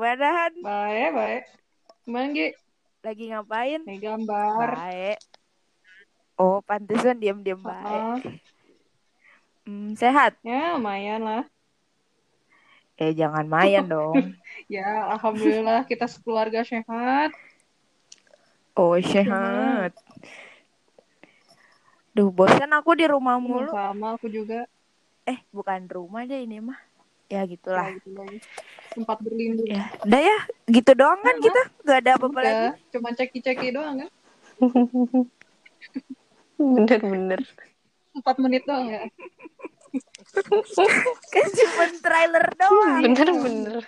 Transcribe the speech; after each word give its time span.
Gimana 0.00 0.32
Han? 0.32 0.54
baik, 0.64 1.08
baik. 1.12 1.42
Gimana, 2.08 2.28
Gi? 2.32 2.48
Lagi 3.04 3.24
ngapain? 3.28 3.80
Nih 3.84 3.98
gambar. 4.00 4.68
Baik. 4.72 5.18
Oh, 6.40 6.64
pantesan 6.64 7.20
diam-diam 7.20 7.60
baik. 7.60 8.24
Hmm, 9.66 9.94
sehat? 9.96 10.36
Ya, 10.44 10.76
lumayan 10.76 11.20
lah. 11.28 11.42
Eh, 13.00 13.12
jangan 13.18 13.46
mayan 13.48 13.86
dong. 13.92 14.36
Ya, 14.72 14.86
alhamdulillah 15.14 15.84
kita 15.90 16.06
sekeluarga 16.06 16.60
sehat. 16.62 17.30
Oh, 18.76 18.96
sehat. 19.02 19.92
Duh, 22.16 22.30
bosan 22.34 22.70
aku 22.78 22.90
di 22.98 23.06
rumah 23.06 23.36
Hmm, 23.40 23.44
mulu. 23.46 23.72
sama 23.72 24.06
aku 24.16 24.26
juga. 24.36 24.54
Eh, 25.32 25.38
bukan 25.56 25.80
rumah 25.96 26.22
deh 26.30 26.40
ini 26.46 26.58
mah. 26.68 26.78
Ya 27.30 27.46
Ya, 27.74 27.82
gitulah. 27.82 27.88
gitu 27.94 28.10
lagi. 28.18 28.38
Tempat 28.90 29.18
berlindung. 29.22 29.66
Ya, 29.70 29.86
udah 30.02 30.20
ya, 30.20 30.38
gitu 30.66 30.92
doang 30.98 31.20
kan 31.22 31.36
kita. 31.38 31.62
Gak 31.86 31.98
ada 32.02 32.10
apa-apa 32.18 32.40
lagi. 32.42 32.66
Cuma 32.90 33.08
ceki-ceki 33.14 33.70
doang 33.70 34.06
kan? 34.06 34.10
Bener-bener. 36.60 37.40
Empat 38.12 38.36
menit 38.42 38.66
doang 38.66 38.90
ya. 38.90 39.06
Kan 41.34 41.48
cuma 41.50 41.84
trailer 41.98 42.46
doang. 42.54 43.02
Bener-bener. 43.02 43.82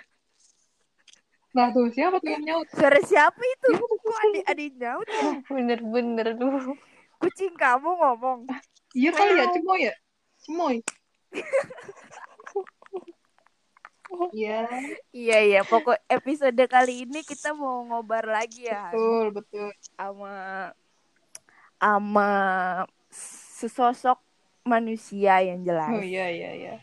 Nah, 1.53 1.69
tuh 1.69 1.85
siapa 1.93 2.17
tuh 2.17 2.33
yang 2.33 2.43
nyaut? 2.43 2.65
Suara 2.73 2.97
siapa 3.05 3.37
itu? 3.37 3.71
Kok 3.77 4.19
adik 4.25 4.43
adik 4.49 4.71
nyaut 4.81 5.05
ya? 5.05 5.31
Bener-bener 5.45 6.27
tuh. 6.33 6.73
Kucing 7.21 7.53
kamu 7.53 7.93
ngomong. 7.93 8.49
Iya 8.97 9.13
kali 9.13 9.37
ya, 9.37 9.45
cemoy 9.53 9.79
ya? 9.85 9.93
Cemoy. 10.43 10.75
Iya, 14.33 14.65
Iya 15.13 15.37
iya, 15.45 15.61
pokok 15.61 15.97
episode 16.09 16.63
kali 16.65 17.05
ini 17.05 17.21
kita 17.21 17.53
mau 17.53 17.85
ngobar 17.85 18.25
lagi 18.25 18.65
ya 18.65 18.89
betul, 18.89 19.25
betul. 19.29 19.67
sama 19.93 20.33
sama 21.77 22.29
sesosok 23.63 24.17
manusia 24.65 25.43
yang 25.43 25.61
jelas. 25.61 25.91
Oh 25.91 26.01
iya, 26.01 26.31
iya, 26.31 26.51
iya. 26.55 26.75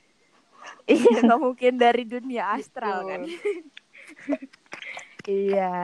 Iya, 0.86 1.17
nggak 1.27 1.41
mungkin 1.41 1.75
dari 1.81 2.05
dunia 2.05 2.55
astral 2.55 3.03
Betul. 3.03 3.11
kan. 3.11 3.23
iya. 5.48 5.75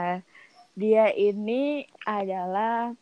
Dia 0.77 1.05
ini 1.17 1.89
adalah 2.05 2.93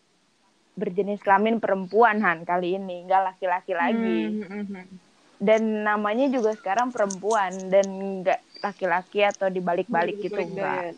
berjenis 0.79 1.23
kelamin 1.23 1.59
perempuan 1.59 2.23
Han 2.23 2.47
kali 2.47 2.79
ini, 2.79 3.07
nggak 3.07 3.35
laki-laki 3.35 3.73
lagi. 3.75 4.19
Hmm, 4.31 4.47
hmm, 4.47 4.65
hmm. 4.71 5.04
Dan 5.45 5.85
namanya 5.85 6.33
juga 6.33 6.57
sekarang 6.57 6.89
perempuan 6.89 7.53
dan 7.69 7.85
nggak 8.25 8.65
laki-laki 8.65 9.21
atau 9.29 9.53
dibalik-balik 9.53 10.17
gitu 10.25 10.41
enggak. 10.41 10.97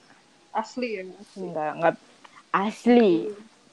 Asli 0.54 1.02
ya, 1.02 1.02
asli. 1.18 1.50
Enggak, 1.50 1.70
enggak 1.74 1.94
asli. 2.54 3.12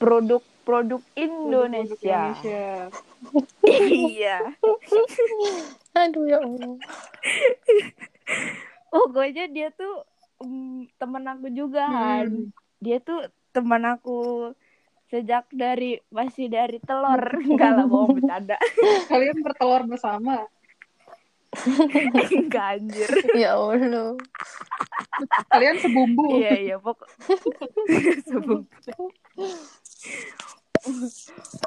Produk-produk 0.02 0.52
Produk 0.64 1.04
Indonesia. 1.20 2.40
Indonesia. 2.40 2.88
iya. 3.68 4.40
Aduh 5.92 6.24
ya 6.24 6.40
Allah. 6.40 6.80
Pokoknya 8.96 9.52
dia 9.52 9.68
tuh 9.76 10.08
mm, 10.40 10.96
temen 10.96 11.24
aku 11.28 11.48
juga. 11.52 11.84
Hmm. 11.92 12.56
Dia 12.80 13.04
tuh 13.04 13.28
teman 13.52 13.84
aku 13.84 14.52
sejak 15.12 15.52
dari 15.52 16.00
masih 16.08 16.48
dari 16.48 16.80
telur. 16.80 17.20
Enggak 17.44 17.72
lah, 17.76 17.83
bohong 17.83 18.23
bercanda. 18.23 18.56
Kalian 19.12 19.44
bertelur 19.44 19.83
bersama. 19.83 20.48
Enggak 22.39 22.67
anjir. 22.80 23.09
Ya 23.33 23.53
Allah. 23.55 24.17
Kalian 25.49 25.77
sebumbu. 25.77 26.37
iya, 26.37 26.53
iya, 26.58 26.75
pokok 26.77 27.05
Sebut. 28.30 28.65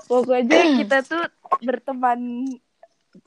Pokoknya 0.06 0.60
kita 0.78 1.02
tuh 1.02 1.24
berteman 1.58 2.44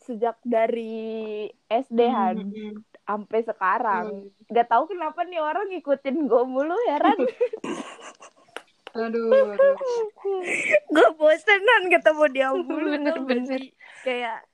sejak 0.06 0.38
dari 0.46 1.50
SD 1.66 2.00
Han 2.06 2.38
Hmm, 2.38 2.54
hmm, 2.54 2.76
sampai 3.04 3.40
sekarang. 3.42 4.06
Gak 4.46 4.70
tahu 4.70 4.86
kenapa 4.88 5.26
nih 5.26 5.42
orang 5.42 5.66
ngikutin 5.70 6.30
gue 6.30 6.44
mulu 6.46 6.76
heran. 6.88 7.18
hmm. 7.18 7.30
Aduh, 8.90 9.30
aduh. 9.30 9.78
gue 10.90 11.08
bosenan 11.14 11.94
ketemu 11.94 12.24
dia 12.34 12.50
mulu 12.50 12.90
Bener, 12.90 13.06
tau 13.06 13.22
gak 13.22 13.30
bener. 13.30 13.62
sih? 13.62 13.70
kayak 14.02 14.49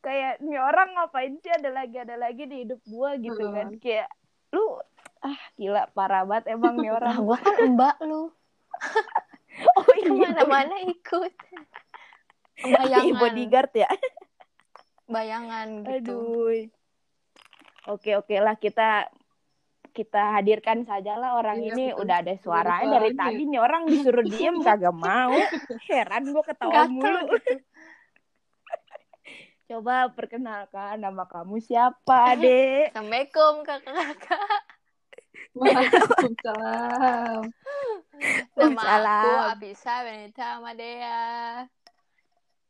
kayak 0.00 0.40
nih 0.40 0.58
orang 0.58 0.88
ngapain 0.92 1.36
sih 1.36 1.50
ada 1.50 1.70
lagi 1.70 1.96
ada 1.96 2.16
lagi 2.16 2.44
di 2.44 2.64
hidup 2.64 2.80
gue 2.82 3.10
gitu 3.22 3.42
Hmm. 3.42 3.54
kan 3.54 3.68
kayak 3.76 4.08
lu 4.50 4.80
ah 5.20 5.40
gila 5.54 5.84
parah 5.90 6.24
banget 6.24 6.50
emang 6.50 6.74
nih 6.74 6.88
Nah, 6.88 6.96
orang 6.98 7.16
gua 7.22 7.38
kan 7.38 7.68
mbak 7.70 7.96
lu. 8.02 8.32
oh 9.76 9.92
iya 9.94 10.08
Ke 10.08 10.12
mana-mana 10.16 10.76
ikut. 10.82 11.32
Iya, 12.58 12.76
Bayangan. 12.78 13.18
bodyguard 13.18 13.72
ya 13.74 13.88
Bayangan 15.06 15.68
gitu. 15.82 16.12
aduh 16.12 16.52
oke 17.90 18.10
oke 18.16 18.34
lah 18.36 18.54
kita 18.54 19.08
kita 19.90 20.38
hadirkan 20.38 20.80
sajalah 20.80 21.34
orang 21.34 21.58
Iya, 21.58 21.68
ini 21.68 21.84
betul. 21.88 22.00
udah 22.00 22.16
ada 22.16 22.34
suaranya 22.36 22.88
dari 22.94 23.10
tadi 23.12 23.42
nih 23.42 23.58
orang 23.58 23.82
disuruh 23.84 24.22
diem 24.22 24.56
kagak 24.60 24.94
mau 24.94 25.34
heran 25.84 26.24
gue 26.26 26.42
ketawa 26.42 26.72
Gatel 26.78 26.94
mulu 26.94 27.20
gitu. 27.28 27.54
Coba 29.70 30.10
perkenalkan 30.10 30.98
nama 30.98 31.22
kamu 31.30 31.62
siapa 31.62 32.34
dek 32.34 32.90
Assalamualaikum 32.90 33.62
kakak-kakak. 33.62 34.62
Waalaikumsalam. 35.54 37.42
Nama 38.58 38.82
aku 38.82 39.30
Salam. 39.30 39.50
Abisa 39.54 39.94
Benita 40.02 40.58
Amadea. 40.58 41.22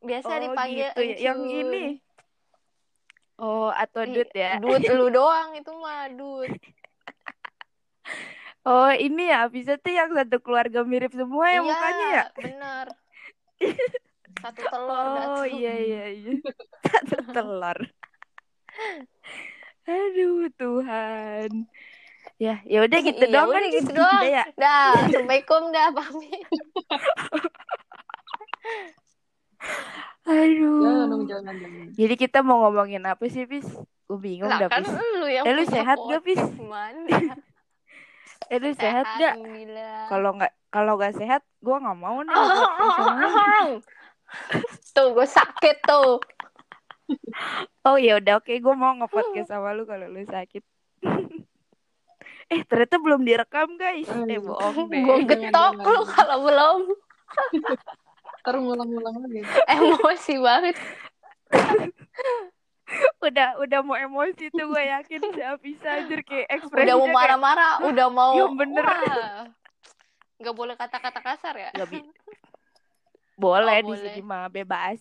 Biasa 0.05 0.29
Oh, 0.29 0.41
dipanggil 0.45 0.93
gitu 0.93 1.01
ya. 1.01 1.17
Yang 1.33 1.41
ini. 1.49 1.85
Oh, 3.41 3.73
atau 3.73 4.05
Dut 4.05 4.29
ya. 4.37 4.61
Dut 4.61 4.85
lu 4.85 5.09
doang 5.17 5.57
itu 5.57 5.73
mah 5.81 6.13
Dut. 6.13 6.53
Oh, 8.69 8.93
ini 8.93 9.33
ya. 9.33 9.49
Bisa 9.49 9.81
tuh 9.81 9.97
yang 9.97 10.13
satu 10.13 10.37
keluarga 10.45 10.85
mirip 10.85 11.17
semua 11.17 11.49
ya 11.49 11.61
Iya, 11.61 11.63
mukanya 11.65 12.07
ya. 12.13 12.25
bener. 12.37 12.87
Satu 14.41 14.63
telur 14.65 15.07
dah 15.13 15.25
Oh, 15.31 15.45
iya 15.45 15.75
iya 15.77 16.05
iya. 16.11 16.33
Satu 16.91 17.17
telur. 17.31 17.79
Aduh, 19.85 20.49
Tuhan. 20.55 21.51
Ya, 22.37 22.61
ya 22.65 22.79
udah 22.83 22.99
gitu 23.05 23.21
Iya, 23.21 23.31
doang 23.31 23.49
udah 23.49 23.61
kan 23.61 23.65
gitu 23.71 23.91
doang. 23.93 24.09
Udah 24.17 24.31
ya. 24.31 24.45
Dah, 24.55 24.93
Assalamualaikum 25.05 25.63
dah 25.71 25.89
pamit. 25.91 26.45
Aduh. 30.23 30.81
Jangan, 30.81 31.21
jangan, 31.27 31.55
jangan. 31.55 31.87
Jadi 31.93 32.15
kita 32.17 32.39
mau 32.41 32.63
ngomongin 32.63 33.03
apa 33.05 33.25
sih, 33.27 33.45
Pis? 33.45 33.67
Gue 34.07 34.19
bingung 34.19 34.49
Lah 34.49 34.59
dah, 34.59 34.69
kan 34.69 34.83
Pis. 34.83 34.95
lu 34.95 35.27
yang 35.27 35.45
Eh, 35.45 35.53
lu 35.53 35.65
sehat 35.65 35.99
gak, 36.01 36.23
Gimana? 36.25 37.19
Eh, 38.49 38.59
lu 38.59 38.71
sehat 38.75 39.07
gak? 39.17 39.35
Alhamdulillah. 39.37 40.07
Kalau 40.09 40.31
nggak 40.35 40.53
kalau 40.71 40.93
nggak 40.95 41.15
sehat, 41.15 41.43
gue 41.59 41.77
nggak 41.77 41.99
mau 41.99 42.19
nih. 42.21 42.31
podcast 42.31 42.95
sama 42.97 43.27
lu. 43.27 43.75
Tuh 44.97 45.15
gue 45.15 45.27
sakit 45.27 45.77
tuh. 45.87 46.21
Oh 47.87 47.97
ya 47.99 48.23
udah 48.23 48.39
oke 48.39 48.53
gue 48.53 48.75
mau 48.77 48.95
nge-podcast 49.01 49.51
sama 49.51 49.75
lu 49.75 49.87
kalau 49.89 50.07
lu 50.07 50.23
sakit. 50.27 50.63
eh 52.55 52.61
ternyata 52.67 52.99
belum 52.99 53.23
direkam 53.23 53.79
guys. 53.79 54.07
Eh 54.11 54.39
Aduh. 54.39 54.55
bohong 54.55 54.89
deh. 54.91 55.03
Gue 55.03 55.19
getok 55.27 55.75
lu 55.81 56.03
kalau 56.07 56.37
belum. 56.47 56.81
Ntar 58.41 58.55
ngulang-ngulang 58.57 59.15
lagi. 59.27 59.41
Emosi 59.75 60.35
banget. 60.39 60.77
udah 63.23 63.55
udah 63.63 63.81
mau 63.87 63.95
emosi 63.95 64.51
tuh 64.51 64.67
gue 64.67 64.83
yakin 64.83 65.23
siapa 65.31 65.63
bisa 65.63 66.03
anjir 66.03 66.27
kayak 66.27 66.51
ekspresinya 66.51 66.91
Udah 66.91 66.97
mau 66.99 67.07
kayak 67.07 67.15
marah-marah, 67.15 67.73
udah 67.87 68.09
mau. 68.11 68.35
Ya 68.35 68.47
bener. 68.51 68.83
Wah. 68.83 69.47
Gak 70.41 70.55
boleh 70.57 70.75
kata-kata 70.75 71.21
kasar 71.23 71.55
ya? 71.55 71.71
Nggak 71.77 71.89
bi- 71.93 72.11
boleh 73.41 73.79
di 73.81 73.89
Oh, 73.89 73.97
boleh. 73.97 74.05
sini 74.07 74.21
mah 74.21 74.47
bebas. 74.47 75.01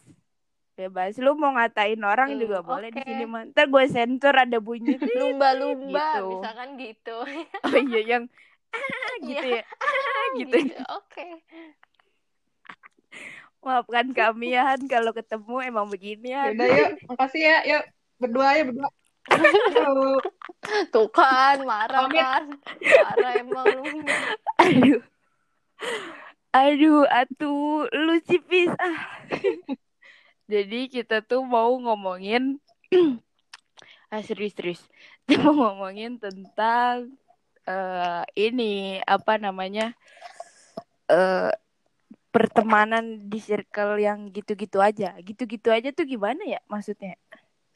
Bebas 0.74 1.19
lu 1.19 1.36
mau 1.36 1.51
ngatain 1.51 2.00
orang 2.00 2.31
Hmm, 2.33 2.39
juga 2.39 2.63
boleh 2.63 2.88
di 2.88 2.97
oke. 2.97 3.06
sini 3.06 3.25
mah. 3.27 3.44
Ntar 3.51 3.68
gue 3.68 3.83
sensor 3.86 4.31
ada 4.33 4.57
bunyi. 4.57 4.95
Lumba-lumba, 5.19 6.07
Gitu. 6.15 6.27
misalkan 6.31 6.69
gitu. 6.75 7.18
oh 7.68 7.75
iya 7.83 8.00
yang 8.07 8.24
ah, 8.80 9.13
gitu 9.19 9.47
ya. 9.50 9.63
Ah, 9.83 10.25
gitu. 10.38 10.56
Oke. 10.95 11.27
Maafkan 13.59 14.15
kami 14.15 14.56
ya 14.56 14.63
Han 14.63 14.88
kalau 14.88 15.12
ketemu 15.12 15.56
emang 15.62 15.91
begini 15.91 16.31
ya. 16.31 16.47
Yaudah, 16.47 16.68
yuk. 16.71 16.89
Makasih 17.12 17.44
ya. 17.44 17.57
Yuk. 17.68 17.83
Berdua 18.15 18.47
ya, 18.56 18.63
berdua. 18.63 18.89
Tuh 20.89 21.07
kan, 21.12 21.59
marah 21.62 22.07
kan. 22.07 22.44
Marah 22.80 23.31
emang 23.36 23.65
lu. 23.68 23.83
Aduh. 24.57 25.01
Aduh, 26.50 27.06
atuh, 27.06 27.86
lu 27.94 28.16
cipis. 28.25 28.74
Ah. 28.81 29.22
Jadi 30.51 30.90
kita 30.90 31.22
tuh 31.22 31.46
mau 31.46 31.69
ngomongin 31.78 32.57
ah 34.13 34.22
serius-serius 34.25 34.81
kita 35.30 35.46
mau 35.54 35.78
ngomongin 35.78 36.18
tentang 36.18 37.13
eh 37.69 38.24
ini 38.34 38.98
apa 39.06 39.38
namanya 39.38 39.94
eh 41.06 41.54
pertemanan 42.34 43.30
di 43.30 43.38
circle 43.38 44.01
yang 44.01 44.34
gitu-gitu 44.34 44.81
aja. 44.81 45.13
Gitu-gitu 45.22 45.69
aja 45.69 45.94
tuh 45.94 46.06
gimana 46.10 46.42
ya 46.46 46.57
maksudnya? 46.66 47.13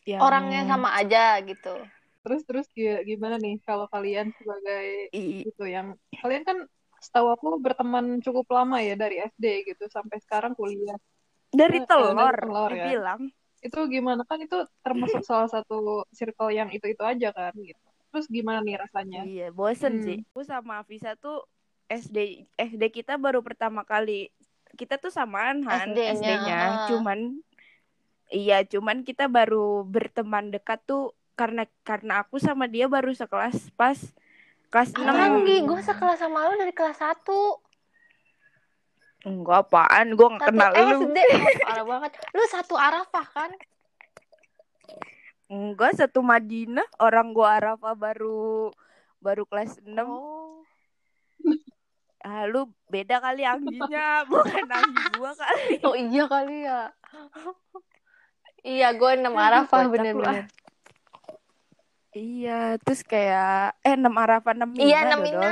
Yang 0.06 0.22
Orangnya 0.26 0.62
sama 0.66 0.90
aja 0.98 1.38
gitu. 1.46 1.78
Terus 2.26 2.42
terus 2.50 2.66
gi- 2.74 3.06
gimana 3.06 3.38
nih 3.38 3.62
kalau 3.62 3.86
kalian 3.86 4.34
sebagai 4.34 5.14
I- 5.14 5.46
gitu 5.46 5.66
yang 5.70 5.94
kalian 6.18 6.42
kan 6.42 6.58
setahu 7.06 7.28
aku 7.36 7.48
berteman 7.66 8.06
cukup 8.26 8.46
lama 8.58 8.78
ya 8.88 8.94
dari 9.04 9.16
SD 9.32 9.46
gitu 9.70 9.84
sampai 9.96 10.18
sekarang 10.26 10.54
kuliah. 10.60 10.98
dari 11.60 11.80
eh, 11.80 11.86
dari 11.98 12.16
telur, 12.16 12.36
telur 12.42 12.72
dia 12.72 12.82
ya. 12.82 12.86
bilang. 12.90 13.22
Itu 13.68 13.80
gimana 13.94 14.22
kan 14.30 14.40
itu 14.46 14.58
termasuk 14.86 15.22
salah 15.30 15.50
satu 15.56 16.04
circle 16.18 16.52
yang 16.60 16.70
itu-itu 16.76 17.04
aja 17.12 17.30
kan 17.38 17.54
gitu. 17.70 17.86
Terus 18.12 18.26
gimana 18.30 18.60
nih 18.66 18.76
rasanya? 18.84 19.20
Iya, 19.26 19.46
bosen 19.58 19.94
Hmm. 19.98 20.04
sih. 20.06 20.18
Aku 20.34 20.42
sama 20.46 20.74
Afisa 20.82 21.16
tuh 21.24 21.46
SD 21.90 22.18
SD 22.58 22.84
kita 22.98 23.14
baru 23.26 23.40
pertama 23.48 23.82
kali 23.86 24.30
kita 24.80 24.98
tuh 24.98 25.14
samaan 25.14 25.62
Han 25.70 25.94
SD-nya, 25.94 26.14
SD-nya, 26.18 26.58
ah. 26.58 26.74
cuman 26.90 27.20
iya, 28.34 28.66
cuman 28.66 28.98
kita 29.08 29.26
baru 29.30 29.86
berteman 29.86 30.50
dekat 30.54 30.80
tuh 30.90 31.14
karena 31.40 31.66
karena 31.86 32.14
aku 32.26 32.38
sama 32.38 32.66
dia 32.70 32.86
baru 32.86 33.10
sekelas 33.14 33.74
pas 33.80 33.98
kelas 34.74 34.90
6. 34.98 35.06
Apaan 35.06 35.46
Gi? 35.46 35.58
Gue 35.62 35.80
sekelas 35.86 36.18
sama 36.18 36.50
lu 36.50 36.58
dari 36.58 36.74
kelas 36.74 36.98
1 36.98 37.22
Enggak 39.24 39.70
apaan, 39.70 40.20
gue 40.20 40.28
gak 40.36 40.42
Satu 40.42 40.50
kenal 40.52 40.72
lu. 40.74 41.00
SD 41.08 41.18
Oh, 41.22 41.38
Parah 41.70 41.86
banget 41.88 42.12
Lu 42.34 42.44
satu 42.50 42.76
Arafah 42.76 43.28
kan? 43.30 43.52
Enggak, 45.48 45.96
satu 45.96 46.26
Madinah. 46.26 46.84
Orang 46.98 47.32
gua 47.32 47.62
Arafah 47.62 47.94
baru 47.94 48.74
baru 49.22 49.46
kelas 49.46 49.78
6. 49.86 49.94
Oh 50.02 50.66
Ah, 52.24 52.48
lu 52.48 52.72
beda 52.88 53.20
kali 53.20 53.44
angginya, 53.44 54.24
bukan 54.32 54.64
anggi 54.72 55.06
gua 55.20 55.36
kali. 55.36 55.76
Oh 55.84 55.92
iya 55.92 56.24
kali 56.24 56.58
ya 56.64 56.82
Iya 58.64 58.88
gue 58.96 59.12
6 59.20 59.28
Aduh, 59.28 59.36
Arafah 59.36 59.80
lu, 59.84 59.92
bener-bener 59.92 60.48
Iya, 62.14 62.78
terus 62.78 63.02
kayak 63.02 63.78
eh 63.82 63.96
6 63.98 64.14
Arafah 64.14 64.54
6 64.54 64.70
Mina 64.70 64.86
Iya 64.86 65.00
6 65.10 65.20
Dodol. 65.26 65.34
Mina 65.34 65.50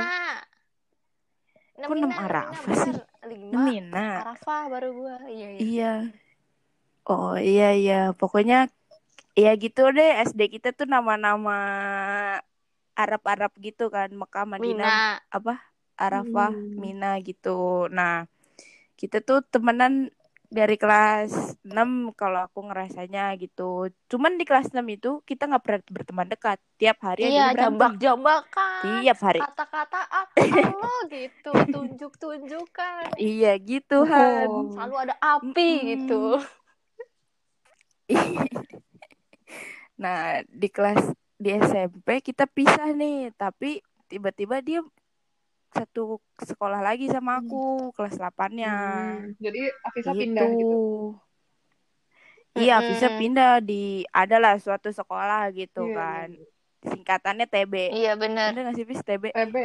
Kok 1.82 1.96
enam 1.98 2.12
Arafah 2.14 2.74
sih? 2.78 2.94
5 3.26 3.58
Mina. 3.66 4.06
Arafah 4.22 4.60
baru 4.70 4.88
gue 4.94 5.14
Iya 5.26 5.48
iya 5.50 5.60
Iya. 5.60 5.92
Oh 7.02 7.34
iya 7.34 7.74
iya, 7.74 8.00
pokoknya 8.14 8.70
ya 9.34 9.50
gitu 9.58 9.90
deh 9.90 10.22
SD 10.22 10.54
kita 10.54 10.70
tuh 10.70 10.86
nama-nama 10.86 11.58
Arab-Arab 12.94 13.50
gitu 13.58 13.90
kan, 13.90 14.06
Mekah, 14.14 14.46
Madinah, 14.46 14.70
Mina 14.70 15.26
apa? 15.26 15.58
Arafah, 15.98 16.54
Hmm. 16.54 16.78
Mina 16.78 17.18
gitu. 17.24 17.90
Nah, 17.90 18.30
kita 18.94 19.18
tuh 19.18 19.42
temenan 19.42 20.14
dari 20.52 20.76
kelas 20.76 21.56
6 21.64 22.12
kalau 22.12 22.44
aku 22.44 22.60
ngerasanya 22.68 23.32
gitu. 23.40 23.88
Cuman 24.12 24.36
di 24.36 24.44
kelas 24.44 24.68
6 24.68 24.84
itu 24.92 25.24
kita 25.24 25.48
nggak 25.48 25.62
pernah 25.64 25.80
berteman 25.88 26.28
dekat. 26.28 26.60
Tiap 26.76 27.00
hari 27.00 27.32
Iya 27.32 27.56
berantem. 27.56 27.64
jambak-jambakan 27.72 29.00
Tiap 29.00 29.18
hari. 29.24 29.40
Kata-kata 29.40 30.00
apa 30.12 30.44
lo 30.76 30.94
gitu 31.16 31.52
Tunjuk-tunjukkan 31.72 33.16
Iya 33.16 33.56
gitu 33.56 34.04
Han. 34.04 34.48
Oh. 34.52 34.68
Selalu 34.76 34.94
ada 35.08 35.14
api 35.18 35.70
Mm-mm. 35.72 35.88
gitu 35.96 36.22
Nah, 40.02 40.42
di 40.50 40.66
kelas 40.66 41.14
di 41.38 41.54
SMP 41.54 42.18
kita 42.20 42.44
pisah 42.50 42.90
nih, 42.90 43.30
tapi 43.38 43.78
tiba-tiba 44.10 44.58
dia 44.58 44.82
satu 45.72 46.20
sekolah 46.40 46.80
lagi 46.84 47.08
sama 47.08 47.40
aku, 47.40 47.90
kelas 47.96 48.14
8-nya. 48.20 48.72
Hmm, 48.72 49.32
Jadi 49.40 49.60
Afisa 49.82 50.12
Gitu. 50.12 50.20
pindah 50.20 50.48
gitu. 50.60 50.76
Iya, 52.52 52.74
Mm-mm. 52.84 52.90
bisa 52.92 53.08
pindah 53.16 53.50
di 53.64 54.04
adalah 54.12 54.60
suatu 54.60 54.92
sekolah 54.92 55.48
gitu 55.56 55.88
Iya, 55.88 55.96
kan. 55.96 56.28
Singkatannya 56.84 57.46
TB. 57.48 57.74
Iya 57.96 58.12
bener 58.20 58.52
Bener 58.52 58.62
gak 58.68 58.76
sih, 58.76 58.84
Bis? 58.84 59.00
TB? 59.00 59.24
TB. 59.32 59.56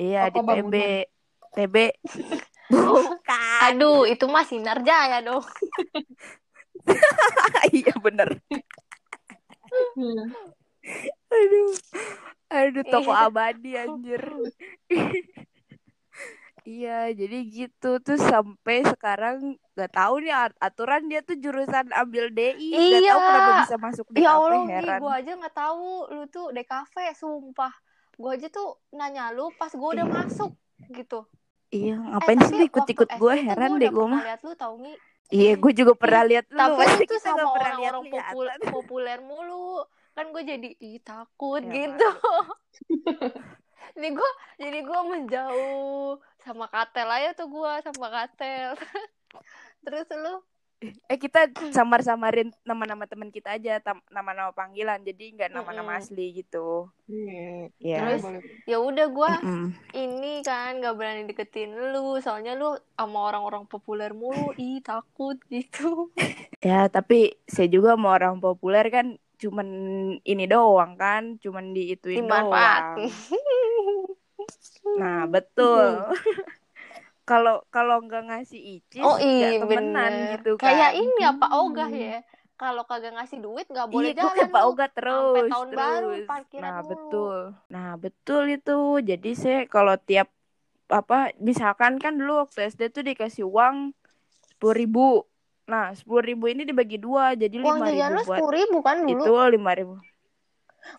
Iya, 0.00 0.20
di 0.32 0.40
Toko 0.40 0.40
TB. 0.40 0.48
bangunan. 0.48 1.04
TB. 1.56 1.76
Bukan. 2.72 3.60
Aduh 3.68 4.08
itu 4.08 4.24
mah 4.26 4.44
Sinar 4.48 4.80
Jaya 4.82 5.22
dong 5.22 5.44
iya, 7.76 7.94
bener. 8.00 8.28
Hmm. 9.96 10.30
Aduh. 11.32 11.74
Aduh, 12.48 12.84
toko 12.84 13.10
Iya. 13.10 13.26
abadi 13.26 13.72
anjir. 13.74 14.22
Iya, 16.66 17.14
jadi 17.14 17.38
gitu 17.46 18.02
tuh 18.02 18.18
sampai 18.18 18.82
sekarang 18.82 19.54
gak 19.72 19.92
tahu 19.92 20.18
nih 20.18 20.34
at- 20.34 20.58
aturan 20.58 21.06
dia 21.06 21.22
tuh 21.22 21.38
jurusan 21.38 21.94
ambil 21.94 22.26
DI, 22.28 22.74
gak 22.74 22.98
Iya. 22.98 23.06
tahu 23.08 23.20
kenapa 23.22 23.50
bisa 23.62 23.76
masuk 23.78 24.06
DKP 24.10 24.18
Ya 24.18 24.30
Allah 24.34 24.62
heran. 24.66 24.98
gue 24.98 25.12
aja 25.14 25.32
gak 25.38 25.54
tahu 25.54 25.86
Lu 26.10 26.24
tuh 26.26 26.50
DKV 26.50 26.94
sumpah 27.14 27.70
Gue 28.12 28.30
aja 28.32 28.48
tuh 28.48 28.82
nanya 28.90 29.30
lu 29.30 29.54
pas 29.54 29.70
gue 29.70 29.78
udah 29.94 30.02
masuk 30.04 30.58
gitu 30.90 31.22
Iya, 31.68 31.94
Eh 31.94 32.02
ngapain 32.08 32.38
sih 32.40 32.50
tapi 32.50 32.58
lu 32.58 32.66
ikut-ikut 32.66 33.08
gue 33.14 33.32
heran 33.40 33.70
gue 33.70 33.78
deh 33.78 33.90
gue 33.92 34.06
mah. 34.08 34.22
lihat 34.24 34.40
lu 34.42 34.52
tau 34.52 34.74
Ngi 34.74 34.94
Iya, 35.28 35.52
gue 35.54 35.72
juga 35.72 35.92
pernah 35.94 36.22
lihat 36.24 36.46
lu. 36.48 36.58
Tapi 36.58 36.74
kita 37.04 37.18
sama 37.20 37.46
gak 37.46 37.50
orang-orang 37.52 37.78
lihat-lihat. 38.02 38.34
popul- 38.34 38.54
populer 38.74 39.18
mulu 39.20 39.86
Kan 40.16 40.32
gue 40.32 40.42
jadi 40.48 40.68
ih 40.80 40.96
takut 41.04 41.60
Ya, 41.60 41.72
gitu. 41.76 42.08
Jadi 43.96 44.12
gue 44.12 44.30
jadi 44.60 44.78
gue 44.84 45.00
menjauh 45.08 46.20
sama 46.44 46.68
Katel 46.68 47.08
aja 47.08 47.30
tuh 47.32 47.48
gue 47.48 47.72
sama 47.80 48.08
Katel. 48.12 48.76
Terus 49.84 50.04
lu 50.12 50.44
Eh 50.82 51.16
kita 51.16 51.48
samar-samarin 51.72 52.52
nama-nama 52.60 53.08
teman 53.08 53.32
kita 53.32 53.56
aja, 53.56 53.80
nama-nama 54.12 54.52
panggilan. 54.52 55.00
Jadi 55.00 55.32
nggak 55.32 55.50
nama-nama 55.56 55.96
asli 55.96 56.44
gitu. 56.44 56.92
Iya. 57.08 57.72
Iya. 57.80 57.96
Terus? 58.02 58.22
Boleh. 58.22 58.42
ya 58.66 58.76
udah 58.82 59.06
gue 59.08 59.32
ini 59.94 60.42
kan 60.42 60.82
gak 60.82 60.98
berani 60.98 61.22
deketin 61.24 61.70
lu 61.70 62.18
soalnya 62.18 62.58
lu 62.58 62.74
sama 62.98 63.30
orang-orang 63.30 63.64
populer 63.70 64.10
mulu 64.10 64.52
ih 64.60 64.82
takut 64.82 65.38
gitu 65.48 66.10
Ya, 66.60 66.90
tapi 66.90 67.38
saya 67.46 67.70
juga 67.70 67.94
mau 67.94 68.10
orang 68.10 68.42
populer 68.42 68.90
kan 68.90 69.14
cuman 69.36 69.68
ini 70.24 70.44
doang 70.48 70.96
kan, 70.96 71.36
cuman 71.38 71.76
diituin 71.76 72.24
dimanfaat 72.24 72.96
doang. 72.96 73.12
Nah, 74.96 75.28
betul. 75.28 76.10
Kalau 77.26 77.66
kalau 77.74 77.98
nggak 78.06 78.22
ngasih 78.30 78.60
icis, 78.78 79.02
oh 79.02 79.18
iya 79.18 79.58
temenan 79.58 79.90
bener 80.14 80.30
gitu 80.38 80.54
kan. 80.54 80.70
kayak 80.70 80.90
ini 80.94 81.22
Pak 81.36 81.50
Hmm. 81.50 81.62
Ogah 81.66 81.90
ya 81.90 82.18
kalau 82.56 82.82
kagak 82.88 83.12
ngasih 83.12 83.38
duit 83.44 83.66
nggak 83.68 83.88
boleh 83.92 84.10
Iya, 84.10 84.16
gue 84.16 84.22
jalan 84.32 84.48
Pak. 84.48 84.62
Oga 84.64 84.86
terus, 84.88 85.36
Sampai 85.36 85.52
tahun 85.52 85.68
terus. 85.68 85.76
baru 85.76 86.08
parkiran 86.24 86.62
nah, 86.64 86.78
mulu. 86.80 86.88
betul. 86.88 87.36
Nah, 87.68 87.90
betul 88.00 88.42
itu. 88.48 88.78
Jadi 89.04 89.30
saya 89.36 89.60
kalau 89.68 89.94
tiap 90.00 90.28
apa, 90.88 91.36
misalkan 91.36 92.00
kan 92.00 92.16
dulu 92.16 92.46
waktu 92.48 92.72
SD 92.72 92.94
tuh 92.96 93.04
dikasih 93.04 93.44
uang 93.44 93.92
sepuluh 94.48 94.72
ribu. 94.72 95.06
Nah, 95.68 95.92
sepuluh 95.92 96.24
ribu 96.24 96.48
ini 96.48 96.64
dibagi 96.64 96.96
dua, 96.96 97.34
jadi 97.36 97.58
lima 97.60 97.76
ribu 97.82 98.22
buat 98.24 98.38
sepuluh 98.38 98.52
ribu 98.54 98.78
kan 98.80 98.96
dulu 99.04 99.18
itu 99.20 99.32
lima 99.52 99.72
ribu. 99.74 99.94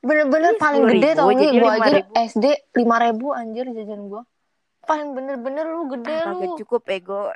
bener-bener 0.04 0.52
Ih, 0.52 0.60
paling 0.60 0.84
10.000, 0.84 0.92
gede 1.00 1.10
tau 1.16 1.32
nih 1.32 1.50
gua 1.64 1.72
aja 1.80 1.90
5.000. 2.04 2.28
SD 2.28 2.46
lima 2.76 2.98
ribu 3.00 3.28
anjir 3.32 3.66
jajan 3.72 4.12
gua 4.12 4.28
paling 4.88 5.12
bener-bener 5.12 5.68
lu 5.68 5.92
gede 5.92 6.16
Ah, 6.16 6.32
lu 6.32 6.56
cukup 6.56 6.88
ego. 6.88 7.28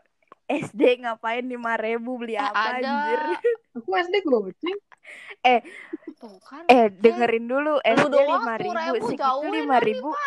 SD 0.48 1.03
ngapain 1.03 1.43
lima 1.43 1.75
ribu 1.75 2.15
beli 2.17 2.36
Eh, 2.36 2.41
apa 2.41 2.79
ada. 2.79 2.91
anjir? 2.91 3.20
Aku 3.77 3.89
SD 3.93 4.15
goceng. 4.24 4.77
tuh 6.15 6.38
kan 6.43 6.63
Eh, 6.65 6.88
dengerin 6.88 7.46
dulu. 7.46 7.77
lu 7.77 7.84
SD 7.84 8.15
lima 8.15 8.55
ribu, 8.55 8.72
segitu 9.05 9.48
lima 9.50 9.77
ribu. 9.79 10.10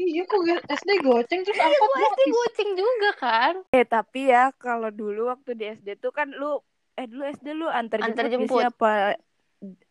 Iya, 0.00 0.24
aku 0.24 0.40
SD 0.64 1.04
goceng 1.04 1.44
terus 1.44 1.60
angkot 1.60 1.88
gua 1.92 2.00
SD 2.08 2.20
goceng 2.32 2.70
juga 2.72 3.10
kan 3.20 3.54
Eh 3.68 3.84
tapi 3.84 4.32
ya 4.32 4.48
kalau 4.56 4.88
dulu 4.88 5.28
waktu 5.28 5.52
di 5.52 5.68
SD 5.68 6.00
tuh 6.00 6.08
kan 6.08 6.32
lu 6.32 6.56
eh 6.96 7.04
dulu 7.04 7.20
SD 7.28 7.52
lu 7.52 7.68
antar 7.68 8.00
Antar 8.00 8.32
jemput, 8.32 8.48
jemput. 8.48 8.64
gak 8.64 8.64
sih 8.64 8.72
apa 8.72 8.92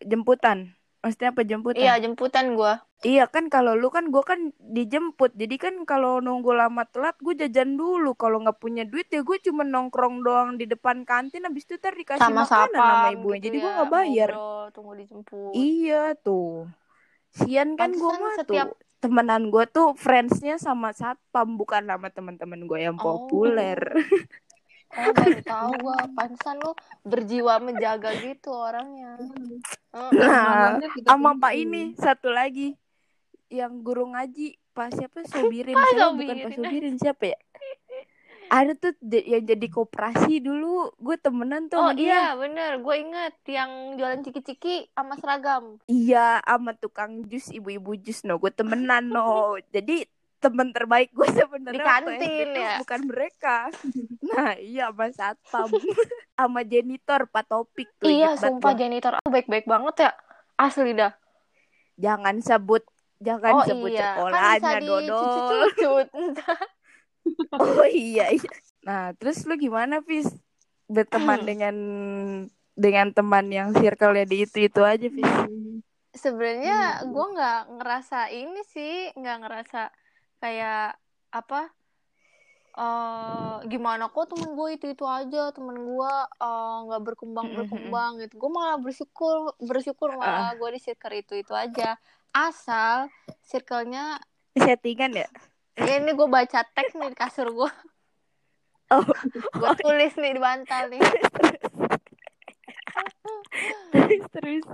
jemputan? 0.02 0.58
Maksudnya 1.00 1.32
apa 1.32 1.42
jemputan? 1.42 1.80
iya 1.80 1.96
jemputan 1.96 2.54
gua 2.54 2.84
Iya 3.00 3.26
kan 3.26 3.48
kalau 3.48 3.72
lu 3.74 3.88
kan 3.88 4.08
gua 4.08 4.20
kan 4.22 4.52
dijemput. 4.60 5.32
Jadi 5.32 5.56
kan 5.56 5.76
kalau 5.84 6.20
nunggu 6.20 6.52
lama 6.52 6.84
telat 6.84 7.16
gue 7.18 7.32
jajan 7.34 7.74
dulu. 7.74 8.12
Kalau 8.14 8.44
nggak 8.44 8.60
punya 8.60 8.84
duit 8.84 9.08
ya 9.08 9.22
gue 9.22 9.40
cuma 9.40 9.64
nongkrong 9.64 10.20
doang 10.20 10.50
di 10.54 10.66
depan 10.66 11.04
kantin 11.04 11.42
habis 11.42 11.64
itu 11.64 11.76
ntar 11.76 11.96
dikasih 11.96 12.20
sama 12.20 12.44
makanan 12.44 12.76
sama 12.76 12.92
sapam 13.00 13.14
ibunya. 13.16 13.38
gitu 13.38 13.46
Jadi 13.46 13.56
ya, 13.56 13.62
gua 13.62 13.72
nggak 13.72 13.90
bayar. 13.90 14.30
ngobrol, 14.30 14.66
tunggu 14.70 14.94
dijemput 14.98 15.52
Iya 15.54 16.04
tuh. 16.18 16.68
Sian 17.32 17.70
kan 17.74 17.90
gue 17.94 18.14
mah 18.14 18.36
setiap- 18.36 18.68
tuh. 18.70 18.88
Temenan 19.00 19.48
gue 19.48 19.64
tuh 19.66 19.96
friendsnya 19.96 20.60
sama 20.60 20.92
satpam 20.92 21.56
bukan 21.56 21.88
sama 21.88 22.12
teman-teman 22.12 22.60
gue 22.62 22.80
yang 22.82 23.00
Oh. 23.00 23.24
populer. 23.24 23.80
Oh 24.90 25.14
baru 25.14 25.40
tahu 25.42 25.72
gua 25.80 25.98
pantesan 26.12 26.58
lu 26.58 26.72
berjiwa 27.04 27.62
menjaga 27.62 28.10
gitu 28.18 28.50
orangnya. 28.50 29.22
Heeh. 29.22 30.10
Nah, 30.18 30.82
sama. 31.06 31.38
Pak 31.38 31.54
ini 31.54 31.94
satu 31.94 32.30
lagi 32.30 32.74
yang 33.50 33.82
guru 33.82 34.10
ngaji 34.10 34.58
Pak 34.72 34.90
siapa 34.94 35.20
Sobirin 35.30 35.74
Pak 35.74 35.90
Siapa? 35.92 36.14
bukan 36.14 36.36
Pak 36.42 36.52
Sobirin. 36.56 36.96
Siapa 36.98 37.24
ya 37.28 37.40
ada 38.50 38.74
tuh 38.74 38.98
yang 39.06 39.46
jadi 39.46 39.68
koperasi 39.70 40.42
dulu 40.42 40.90
gue 40.98 41.16
temenan 41.22 41.70
tuh 41.70 41.78
Oh 41.78 41.94
sama 41.94 41.94
dia 41.94 42.10
iya 42.10 42.26
bener, 42.34 42.82
gue 42.82 42.96
inget 42.98 43.36
yang 43.46 43.94
jualan 43.94 44.26
ciki-ciki 44.26 44.90
sama 44.90 45.14
seragam. 45.22 45.78
iya 45.86 46.42
sama 46.42 46.74
tukang 46.74 47.30
jus 47.30 47.54
ibu-ibu 47.54 47.94
jus 47.94 48.26
no 48.26 48.42
gue 48.42 48.50
temenan 48.50 49.06
no 49.06 49.54
jadi 49.76 50.10
temen 50.40 50.72
terbaik 50.72 51.12
gue 51.12 51.28
sebenarnya 51.40 51.76
Di 51.76 51.80
kantin, 51.84 52.48
ya? 52.56 52.74
bukan 52.80 53.02
mereka 53.06 53.58
nah 54.32 54.56
iya 54.56 54.88
sama 54.92 55.06
satpam 55.12 55.70
sama 56.40 56.62
janitor 56.64 57.28
Pak 57.28 57.46
Topik 57.46 57.90
tuh 58.00 58.08
Iya, 58.08 58.34
banget 58.34 58.44
sumpah 58.48 58.74
janitor 58.74 59.12
aku 59.20 59.28
baik-baik 59.30 59.68
banget 59.68 59.96
ya. 60.08 60.12
Asli 60.56 60.92
dah. 60.92 61.12
jangan 61.96 62.40
sebut 62.40 62.84
jangan 63.20 63.60
oh 63.60 63.64
sebut 63.64 63.92
iya, 63.92 64.16
kan 64.16 64.32
sekolahnya 64.32 64.80
dodol 64.80 65.00
dicucut-cucut. 65.04 66.08
Oh 67.52 67.86
iya, 67.86 68.32
iya. 68.32 68.52
Nah, 68.88 69.12
terus 69.14 69.44
lu 69.44 69.54
gimana, 69.54 70.00
Fis? 70.02 70.32
Berteman 70.88 71.44
dengan 71.50 71.76
dengan 72.74 73.12
teman 73.12 73.52
yang 73.52 73.76
circle-nya 73.76 74.24
di 74.24 74.48
itu-itu 74.48 74.82
aja, 74.82 75.04
Fis. 75.04 75.34
Sebenarnya 76.10 77.04
Hmm. 77.04 77.12
gue 77.12 77.26
nggak 77.36 77.60
ngerasa 77.76 78.20
ini 78.32 78.62
sih, 78.66 79.12
nggak 79.14 79.38
ngerasa 79.46 79.82
kayak 80.40 80.98
apa? 81.30 81.70
eh 82.80 83.58
gimana 83.68 84.08
kok 84.08 84.32
temen 84.32 84.56
gue 84.56 84.70
itu 84.80 84.86
itu 84.96 85.04
aja 85.04 85.52
temen 85.52 85.76
gue 85.76 86.14
eh, 86.40 86.78
nggak 86.88 87.02
berkembang 87.02 87.52
berkembang 87.52 88.24
gitu 88.24 88.40
gue 88.40 88.52
malah 88.56 88.80
bersyukur 88.80 89.52
bersyukur 89.60 90.16
malah 90.16 90.56
gue 90.56 90.70
di 90.78 90.80
circle 90.80 91.18
itu 91.20 91.34
itu 91.44 91.52
aja 91.52 92.00
asal 92.32 93.12
circle-nya 93.44 94.22
Settingan 94.56 95.12
ya? 95.12 95.28
ya 95.76 95.94
ini 96.00 96.16
gue 96.16 96.28
baca 96.30 96.64
teks 96.64 96.96
nih 96.96 97.12
di 97.12 97.18
kasur 97.20 97.52
gue 97.52 97.72
Oh, 98.90 99.06
gue 99.54 99.72
tulis 99.86 100.18
nih 100.18 100.34
di 100.34 100.42
bantal 100.42 100.90
nih 100.90 100.98
terus 103.94 104.24
terus. 104.34 104.66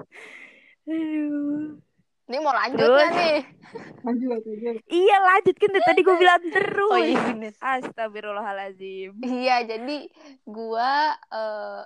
Aduh. 0.88 1.85
Ini 2.26 2.38
mau 2.42 2.54
lanjut 2.54 2.80
Terus? 2.80 3.12
nih 3.12 3.38
Lanjut, 4.06 4.28
lanjut. 4.32 4.78
Iya, 4.88 5.16
lanjut 5.20 5.56
kan 5.58 5.70
dari 5.74 5.84
tadi 5.84 6.00
gue 6.00 6.16
bilang 6.16 6.42
terus. 6.48 6.92
oh 6.94 7.02
iya 7.02 7.20
bener 7.28 7.54
Astagfirullahalazim. 7.60 9.18
Iya, 9.20 9.66
jadi 9.68 10.08
gua 10.46 11.12
eh, 11.34 11.82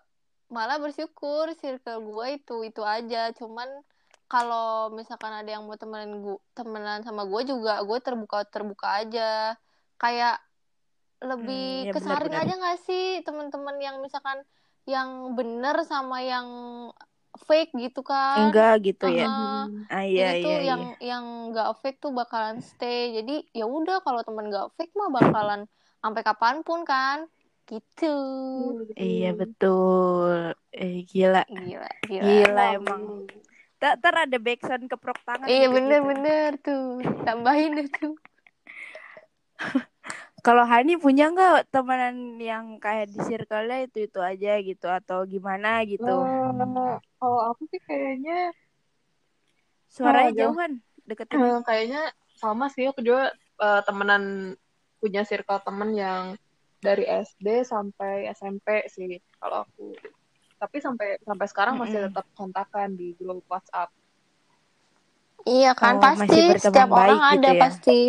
malah 0.52 0.78
bersyukur 0.78 1.50
circle 1.58 2.04
gua 2.06 2.30
itu 2.30 2.62
itu 2.62 2.84
aja. 2.86 3.32
Cuman 3.34 3.66
kalau 4.30 4.94
misalkan 4.94 5.34
ada 5.34 5.50
yang 5.50 5.66
mau 5.66 5.80
temenan 5.80 6.22
gua 6.22 6.38
temenan 6.54 7.02
sama 7.02 7.26
gua 7.26 7.42
juga 7.42 7.82
gue 7.82 8.00
terbuka 8.04 8.46
terbuka 8.46 8.88
aja. 9.02 9.58
Kayak 9.98 10.38
lebih 11.20 11.66
Hmm, 11.84 11.88
ya 11.90 11.94
kesaring 11.96 12.36
aja 12.36 12.54
nggak 12.56 12.80
sih 12.88 13.06
teman-teman 13.28 13.76
yang 13.82 14.00
misalkan 14.00 14.40
yang 14.88 15.36
bener 15.36 15.76
sama 15.84 16.24
yang 16.24 16.48
fake 17.46 17.72
gitu 17.78 18.02
kan? 18.02 18.50
Enggak 18.50 18.74
gitu 18.86 19.06
ya. 19.10 19.26
Heeh. 19.28 19.62
Ah 19.90 20.04
iya 20.06 20.26
Jadi 20.34 20.44
tuh 20.46 20.54
iya. 20.54 20.62
yang 20.66 20.82
iya. 20.82 21.08
yang 21.14 21.26
nggak 21.54 21.70
fake 21.82 22.00
tuh 22.02 22.12
bakalan 22.14 22.58
stay. 22.64 23.14
Jadi 23.18 23.36
ya 23.54 23.66
udah 23.70 24.02
kalau 24.02 24.22
temen 24.26 24.50
nggak 24.50 24.68
fake 24.78 24.94
mah 24.98 25.10
bakalan 25.14 25.62
sampai 26.02 26.22
kapan 26.26 26.56
pun 26.66 26.82
kan. 26.88 27.28
Gitu. 27.70 28.16
Iya 28.98 29.30
betul. 29.38 30.58
Eh 30.74 31.06
gila. 31.06 31.46
Gila, 31.46 31.90
gila. 32.10 32.24
Gila 32.26 32.64
emang. 32.74 33.02
Tak 33.80 33.94
ter 34.04 34.12
ada 34.12 34.38
backsound 34.42 34.86
keprok 34.92 35.20
tangan. 35.24 35.48
Iya 35.48 35.70
gitu-gitu. 35.70 35.76
bener-bener 35.78 36.52
tuh. 36.60 37.00
Tambahin 37.24 37.78
deh 37.78 37.88
tuh. 37.88 38.14
Kalau 40.50 40.66
Hani 40.66 40.98
punya 40.98 41.30
nggak 41.30 41.70
temenan 41.70 42.42
yang 42.42 42.82
kayak 42.82 43.14
di 43.14 43.22
circle-nya 43.22 43.86
itu 43.86 44.10
itu 44.10 44.18
aja 44.18 44.58
gitu 44.66 44.88
atau 44.90 45.22
gimana 45.30 45.86
gitu? 45.86 46.10
Eh, 46.10 46.98
kalau 47.22 47.40
aku 47.54 47.70
sih 47.70 47.78
kayaknya 47.86 48.50
Suaranya 49.94 50.34
oh, 50.34 50.34
jauh. 50.34 50.54
jauhan, 50.58 50.72
deketin. 51.06 51.38
eh, 51.38 51.60
kayaknya 51.70 52.02
sama 52.42 52.66
sih 52.74 52.90
aku 52.90 53.06
juga 53.06 53.30
eh, 53.62 53.82
temenan 53.86 54.58
punya 54.98 55.22
circle 55.22 55.62
temen 55.62 55.94
yang 55.94 56.34
dari 56.82 57.06
SD 57.06 57.62
sampai 57.62 58.26
SMP 58.34 58.90
sih 58.90 59.22
kalau 59.38 59.70
aku. 59.70 59.94
Tapi 60.58 60.78
sampai 60.82 61.22
sampai 61.30 61.46
sekarang 61.46 61.78
masih 61.78 62.02
Mm-mm. 62.02 62.10
tetap 62.10 62.26
kontakan 62.34 62.98
di 62.98 63.14
grup 63.22 63.46
WhatsApp. 63.46 63.94
Iya 65.46 65.72
kan 65.78 65.94
Oh, 65.98 66.04
pasti 66.04 66.42
setiap 66.58 66.90
orang 66.90 67.22
baik 67.22 67.38
gitu 67.38 67.38
ada 67.38 67.52
ya? 67.54 67.62
pasti. 67.70 68.00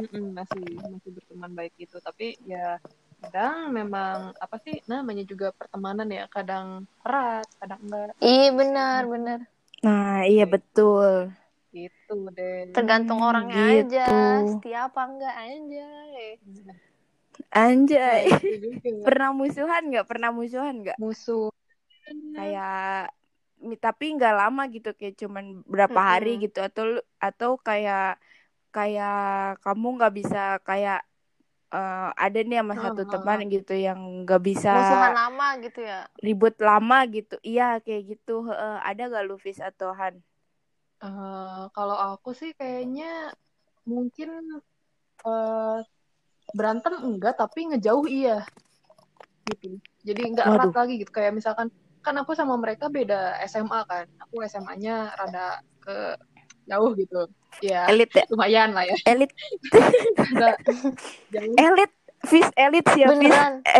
Mm-mm, 0.00 0.32
masih 0.32 0.64
masih 0.80 1.10
berteman 1.12 1.52
baik 1.52 1.74
itu. 1.76 1.96
Tapi 2.00 2.40
ya 2.48 2.80
kadang 3.20 3.76
memang 3.76 4.32
apa 4.40 4.56
sih 4.64 4.80
namanya 4.88 5.24
juga 5.28 5.52
pertemanan 5.52 6.08
ya 6.08 6.24
kadang 6.32 6.88
erat, 7.04 7.44
kadang 7.60 7.80
enggak 7.84 8.16
Iya 8.20 8.48
benar 8.56 9.02
benar. 9.04 9.38
Nah, 9.84 10.24
iya 10.24 10.44
betul. 10.48 11.32
gitu 11.70 12.14
deh. 12.34 12.74
Tergantung 12.74 13.22
orangnya 13.22 13.84
gitu. 13.84 13.96
aja. 13.96 14.08
Setia 14.48 14.78
apa 14.90 15.00
enggak 15.06 15.36
aja. 15.36 15.88
Anjay. 17.54 18.24
Itu 18.26 18.48
juga. 18.58 19.02
Pernah 19.06 19.30
musuhan 19.36 19.82
nggak? 19.88 20.06
Pernah 20.08 20.30
musuhan 20.34 20.74
nggak? 20.82 20.98
musuh 20.98 21.52
Kayak 22.34 23.12
tapi 23.76 24.16
nggak 24.16 24.34
lama 24.34 24.62
gitu 24.72 24.96
kayak 24.96 25.20
cuman 25.20 25.60
berapa 25.68 26.00
hari 26.00 26.40
gitu 26.40 26.64
atau 26.64 26.96
atau 27.20 27.50
kayak 27.60 28.16
kayak 28.76 29.14
kamu 29.64 29.86
nggak 29.96 30.14
bisa 30.18 30.40
kayak 30.68 31.00
eh, 31.74 32.08
ada 32.24 32.38
nih 32.48 32.58
sama 32.62 32.74
satu 32.82 33.02
Ah, 33.06 33.10
teman 33.12 33.40
gitu 33.54 33.72
yang 33.86 34.00
nggak 34.24 34.40
bisa 34.48 34.70
Musuhan 34.76 35.12
lama 35.20 35.48
gitu 35.64 35.80
ya. 35.90 36.00
ribut 36.26 36.54
lama 36.68 36.98
gitu. 37.16 37.34
Iya 37.50 37.64
kayak 37.84 38.02
gitu. 38.10 38.34
Heeh. 38.48 38.74
Ada 38.88 39.02
gak 39.14 39.24
lu 39.28 39.36
Fis 39.44 39.58
atau 39.70 39.90
Han? 39.98 40.14
Eh, 41.06 41.62
kalau 41.76 41.96
aku 41.96 42.30
sih 42.40 42.50
kayaknya 42.58 43.32
mungkin 43.90 44.28
eh, 45.30 45.78
berantem 46.56 46.94
enggak 47.08 47.34
tapi 47.40 47.60
ngejauh 47.70 48.06
iya 48.18 48.36
gitu 49.48 49.68
jadi 50.04 50.20
enggak 50.30 50.46
erat 50.56 50.72
lagi 50.76 50.94
gitu 51.02 51.12
kayak 51.12 51.32
misalkan 51.36 51.68
kan 52.04 52.14
aku 52.16 52.32
sama 52.32 52.54
mereka 52.56 52.88
beda 52.88 53.36
SMA 53.44 53.80
kan 53.84 54.06
aku 54.22 54.34
SMA-nya 54.48 55.12
rada 55.18 55.60
ke 55.84 55.96
jauh 56.70 56.90
gitu 56.94 57.26
ya 57.60 57.90
Elit 57.90 58.10
ya? 58.14 58.24
lumayan 58.30 58.70
lah 58.72 58.86
ya 58.86 58.94
Elit, 59.04 59.30
elit, 61.58 61.90
Fis 62.20 62.48
elit 62.54 62.84
sih 62.92 63.00
ya 63.02 63.08
Fis. 63.16 63.36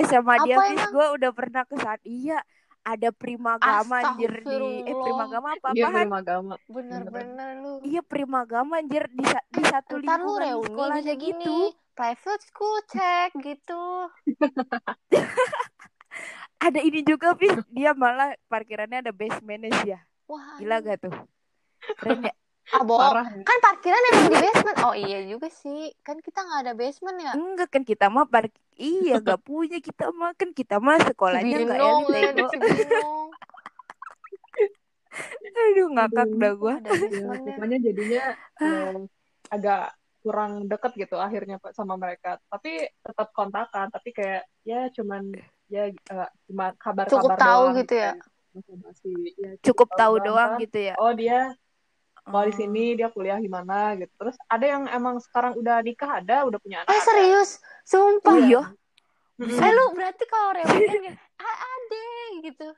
SMA 0.09 0.35
dia 0.43 0.57
Apa 0.57 0.63
Fis 0.67 0.81
emang? 0.81 0.91
gue 0.91 1.07
udah 1.21 1.31
pernah 1.31 1.63
ke 1.65 1.77
saat 1.79 2.01
iya 2.03 2.41
ada 2.81 3.13
primagama 3.13 4.01
anjir 4.01 4.33
di 4.41 4.89
eh 4.89 4.97
primagama 4.97 5.53
apa 5.53 5.77
dia 5.77 5.85
apaan? 5.93 6.09
beragama 6.09 6.55
Bener-bener 6.67 7.61
lu. 7.61 7.73
Iya 7.85 8.01
primagama 8.01 8.81
anjir 8.81 9.05
di 9.13 9.25
di 9.53 9.63
satu 9.63 10.01
Ntar 10.01 10.19
lu 10.25 10.33
lingkungan 10.33 10.41
reuni 10.41 10.65
sekolahnya 10.65 11.13
bisa 11.13 11.21
gitu. 11.21 11.45
gini. 11.45 11.59
Private 11.93 12.43
school 12.49 12.77
cek 12.89 13.31
gitu. 13.45 13.83
Ada 16.61 16.81
ini 16.81 17.01
juga 17.05 17.33
Fis, 17.37 17.57
dia 17.73 17.93
malah 17.97 18.37
parkirannya 18.49 19.01
ada 19.01 19.13
basementnya 19.13 19.71
sih 19.81 19.89
ya. 19.97 20.01
Wah, 20.29 20.61
Gila 20.61 20.81
gak 20.81 21.09
tuh? 21.09 21.15
Keren 21.97 22.29
ya? 22.29 22.35
Ah, 22.75 22.83
bohong. 22.87 23.03
parah 23.03 23.27
Kan 23.43 23.59
parkiran 23.63 24.03
emang 24.13 24.27
di 24.31 24.37
basement. 24.39 24.77
Oh 24.87 24.95
iya 24.95 25.19
juga 25.27 25.49
sih. 25.51 25.91
Kan 26.07 26.23
kita 26.23 26.41
nggak 26.43 26.61
ada 26.67 26.73
basement 26.75 27.19
ya. 27.19 27.33
Enggak 27.35 27.69
kan 27.73 27.83
kita 27.83 28.07
mah 28.09 28.27
park 28.27 28.53
iya 28.81 29.21
gak 29.21 29.41
punya 29.49 29.79
kita 29.79 30.09
mah 30.11 30.33
kan 30.35 30.51
kita 30.57 30.81
mah 30.81 30.97
sekolahnya 31.05 31.69
gak 31.69 31.79
Cibinong 31.79 32.05
elit 32.09 32.35
ya. 32.37 33.05
Aduh 35.51 35.89
ngakak 35.91 36.29
dah 36.39 36.55
basementnya. 36.55 37.27
pokoknya 37.43 37.79
jadinya 37.83 38.25
eh, 38.63 38.97
agak 39.51 39.85
kurang 40.21 40.69
deket 40.69 40.93
gitu 41.09 41.17
akhirnya 41.17 41.57
Pak, 41.57 41.73
sama 41.73 41.97
mereka 41.97 42.37
tapi 42.53 42.85
tetap 43.01 43.33
kontakan 43.33 43.89
tapi 43.89 44.13
kayak 44.13 44.45
ya 44.69 44.87
cuman 44.93 45.33
ya 45.73 45.89
eh, 45.91 46.29
cuma 46.47 46.77
kabar-kabar 46.77 47.11
Cukup 47.11 47.31
tahu 47.41 47.63
doang 47.65 47.79
gitu 47.81 47.95
ya? 47.97 48.13
basa-basi. 48.51 49.13
Ya, 49.39 49.51
Cukup 49.63 49.89
tahu 49.95 50.15
doang 50.21 50.51
kan. 50.59 50.63
gitu 50.63 50.79
ya. 50.93 50.95
oh 50.99 51.13
dia 51.15 51.55
kalau 52.23 52.45
di 52.45 52.53
Oh. 52.53 52.59
sini 52.59 52.85
dia 52.95 53.09
kuliah 53.09 53.37
di 53.37 53.49
mana 53.49 53.95
gitu 53.95 54.13
terus 54.17 54.37
ada 54.47 54.63
yang 54.63 54.85
emang 54.87 55.17
sekarang 55.19 55.57
udah 55.57 55.81
nikah 55.81 56.21
ada 56.21 56.45
udah 56.45 56.59
punya 56.59 56.83
anak 56.83 56.91
Eh 56.91 56.97
ada. 56.97 57.07
serius? 57.07 57.51
Sumpah. 57.83 58.37
Iya. 58.37 58.63
Mm-mm. 59.41 59.57
Eh 59.57 59.71
lu 59.73 59.85
berarti 59.97 60.25
kalau 60.29 60.53
reunian 60.53 61.01
ya, 61.01 61.15
ah, 61.39 61.57
ade 61.65 62.07
gitu. 62.45 62.69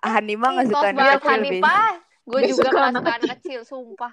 Hani 0.00 0.34
mah 0.34 0.50
Ih, 0.54 0.56
gak 0.56 0.66
suka 0.70 0.86
anak 0.88 1.20
kecil. 1.20 1.62
Gue 2.24 2.40
juga 2.46 2.68
suka 2.70 2.78
gak 2.78 2.88
anak 2.94 3.30
kecil, 3.36 3.60
sumpah. 3.66 4.12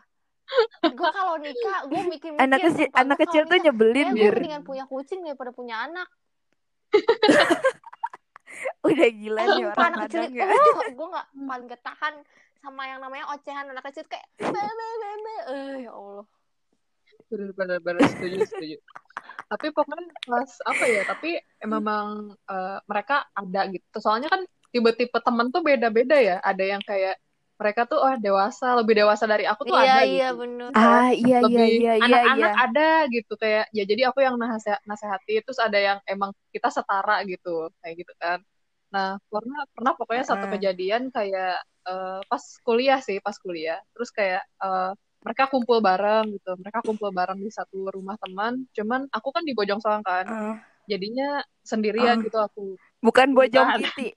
gue 0.86 1.10
kalau 1.10 1.42
nikah 1.42 1.90
gue 1.90 2.02
mikir 2.06 2.30
mikir 2.38 2.38
anak 2.38 2.60
kecil 2.62 2.88
anak 2.94 3.18
kecil 3.18 3.42
tuh 3.50 3.58
nyebelin 3.58 4.14
gue 4.14 4.30
dir 4.30 4.36
mendingan 4.38 4.62
punya 4.62 4.86
kucing 4.86 5.26
daripada 5.26 5.50
punya 5.50 5.90
anak 5.90 6.06
udah 8.86 9.10
gila 9.10 9.42
nih 9.42 9.66
Sumpah, 9.66 9.74
orang 9.74 9.90
anak 9.90 10.00
kecil 10.06 10.22
oh, 10.46 10.86
gue 11.02 11.08
nggak 11.10 11.28
paling 11.34 11.66
getahan 11.66 12.14
sama 12.66 12.90
yang 12.90 12.98
namanya 12.98 13.30
ocehan 13.30 13.70
anak 13.70 13.86
kecil 13.94 14.10
kayak 14.10 14.26
be 14.42 14.50
be 14.50 14.90
be 14.98 15.10
be. 15.22 15.36
Eh 15.54 15.76
ya 15.86 15.92
allah. 15.94 16.26
Bener 17.86 18.02
setuju 18.10 18.38
setuju. 18.50 18.78
Tapi 19.46 19.68
pokoknya 19.70 20.10
pas 20.26 20.50
apa 20.66 20.84
ya 20.90 21.02
tapi 21.06 21.38
memang 21.62 22.34
eh, 22.34 22.78
mereka 22.90 23.30
ada 23.38 23.70
gitu. 23.70 23.98
Soalnya 24.02 24.34
kan 24.34 24.42
tipe-tipe 24.74 25.18
temen 25.22 25.54
tuh 25.54 25.62
beda-beda 25.62 26.18
ya. 26.18 26.38
Ada 26.42 26.64
yang 26.66 26.82
kayak 26.82 27.22
mereka 27.56 27.88
tuh 27.88 28.04
oh 28.04 28.16
dewasa 28.20 28.76
lebih 28.76 29.00
dewasa 29.00 29.24
dari 29.24 29.48
aku 29.48 29.64
tuh 29.64 29.80
iya 29.80 29.88
ada 29.88 30.04
iya 30.04 30.30
gitu. 30.34 30.40
bener. 30.44 30.70
Ah 30.76 31.10
iya 31.16 31.16
iya 31.16 31.38
lebih 31.40 31.68
iya 31.80 31.94
iya 31.96 32.04
anak-anak 32.04 32.52
iya. 32.52 32.66
ada 32.68 32.90
gitu 33.08 33.34
kayak 33.40 33.66
ya 33.72 33.84
jadi 33.88 34.02
aku 34.12 34.20
yang 34.20 34.36
nasehati 34.84 35.40
terus 35.40 35.60
ada 35.64 35.80
yang 35.80 35.98
emang 36.04 36.36
kita 36.52 36.68
setara 36.68 37.24
gitu 37.24 37.72
kayak 37.80 37.96
gitu 38.04 38.14
kan 38.20 38.44
nah 38.96 39.20
pernah 39.28 39.68
pernah 39.76 39.92
pokoknya 39.92 40.24
satu 40.24 40.46
kejadian 40.48 41.12
kayak 41.12 41.60
eh, 41.84 42.20
pas 42.24 42.44
kuliah 42.64 43.04
sih 43.04 43.20
pas 43.20 43.36
kuliah. 43.36 43.84
Terus 43.92 44.10
kayak 44.10 44.44
eh, 44.48 44.92
mereka 45.20 45.52
kumpul 45.52 45.84
bareng 45.84 46.32
gitu. 46.32 46.56
Mereka 46.56 46.80
kumpul 46.80 47.12
bareng 47.12 47.36
di 47.38 47.52
satu 47.52 47.92
rumah 47.92 48.16
teman. 48.16 48.64
Cuman 48.72 49.12
aku 49.12 49.36
kan 49.36 49.44
di 49.44 49.52
Bojong 49.52 49.84
Soang 49.84 50.00
kan. 50.00 50.24
Ah, 50.24 50.56
jadinya 50.88 51.44
sendirian 51.60 52.22
Ah. 52.22 52.24
gitu 52.24 52.38
aku. 52.40 52.66
Bukan 53.04 53.36
bojong 53.36 53.68
Bukan. 53.68 53.82
kiti 53.92 54.10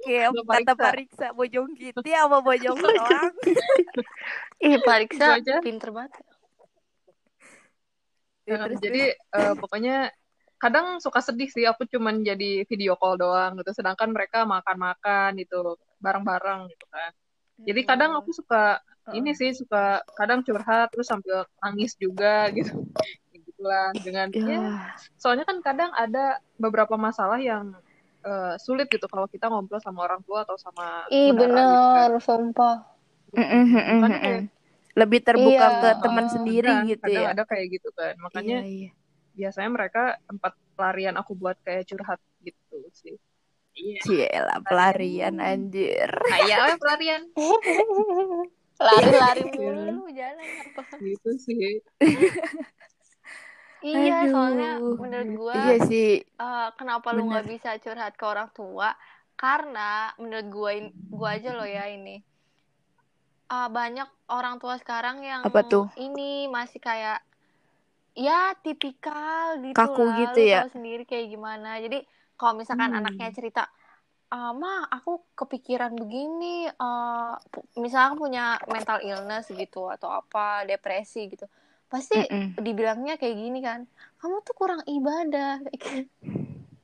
kayak 0.00 0.32
kata 0.32 0.44
pariksa. 0.74 0.74
pariksa. 0.74 1.26
Bojong 1.32 1.68
kiti 1.76 2.10
apa 2.10 2.40
bojong 2.40 2.76
soang. 2.76 3.32
Ih 4.66 4.76
Pak 4.80 4.96
Itu 4.96 5.00
Riksa 5.06 5.26
aja. 5.38 5.56
pinter 5.62 5.88
banget. 5.94 6.12
Ya, 8.44 8.56
Nah, 8.58 8.66
terus, 8.66 8.80
jadi 8.82 9.02
eh, 9.14 9.54
pokoknya 9.54 10.10
kadang 10.60 11.00
suka 11.00 11.18
sedih 11.18 11.48
sih 11.48 11.64
aku 11.64 11.88
cuman 11.88 12.20
jadi 12.20 12.68
video 12.68 12.92
call 12.94 13.16
doang 13.16 13.56
gitu 13.56 13.72
sedangkan 13.72 14.12
mereka 14.12 14.44
makan-makan 14.44 15.32
gitu 15.40 15.74
bareng-bareng 15.98 16.68
gitu 16.68 16.84
kan. 16.86 17.10
Jadi 17.60 17.80
kadang 17.82 18.12
aku 18.14 18.30
suka 18.30 18.80
ini 19.10 19.32
sih 19.32 19.50
suka 19.50 20.04
kadang 20.14 20.40
curhat 20.40 20.92
terus 20.92 21.08
sambil 21.08 21.48
nangis 21.58 21.96
juga 21.96 22.46
gitu. 22.56 22.76
Gitulah 23.32 23.90
dengan 23.96 24.28
terus. 24.28 24.44
ya, 24.46 24.60
ya 24.60 24.60
soalnya 25.16 25.44
kan 25.44 25.58
kadang 25.60 25.90
ada 25.92 26.38
beberapa 26.56 26.94
masalah 26.96 27.40
yang 27.40 27.72
eh, 28.20 28.54
sulit 28.60 28.88
gitu 28.88 29.08
kalau 29.08 29.24
kita 29.26 29.48
ngobrol 29.48 29.80
sama 29.80 30.04
orang 30.04 30.20
tua 30.22 30.44
atau 30.44 30.56
sama 30.56 31.08
ih 31.08 31.32
saudara 31.32 31.40
gitu 31.40 31.56
kan. 31.56 31.64
bener 31.64 32.12
sumpah. 32.20 32.76
Kayak 33.32 34.40
lebih 34.90 35.20
terbuka 35.22 35.56
Iya. 35.56 35.80
ke 35.80 35.90
teman 36.02 36.26
eh, 36.26 36.32
sendiri 36.32 36.68
kadang- 36.68 36.88
gitu 36.88 37.02
kadang 37.08 37.24
ya 37.24 37.28
ada 37.32 37.42
kayak 37.48 37.66
gitu 37.72 37.88
kan. 37.96 38.12
Makanya 38.20 38.58
iya 38.60 38.68
iya 38.68 38.90
biasanya 39.40 39.70
mereka 39.72 40.02
tempat 40.28 40.52
pelarian 40.76 41.16
aku 41.16 41.32
buat 41.32 41.56
kayak 41.64 41.88
curhat 41.88 42.20
gitu 42.44 42.76
sih. 42.92 43.16
Iya. 43.72 44.00
Cielah 44.04 44.60
pelarian 44.60 45.40
anjir. 45.50 46.10
Kayak 46.28 46.76
pelarian? 46.76 47.22
Lari-lari 48.80 49.44
mulu 49.48 49.80
lu 49.92 50.04
jalan 50.12 50.48
apa? 50.60 50.82
Gitu 51.00 51.30
sih. 51.40 51.80
Iya 53.80 54.28
soalnya 54.28 54.76
Aduh. 54.76 55.00
menurut 55.00 55.30
gua 55.40 55.54
iya 55.56 55.76
sih. 55.88 56.20
eh, 56.20 56.68
kenapa 56.76 57.16
lu 57.16 57.24
Bener. 57.24 57.28
nggak 57.32 57.46
bisa 57.48 57.70
curhat 57.80 58.12
ke 58.12 58.24
orang 58.28 58.52
tua? 58.52 58.92
Karena 59.40 60.12
menurut 60.20 60.46
gua 60.52 60.70
in- 60.76 60.92
gua 61.08 61.40
aja 61.40 61.56
lo 61.56 61.64
ya 61.64 61.88
ini. 61.88 62.20
Eh, 63.48 63.68
banyak 63.72 64.04
orang 64.28 64.60
tua 64.60 64.76
sekarang 64.76 65.24
yang 65.24 65.48
Apa 65.48 65.64
tuh? 65.64 65.88
ini 65.96 66.44
masih 66.52 66.76
kayak 66.76 67.24
ya 68.20 68.52
tipikal 68.64 69.46
gitu 69.64 69.76
Kaku 69.78 70.02
lah 70.04 70.16
gitu 70.20 70.38
lu 70.38 70.44
ya? 70.52 70.60
tahu 70.60 70.68
sendiri 70.76 71.02
kayak 71.08 71.26
gimana 71.32 71.80
jadi 71.84 71.98
kalau 72.38 72.54
misalkan 72.60 72.90
Hmm. 72.90 72.98
anaknya 72.98 73.28
cerita 73.32 73.62
"Ah, 74.30 74.52
Ma, 74.54 74.86
aku 74.96 75.10
kepikiran 75.40 75.92
begini 76.00 76.68
eh, 76.70 77.32
pu- 77.52 77.68
misalkan 77.84 78.14
punya 78.22 78.60
mental 78.70 78.98
illness 79.02 79.46
gitu 79.50 79.90
atau 79.94 80.08
apa 80.20 80.62
depresi 80.70 81.26
gitu 81.32 81.46
pasti 81.92 82.14
Mm-mm. 82.14 82.54
dibilangnya 82.66 83.14
kayak 83.20 83.36
gini 83.42 83.58
kan 83.68 83.80
kamu 84.22 84.36
tuh 84.46 84.54
kurang 84.60 84.82
ibadah 84.86 85.58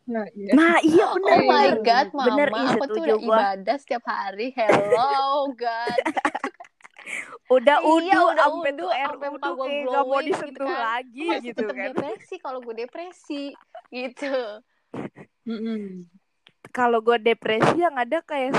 nah 0.07 0.27
iya 0.38 0.55
nah 0.57 0.75
iya 0.83 1.05
bener 1.14 1.35
Oh 1.35 1.42
my 1.51 1.68
god, 1.83 2.09
mama, 2.14 2.27
Bener, 2.27 2.49
ih, 2.55 2.70
aku 2.75 2.83
tuh 2.90 3.03
udah 3.07 3.18
ibadah 3.18 3.77
setiap 3.83 4.05
hari. 4.07 4.55
Hello, 4.55 5.51
God. 5.55 6.01
udah 7.47 7.77
Iya, 7.79 7.90
udu 7.95 8.21
udah 8.27 8.47
sampai 8.51 8.73
udu, 8.75 8.83
tuh 8.83 8.90
air 8.90 9.11
udu 9.14 9.49
gua 9.55 9.66
kayak 9.66 9.85
gak 9.87 10.05
mau 10.07 10.19
gitu 10.19 10.27
disentuh 10.27 10.66
kan. 10.66 10.83
lagi 10.83 11.27
masih 11.27 11.45
gitu 11.47 11.64
kan 11.71 11.87
depresi 11.95 12.35
kalau 12.42 12.59
gue 12.62 12.75
depresi 12.75 13.42
gitu. 13.95 14.33
Kalau 16.75 16.99
gue 17.01 17.16
depresi 17.23 17.77
yang 17.79 17.97
ada 17.97 18.19
kayak 18.21 18.53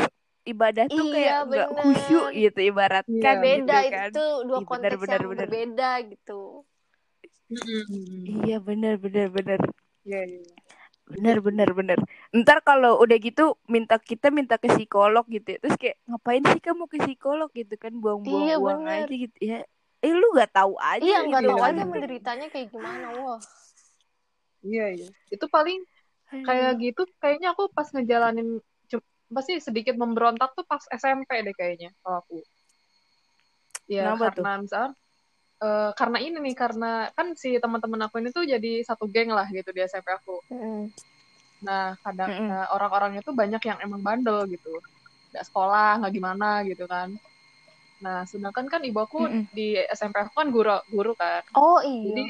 ibadah 0.47 0.87
tuh 0.87 1.03
Iya, 1.03 1.11
kayak 1.11 1.33
nggak 1.51 1.67
khusyuk 1.75 2.27
gitu 2.31 2.59
ibaratkan 2.71 3.11
Iya, 3.11 3.43
Beda 3.43 3.77
gitu 3.83 3.91
kan. 3.91 4.09
itu 4.09 4.25
dua 4.47 4.59
bener, 4.63 4.67
konteks 4.71 5.01
bener, 5.03 5.19
yang 5.19 5.27
bener. 5.27 5.47
berbeda 5.51 5.89
gitu. 6.07 6.41
Iya 8.47 8.57
bener 8.63 8.95
bener 8.99 9.27
bener 9.31 9.59
Iya, 10.07 10.21
iya. 10.23 10.43
Bener 11.07 11.39
bener 11.39 11.69
bener 11.71 11.99
ntar 12.35 12.59
kalau 12.59 12.99
udah 12.99 13.15
gitu 13.15 13.55
minta 13.71 13.95
kita 13.95 14.27
minta 14.27 14.59
ke 14.59 14.67
psikolog 14.67 15.23
gitu 15.31 15.55
ya. 15.55 15.57
terus 15.63 15.79
kayak 15.79 15.95
ngapain 16.03 16.43
sih 16.43 16.59
kamu 16.59 16.83
ke 16.91 16.97
psikolog 16.99 17.47
gitu 17.55 17.75
kan 17.79 17.95
buang-buang 17.95 18.83
Iya, 18.83 19.07
aja 19.07 19.15
gitu 19.15 19.37
ya 19.39 19.59
eh 19.97 20.13
lu 20.13 20.27
gak 20.35 20.51
tahu 20.51 20.75
aja 20.77 21.01
Iya, 21.01 21.17
nggak 21.25 21.41
gitu 21.41 21.51
tahu 21.55 21.59
kan. 21.63 21.71
aja 21.73 21.83
menderitanya 21.87 22.47
kayak 22.53 22.67
gimana. 22.69 23.07
Wah. 23.17 23.41
Iya, 24.61 24.85
iya. 24.93 25.09
Itu 25.33 25.49
paling 25.49 25.81
kayak 26.27 26.77
gitu 26.83 27.01
kayaknya 27.17 27.55
aku 27.55 27.71
pas 27.71 27.87
ngejalanin 27.89 28.59
pasti 29.27 29.59
sedikit 29.59 29.95
memberontak 29.99 30.55
tuh 30.55 30.63
pas 30.63 30.79
SMP 30.91 31.27
deh 31.43 31.55
kayaknya 31.55 31.91
kalau 32.03 32.19
aku. 32.23 32.39
Ya 33.87 34.11
Kenapa 34.11 34.35
tuh? 34.35 34.43
karena 34.43 34.53
misalnya 34.63 34.91
eh, 35.57 35.91
karena 35.97 36.17
ini 36.21 36.37
nih 36.37 36.55
karena 36.55 37.09
kan 37.13 37.33
si 37.33 37.57
teman-teman 37.57 38.05
aku 38.05 38.21
ini 38.21 38.29
tuh 38.29 38.45
jadi 38.45 38.85
satu 38.85 39.09
geng 39.09 39.33
lah 39.33 39.49
gitu 39.49 39.69
di 39.73 39.81
SMP 39.83 40.13
aku. 40.13 40.41
Mm. 40.53 40.93
Nah, 41.65 41.97
kadang 42.05 42.29
Mm-mm. 42.29 42.49
eh, 42.53 42.67
orang-orangnya 42.73 43.21
tuh 43.25 43.33
banyak 43.33 43.61
yang 43.65 43.77
emang 43.81 44.01
bandel 44.05 44.45
gitu. 44.45 44.77
Nggak 45.33 45.45
sekolah, 45.49 46.01
nggak 46.03 46.13
gimana 46.13 46.61
gitu 46.69 46.85
kan. 46.85 47.17
Nah, 47.97 48.29
sedangkan 48.29 48.69
kan 48.69 48.81
ibu 48.85 49.01
aku 49.01 49.25
Mm-mm. 49.25 49.49
di 49.49 49.73
SMP 49.89 50.21
aku 50.21 50.37
kan 50.37 50.47
guru 50.53 50.77
guru 50.93 51.17
kan. 51.17 51.41
Oh 51.57 51.81
iya. 51.81 52.13
Jadi 52.13 52.23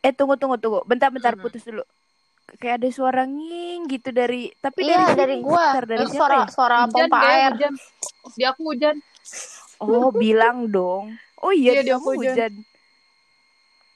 eh 0.00 0.12
tunggu 0.16 0.38
tunggu 0.40 0.56
tunggu 0.56 0.80
bentar 0.88 1.12
bentar 1.12 1.36
Hmm. 1.36 1.44
putus 1.44 1.60
dulu 1.60 1.84
kayak 2.56 2.82
ada 2.82 2.88
suara 2.90 3.22
nging 3.28 3.86
gitu 3.86 4.10
dari 4.10 4.50
tapi 4.58 4.88
iya 4.88 5.12
dari 5.12 5.18
dari 5.18 5.34
gua. 5.44 5.76
Bentar, 5.76 5.84
dari 5.86 6.06
siapa 6.08 6.14
suara 6.18 6.34
ya? 6.34 6.46
suara 6.50 6.76
hujan 6.86 6.90
pompa 7.10 7.18
air. 7.20 7.50
hujan. 7.52 7.72
Di 8.38 8.44
aku 8.46 8.60
hujan. 8.70 8.96
oh 9.80 10.08
bilang 10.12 10.68
dong 10.68 11.16
oh 11.40 11.52
iya, 11.52 11.72
Iya, 11.72 11.82
di 11.82 11.90
aku 11.92 12.08
hujan. 12.14 12.36
hujan 12.36 12.52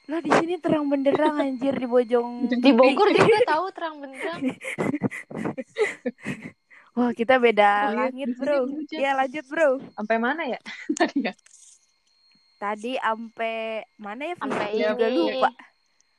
lah 0.05 0.21
di 0.21 0.29
sini 0.29 0.61
terang 0.61 0.85
benderang 0.85 1.41
anjir 1.41 1.73
di 1.73 1.89
Bojong 1.89 2.45
Di 2.61 2.69
Bogor 2.69 3.09
juga 3.09 3.41
tahu 3.49 3.65
terang 3.73 3.97
benderang. 3.97 4.37
wah 6.95 7.09
kita 7.11 7.41
beda 7.41 7.65
Oh, 7.65 7.89
iya, 7.89 7.97
langit 8.05 8.29
bro 8.37 8.69
ya 8.93 9.11
lanjut 9.17 9.45
bro 9.49 9.81
Sampai 9.97 10.17
mana 10.21 10.45
ya? 10.45 10.59
Tadi 10.99 11.25
ya. 11.25 11.33
tadi 12.55 12.95
ampe 12.95 13.83
mana 13.99 14.21
ya 14.29 14.35
Sampai 14.37 14.77
juga 14.79 15.07
ini. 15.09 15.17
lupa 15.17 15.49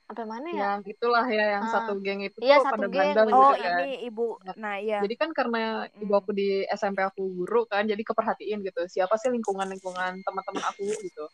Sampai 0.07 0.23
mana 0.23 0.47
ya? 0.47 0.59
Yang 0.79 0.95
itulah 0.95 1.27
ya 1.27 1.45
yang 1.59 1.64
Ah. 1.66 1.73
satu 1.75 1.99
geng 1.99 2.23
itu 2.23 2.38
Iya, 2.38 2.62
tuh 2.62 2.64
satu 2.71 2.73
pada 2.79 2.87
geng, 2.95 3.11
bandel 3.11 3.27
gitu 3.27 3.42
oh 3.42 3.55
kan. 3.59 3.75
ini 3.83 3.90
ibu 4.07 4.27
nah 4.55 4.75
iya 4.79 4.99
Jadi 5.03 5.14
kan 5.19 5.31
karena 5.35 5.62
Mm. 5.90 6.03
ibu 6.07 6.12
aku 6.14 6.31
di 6.31 6.49
SMP 6.71 6.99
aku 7.03 7.23
guru 7.35 7.66
kan, 7.66 7.83
jadi 7.85 7.99
keperhatiin 8.07 8.62
gitu. 8.62 8.81
Siapa 8.87 9.19
sih 9.19 9.35
lingkungan-lingkungan 9.35 10.23
teman-teman 10.23 10.62
aku 10.62 10.87
gitu. 11.03 11.27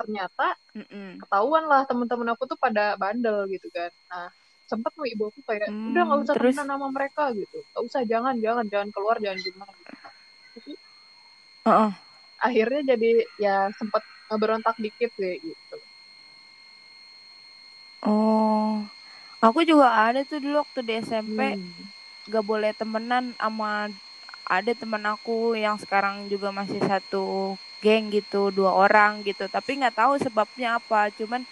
Ternyata 0.00 0.56
Mm-mm. 0.72 1.20
ketahuan 1.20 1.64
lah 1.68 1.84
teman-teman 1.84 2.32
aku 2.32 2.48
tuh 2.48 2.56
pada 2.56 2.96
bandel 2.96 3.44
gitu 3.52 3.68
kan. 3.68 3.92
Nah, 4.08 4.32
sempet 4.64 4.92
mau 4.96 5.04
ibu 5.04 5.28
aku 5.28 5.40
kayak 5.44 5.68
Hmm, 5.68 5.92
udah 5.92 6.02
nggak 6.08 6.20
usah 6.24 6.34
terus? 6.34 6.56
temenan 6.56 6.68
sama 6.80 6.88
mereka 6.90 7.22
gitu. 7.36 7.58
Nggak 7.60 7.82
usah 7.92 8.00
jangan 8.08 8.34
jangan 8.40 8.64
jangan 8.72 8.88
keluar 8.88 9.16
jangan 9.20 9.38
gimana. 9.44 9.72
Gitu. 9.76 9.92
Tapi 10.56 10.72
Heeh. 11.68 11.90
akhirnya 12.38 12.80
jadi 12.96 13.10
ya 13.36 13.56
sempet 13.76 14.00
ngeberontak 14.28 14.76
dikit 14.80 15.12
sih 15.12 15.34
gitu. 15.44 15.76
Oh. 18.02 18.82
Aku 19.38 19.62
juga 19.62 19.92
ada 19.92 20.24
tuh 20.24 20.40
dulu 20.40 20.64
waktu 20.64 20.80
di 20.82 20.92
SMP 20.98 21.54
Hmm. 21.54 21.84
gak 22.26 22.42
boleh 22.42 22.72
temenan 22.74 23.30
sama 23.36 23.86
ada 24.46 24.72
temen 24.74 25.02
aku 25.04 25.54
yang 25.54 25.76
sekarang 25.76 26.26
juga 26.26 26.50
masih 26.50 26.78
satu 26.82 27.54
geng 27.78 28.10
gitu 28.10 28.50
dua 28.50 28.72
orang 28.72 29.22
gitu. 29.22 29.46
Tapi 29.46 29.78
nggak 29.78 29.94
tahu 29.94 30.18
sebabnya 30.18 30.78
apa. 30.78 31.10
Cuman 31.14 31.42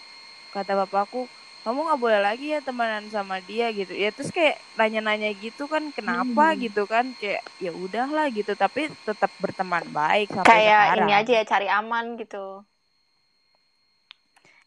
kata 0.50 0.74
bapakku 0.74 1.26
kamu 1.62 1.80
nggak 1.80 2.00
boleh 2.00 2.20
lagi 2.22 2.46
ya 2.54 2.60
temenan 2.62 3.06
sama 3.10 3.38
dia 3.42 3.70
gitu. 3.70 3.90
Ya 3.94 4.10
terus 4.10 4.30
kayak 4.30 4.58
nanya-nanya 4.74 5.30
gitu 5.34 5.66
kan 5.66 5.90
kenapa? 5.90 6.54
Hmm. 6.54 6.58
gitu 6.60 6.86
kan. 6.86 7.14
Kayak 7.18 7.42
ya 7.58 7.70
udahlah 7.70 8.26
gitu. 8.30 8.54
Tapi 8.54 8.90
tetap 9.04 9.30
berteman 9.38 9.84
baik 9.90 10.30
sampai 10.32 10.48
Kayak 10.66 10.82
sekarang. 10.86 11.06
ini 11.06 11.12
aja 11.14 11.32
ya 11.34 11.44
cari 11.46 11.68
aman 11.70 12.04
gitu. 12.16 12.62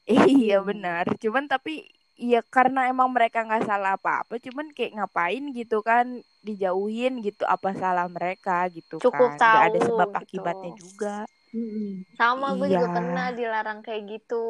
Iya 0.08 0.64
benar. 0.64 1.06
Cuman 1.20 1.46
tapi 1.52 1.84
Iya 2.18 2.42
karena 2.42 2.90
emang 2.90 3.14
mereka 3.14 3.46
nggak 3.46 3.70
salah 3.70 3.94
apa-apa, 3.94 4.42
cuman 4.42 4.74
kayak 4.74 4.98
ngapain 4.98 5.54
gitu 5.54 5.86
kan 5.86 6.26
dijauhin 6.42 7.22
gitu 7.22 7.46
apa 7.46 7.78
salah 7.78 8.10
mereka 8.10 8.66
gitu 8.74 8.98
Cukup 8.98 9.38
kan. 9.38 9.38
Nggak 9.38 9.66
ada 9.70 9.80
tahu 9.80 9.86
sebab 9.86 10.10
gitu. 10.10 10.18
akibatnya 10.26 10.72
juga. 10.74 11.16
Sama 12.18 12.58
gue 12.58 12.74
juga 12.74 12.90
Iya. 12.90 12.96
pernah 12.98 13.28
dilarang 13.38 13.80
kayak 13.86 14.04
gitu. 14.10 14.50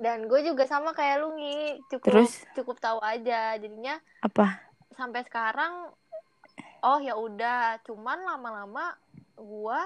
Dan 0.00 0.24
gue 0.24 0.40
juga 0.40 0.64
sama 0.64 0.96
kayak 0.96 1.20
lu 1.20 1.36
Ngi, 1.36 1.84
cukup 1.92 2.08
Terus? 2.08 2.32
cukup 2.56 2.76
tahu 2.80 2.98
aja. 3.04 3.52
Jadinya 3.60 4.00
Apa? 4.24 4.64
sampai 4.96 5.20
sekarang 5.28 5.92
oh 6.80 6.98
ya 7.04 7.12
udah, 7.12 7.76
cuman 7.84 8.24
lama-lama 8.24 8.96
gue 9.36 9.80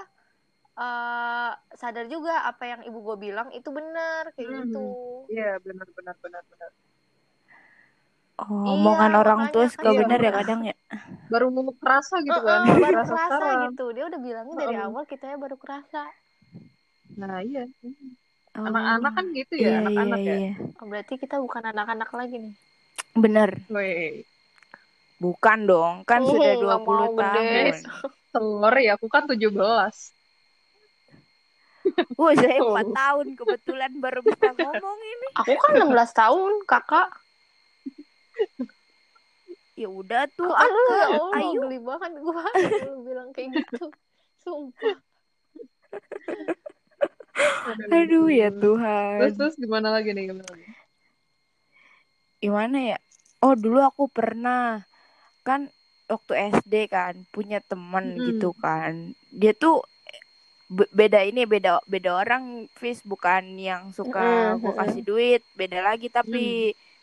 eh, 0.79 1.51
sadar 1.75 2.07
juga 2.07 2.47
apa 2.47 2.65
yang 2.65 2.81
ibu 2.87 2.99
gue 3.03 3.17
bilang 3.21 3.51
itu 3.51 3.67
benar 3.69 4.31
kayak 4.33 4.47
Mhm. 4.47 4.59
gitu. 4.65 4.87
Iya, 5.29 5.59
benar 5.59 5.87
benar 5.91 6.17
benar 6.23 6.43
benar. 6.47 6.71
Oh, 8.39 8.47
Iya, 8.47 8.71
omongan 8.73 9.13
orang 9.19 9.41
tua 9.51 9.67
suka 9.67 9.91
kan- 9.91 9.99
bener 9.99 10.19
ya 10.23 10.31
Iya. 10.31 10.39
kadang 10.39 10.61
ya. 10.63 10.77
Baru 11.27 11.51
mau 11.51 11.75
kerasa 11.75 12.23
gitu 12.23 12.39
Eh, 12.39 12.47
kan. 12.47 12.61
eh, 12.65 12.77
baru 12.79 12.99
Kerasa 13.03 13.15
sekarang. 13.19 13.59
gitu. 13.75 13.85
Dia 13.91 14.05
udah 14.07 14.21
bilangnya 14.23 14.55
dari 14.57 14.77
Heeh. 14.79 14.87
awal 14.87 15.03
kita 15.05 15.27
baru 15.35 15.57
kerasa. 15.59 16.03
Nah, 17.19 17.43
iya. 17.43 17.67
Oh, 18.55 18.63
Anak-anak 18.65 19.13
kan 19.13 19.27
gitu 19.35 19.55
iya, 19.55 19.69
ya, 19.71 19.79
anak-anak 19.83 20.19
iya, 20.23 20.31
ya. 20.31 20.39
iya. 20.39 20.53
Oh, 20.79 20.87
berarti 20.87 21.15
kita 21.19 21.37
bukan 21.39 21.63
anak-anak 21.67 22.11
lagi 22.15 22.37
nih. 22.39 22.55
Bener. 23.15 23.51
Weh, 23.69 24.23
Bukan 25.19 25.67
dong, 25.67 26.07
kan 26.07 26.23
Uh, 26.23 26.31
sudah 26.31 26.55
nggak 26.55 26.63
20 26.79 27.11
mau 27.11 27.11
tahun. 27.19 27.75
telur 28.31 28.75
ya, 28.79 28.95
aku 28.95 29.11
kan 29.11 29.27
17. 29.27 30.15
Wah, 32.21 32.33
saya 32.35 32.59
Oh. 32.61 32.75
4 32.75 32.91
tahun 32.91 33.27
kebetulan 33.35 33.93
baru 33.99 34.21
bisa 34.21 34.49
ngomong 34.53 34.99
ini. 34.99 35.29
Aku 35.37 35.53
kan 35.55 35.73
16 35.79 36.13
tahun, 36.13 36.53
kakak. 36.65 37.09
Ya 39.75 39.87
udah 39.87 40.27
tuh, 40.35 40.51
Aduh, 40.51 40.87
ya 40.91 41.07
Kakak. 41.07 41.15
Allah, 41.15 41.39
Ayo. 41.39 41.61
geli 41.63 41.79
banget 41.79 42.13
gua. 42.19 42.43
Lu 42.83 42.95
bilang 43.07 43.31
kayak 43.31 43.63
gitu. 43.63 43.87
Sumpah. 44.43 44.99
Aduh 47.95 48.27
ya 48.27 48.51
Terus, 48.51 48.59
Tuhan. 48.59 49.19
terus 49.39 49.55
gimana 49.55 49.95
lagi 49.95 50.11
nih? 50.11 50.27
Gimana 50.29 50.49
lagi? 50.51 50.67
Gimana 52.39 52.79
ya? 52.95 52.99
Oh, 53.39 53.55
dulu 53.55 53.79
aku 53.79 54.11
pernah 54.11 54.83
kan 55.47 55.71
waktu 56.11 56.51
SD 56.59 56.91
kan 56.91 57.23
punya 57.31 57.63
temen 57.63 58.19
Mm-mm. 58.19 58.35
gitu 58.35 58.51
kan. 58.59 59.15
Dia 59.31 59.55
tuh 59.55 59.87
beda 60.69 61.25
ini 61.25 61.49
beda 61.49 61.81
beda 61.89 62.13
orang 62.13 62.69
Fis 62.77 63.01
bukan 63.01 63.57
yang 63.57 63.89
suka 63.97 64.53
Mm-mm, 64.53 64.61
gue 64.61 64.73
kasih 64.77 65.03
duit 65.03 65.43
beda 65.57 65.81
lagi 65.81 66.13
Mm. 66.13 66.17
tapi 66.21 66.45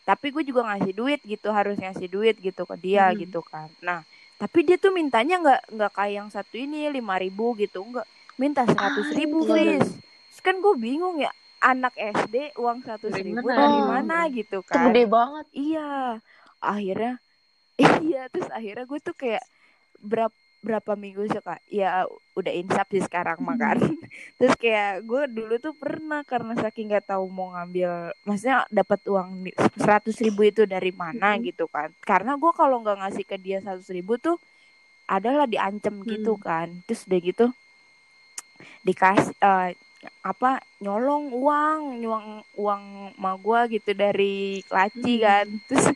tapi 0.06 0.26
gue 0.30 0.46
juga 0.46 0.62
ngasih 0.70 0.94
duit 0.94 1.20
gitu 1.26 1.50
harus 1.50 1.74
ngasih 1.74 2.06
duit 2.06 2.38
gitu 2.38 2.62
ke 2.62 2.76
dia 2.78 3.10
Mm. 3.10 3.26
gitu 3.26 3.42
kan 3.42 3.66
nah 3.82 4.06
tapi 4.38 4.62
dia 4.62 4.78
tuh 4.78 4.94
mintanya 4.94 5.42
nggak 5.42 5.60
nggak 5.74 5.92
kayak 5.92 6.14
yang 6.14 6.28
satu 6.30 6.54
ini 6.54 6.86
lima 6.94 7.18
ribu 7.18 7.58
gitu 7.58 7.82
nggak 7.82 8.06
minta 8.38 8.62
seratus 8.68 9.10
ribu 9.10 9.42
iya. 9.50 9.82
Fis 9.82 9.88
Terus 10.26 10.40
kan 10.44 10.60
gue 10.60 10.74
bingung 10.76 11.16
ya 11.18 11.32
anak 11.58 11.96
SD 11.96 12.52
uang 12.60 12.84
seratus 12.84 13.08
Dari 13.08 13.32
ribu 13.32 13.48
mana? 13.48 13.56
dari 13.56 13.80
mana 13.80 14.16
gitu 14.28 14.60
Itu 14.60 14.68
kan 14.68 14.92
gede 14.92 15.08
banget. 15.08 15.46
Iya, 15.56 16.20
akhirnya 16.60 17.12
iya 18.04 18.22
terus 18.28 18.46
akhirnya 18.52 18.84
gue 18.84 19.00
tuh 19.00 19.16
kayak 19.16 19.40
berapa 19.98 20.36
berapa 20.66 20.98
minggu 20.98 21.30
suka 21.30 21.62
ya 21.70 22.02
udah 22.34 22.52
insap 22.52 22.90
sih 22.90 22.98
sekarang 22.98 23.38
makan 23.38 23.78
terus 24.38 24.58
kayak 24.58 25.06
gue 25.06 25.22
dulu 25.30 25.54
tuh 25.56 25.72
pernah 25.72 26.26
karena 26.26 26.58
saking 26.58 26.90
nggak 26.90 27.06
tahu 27.06 27.30
mau 27.30 27.54
ngambil 27.54 28.10
maksudnya 28.26 28.66
dapat 28.66 28.98
uang 29.06 29.46
seratus 29.78 30.18
ribu 30.18 30.42
itu 30.42 30.66
dari 30.66 30.90
mana 30.90 31.38
Mhm. 31.38 31.46
gitu 31.46 31.70
kan 31.70 31.94
karena 32.02 32.34
gue 32.34 32.50
kalau 32.50 32.82
nggak 32.82 32.98
ngasih 33.06 33.24
ke 33.24 33.38
dia 33.38 33.62
seratus 33.62 33.86
ribu 33.88 34.18
tuh 34.18 34.36
adalah 35.06 35.46
diancam 35.46 36.02
gitu 36.02 36.34
Hmm. 36.34 36.42
kan 36.42 36.68
terus 36.84 37.06
udah 37.06 37.20
gitu 37.22 37.46
dikasih 38.82 39.34
eh, 39.38 39.70
apa 40.22 40.50
nyolong 40.78 41.30
uang 41.32 41.80
nyolong 41.98 42.28
uang 42.54 42.82
ma 43.16 43.34
gua 43.38 43.66
gitu 43.66 43.90
dari 43.92 44.60
laci 44.66 45.18
Hmm. 45.18 45.24
kan 45.24 45.46
terus 45.70 45.86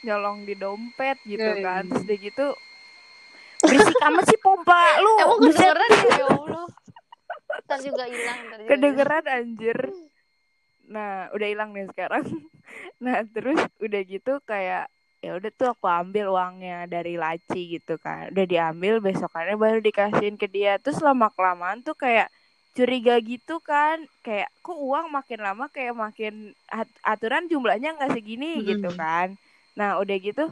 nyolong 0.00 0.44
di 0.44 0.54
dompet 0.54 1.16
gitu 1.24 1.40
Yoi. 1.40 1.60
kan 1.60 1.82
terus 1.86 2.04
udah 2.04 2.18
gitu 2.18 2.46
berisik 3.64 3.98
amat 4.04 4.24
sih 4.28 4.38
pompa 4.38 4.80
lu 5.00 5.12
Emang 5.20 5.40
kedengeran 5.40 5.90
ya, 5.90 6.12
ya 6.20 6.26
Allah. 6.28 6.66
Ntar 7.64 7.78
juga 7.80 8.04
hilang. 8.04 8.38
Kedengeran 8.68 9.24
anjir. 9.24 9.78
Nah 10.84 11.32
udah 11.32 11.48
hilang 11.48 11.70
nih 11.72 11.88
sekarang. 11.92 12.24
Nah 12.98 13.22
terus 13.28 13.60
udah 13.78 14.02
gitu 14.08 14.40
kayak 14.42 14.88
ya 15.20 15.36
udah 15.36 15.52
tuh 15.52 15.68
aku 15.72 15.84
ambil 15.84 16.32
uangnya 16.32 16.88
dari 16.88 17.14
laci 17.14 17.76
gitu 17.76 18.00
kan. 18.00 18.32
Udah 18.32 18.44
diambil 18.48 18.98
besokannya 18.98 19.54
baru 19.54 19.78
dikasihin 19.84 20.34
ke 20.34 20.48
dia. 20.48 20.80
Terus 20.80 21.04
lama 21.04 21.28
kelamaan 21.30 21.84
tuh 21.84 21.92
kayak 21.94 22.32
curiga 22.72 23.20
gitu 23.20 23.60
kan. 23.60 24.02
Kayak 24.24 24.48
kok 24.64 24.80
uang 24.80 25.12
makin 25.12 25.40
lama 25.44 25.68
kayak 25.68 25.94
makin 25.94 26.56
at- 26.66 26.98
aturan 27.04 27.46
jumlahnya 27.46 28.00
nggak 28.00 28.16
segini 28.16 28.58
Mm-mm. 28.58 28.68
gitu 28.74 28.90
kan. 28.96 29.36
Nah 29.76 30.00
udah 30.00 30.16
gitu 30.18 30.44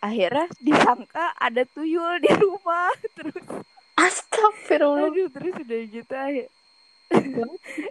akhirnya 0.00 0.48
disangka 0.58 1.36
ada 1.36 1.62
tuyul 1.66 2.18
di 2.18 2.32
rumah 2.32 2.88
terus 3.16 3.36
Astagfirullah. 3.94 5.08
aduh 5.08 5.28
terus 5.28 5.54
udah 5.56 5.80
gitu 5.86 6.14
akhir 6.14 6.48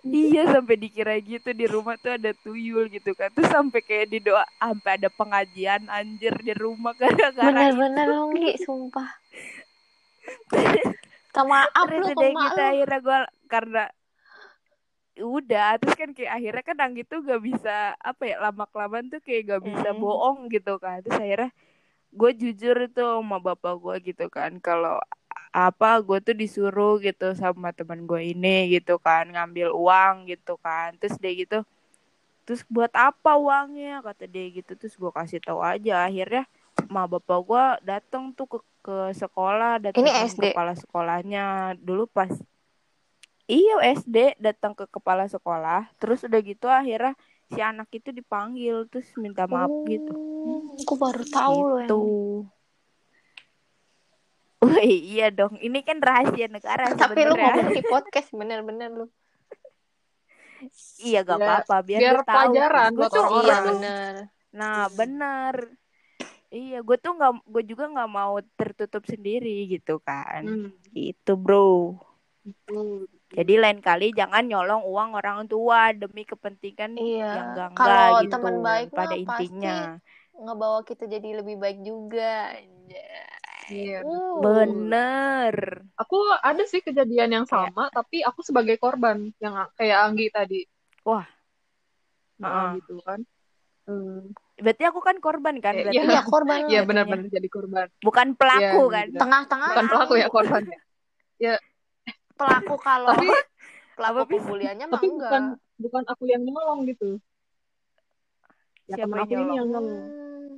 iya 0.05 0.47
sampai 0.47 0.75
dikira 0.75 1.19
gitu 1.19 1.51
di 1.51 1.67
rumah 1.67 1.95
tuh 1.95 2.15
ada 2.15 2.31
tuyul 2.33 2.87
gitu 2.87 3.11
kan 3.13 3.29
terus 3.29 3.47
sampai 3.47 3.79
kayak 3.79 4.07
di 4.07 4.19
doa 4.19 4.41
sampai 4.57 4.95
ada 4.95 5.09
pengajian 5.11 5.85
anjir 5.87 6.33
di 6.39 6.53
rumah 6.53 6.95
gara-gara 6.99 7.51
Bener-bener 7.69 8.05
lu 8.07 8.31
Ngi, 8.31 8.63
sumpah. 8.63 9.09
Minta 11.29 11.41
maaf 11.45 11.85
terus 11.85 12.09
lu 12.09 12.15
udah 12.15 12.29
gitu 12.31 12.57
lu. 12.57 12.63
akhirnya 12.65 12.99
gue 12.99 13.19
karena 13.45 13.83
udah 15.19 15.69
terus 15.77 15.95
kan 15.95 16.09
kayak 16.11 16.31
akhirnya 16.33 16.63
kan 16.63 16.77
Anggi 16.79 17.03
tuh 17.03 17.19
gak 17.21 17.41
bisa 17.43 17.75
apa 17.95 18.23
ya 18.23 18.39
lama 18.39 18.65
kelamaan 18.65 19.07
tuh 19.07 19.19
kayak 19.19 19.41
gak 19.47 19.61
bisa 19.61 19.89
Mm. 19.91 19.99
bohong 19.99 20.39
gitu 20.47 20.79
kan 20.79 20.99
terus 20.99 21.15
akhirnya 21.15 21.51
gue 22.09 22.31
jujur 22.33 22.75
tuh 22.89 23.21
sama 23.21 23.37
bapak 23.37 23.73
gue 23.77 23.95
gitu 24.13 24.25
kan. 24.31 24.57
Kalau 24.61 24.97
apa 25.49 25.97
gue 26.05 26.17
tuh 26.21 26.35
disuruh 26.37 27.01
gitu 27.01 27.33
sama 27.33 27.73
teman 27.73 28.05
gue 28.05 28.21
ini 28.33 28.77
gitu 28.77 29.01
kan 29.01 29.29
ngambil 29.29 29.73
uang 29.73 30.29
gitu 30.29 30.57
kan. 30.61 30.97
Terus 30.97 31.17
dia 31.17 31.33
gitu 31.33 31.59
terus 32.45 32.65
buat 32.65 32.89
apa 32.97 33.37
uangnya? 33.37 34.01
kata 34.01 34.25
dia 34.25 34.49
gitu. 34.49 34.73
Terus 34.73 34.97
gue 34.97 35.11
kasih 35.13 35.39
tahu 35.41 35.61
aja. 35.61 36.05
Akhirnya 36.09 36.49
ma 36.89 37.05
bapak 37.05 37.39
gue 37.45 37.65
datang 37.85 38.33
tuh 38.33 38.47
ke 38.47 38.59
ke 38.79 38.97
sekolah 39.13 39.77
datang 39.77 40.07
SD? 40.07 40.55
kepala 40.55 40.73
sekolahnya. 40.73 41.77
Dulu 41.77 42.09
pas 42.09 42.31
iya 43.49 43.75
SD 43.97 44.37
datang 44.41 44.73
ke 44.73 44.85
kepala 44.89 45.25
sekolah. 45.29 45.89
Terus 46.01 46.25
udah 46.25 46.41
gitu 46.41 46.65
akhirnya 46.69 47.13
si 47.49 47.59
anak 47.59 47.89
itu 47.91 48.09
dipanggil 48.09 48.85
terus 48.87 49.09
minta 49.17 49.49
maaf 49.49 49.69
gitu 49.85 50.13
Oh, 50.39 50.71
Aku 50.79 50.95
baru 50.95 51.23
tahu 51.27 51.57
loh 51.59 51.79
gitu. 51.83 51.99
yang. 51.99 52.47
Wih, 54.59 54.99
iya 55.15 55.27
dong. 55.31 55.55
Ini 55.55 55.79
kan 55.83 55.99
rahasia 55.99 56.47
negara 56.47 56.91
Tapi 56.99 57.27
lu 57.27 57.35
ngomong 57.35 57.71
di 57.71 57.83
podcast 57.83 58.31
bener-bener 58.31 58.89
lu. 58.91 59.07
Iya, 60.99 61.23
gak 61.23 61.39
Ya, 61.39 61.45
apa-apa. 61.47 61.75
Biar, 61.83 61.99
biar 61.99 62.15
dia 62.15 62.23
tahu. 62.23 62.35
pelajaran 62.35 62.89
Gua 62.91 63.07
buat. 63.07 63.15
Iya 63.19 63.39
iya, 63.39 63.57
bener. 63.63 64.13
Nah, 64.51 64.79
bener. 64.91 65.55
Iya, 66.49 66.79
gue 66.81 66.97
tuh 66.97 67.13
nggak, 67.13 67.33
gue 67.45 67.63
juga 67.67 67.85
nggak 67.93 68.09
mau 68.09 68.33
tertutup 68.57 69.03
sendiri 69.05 69.69
gitu 69.69 70.01
kan. 70.01 70.41
Hmm. 70.43 70.69
Itu 70.91 71.37
bro. 71.37 71.95
Betul. 72.41 73.05
Jadi 73.29 73.53
lain 73.55 73.79
kali 73.79 74.09
jangan 74.09 74.41
nyolong 74.41 74.81
uang 74.81 75.09
orang 75.13 75.45
tua 75.45 75.93
demi 75.93 76.25
kepentingan 76.25 76.97
Iya. 76.97 77.29
yang 77.29 77.47
enggak 77.53 77.69
Kalau 77.75 78.19
gitu. 78.19 78.31
teman 78.33 78.55
baik 78.59 78.87
mah 78.89 78.97
pada 78.97 79.15
pasti 79.15 79.21
intinya. 79.21 79.77
Ngebawa 80.33 80.79
kita 80.81 81.03
jadi 81.05 81.29
lebih 81.37 81.55
baik 81.55 81.79
juga. 81.79 82.57
Iya, 83.69 84.01
Uh. 84.01 84.41
Bener. 84.41 85.85
Aku 85.93 86.17
ada 86.41 86.65
sih 86.65 86.81
kejadian 86.81 87.29
yang 87.31 87.45
Kayak- 87.45 87.69
sama, 87.69 87.93
tapi 87.93 88.25
aku 88.25 88.41
sebagai 88.41 88.81
korban 88.81 89.29
yang 89.37 89.53
kayak 89.75 90.09
Anggi 90.09 90.33
tadi. 90.33 90.65
Wah. 91.05 91.21
Nah, 92.39 92.49
Heeh. 92.49 92.69
gitu 92.81 92.97
kan. 93.05 93.21
Hmm. 93.85 94.33
Berarti 94.57 94.83
aku 94.83 94.99
kan 94.99 95.17
korban 95.17 95.61
kan? 95.61 95.77
Eh, 95.77 95.85
Berarti 95.85 95.97
iya. 95.97 96.03
Iya 96.09 96.21
korban. 96.25 96.57
Iya 96.65 96.81
benar-benar 96.81 97.29
jadi 97.29 97.45
korban. 97.45 97.85
bukan 98.01 98.33
pelaku 98.33 98.81
Iya, 98.83 98.89
kan? 98.89 99.05
gitu. 99.05 99.19
Tengah-tengah. 99.21 99.69
Bukan 99.69 99.85
pelaku 99.87 100.13
ya 100.15 100.27
korbannya. 100.27 100.79
Pelaku 102.39 102.75
kalau 102.87 103.11
Tapi 103.11 103.27
pelaku 103.99 104.21
pembuliannya 104.31 104.85
mah 104.87 104.95
tapi 104.95 105.07
enggak. 105.11 105.29
bukan 105.29 105.43
bukan 105.83 106.03
aku 106.07 106.23
yang 106.31 106.41
nolong 106.47 106.79
gitu. 106.87 107.19
Ya 108.87 108.95
Siapa 108.95 109.03
temen 109.05 109.17
yang 109.19 109.27
aku 109.27 109.33
ini 109.35 109.43
nyolong? 109.43 109.57
yang 109.59 109.67
nolong. 109.69 110.01
Hmm. 110.09 110.55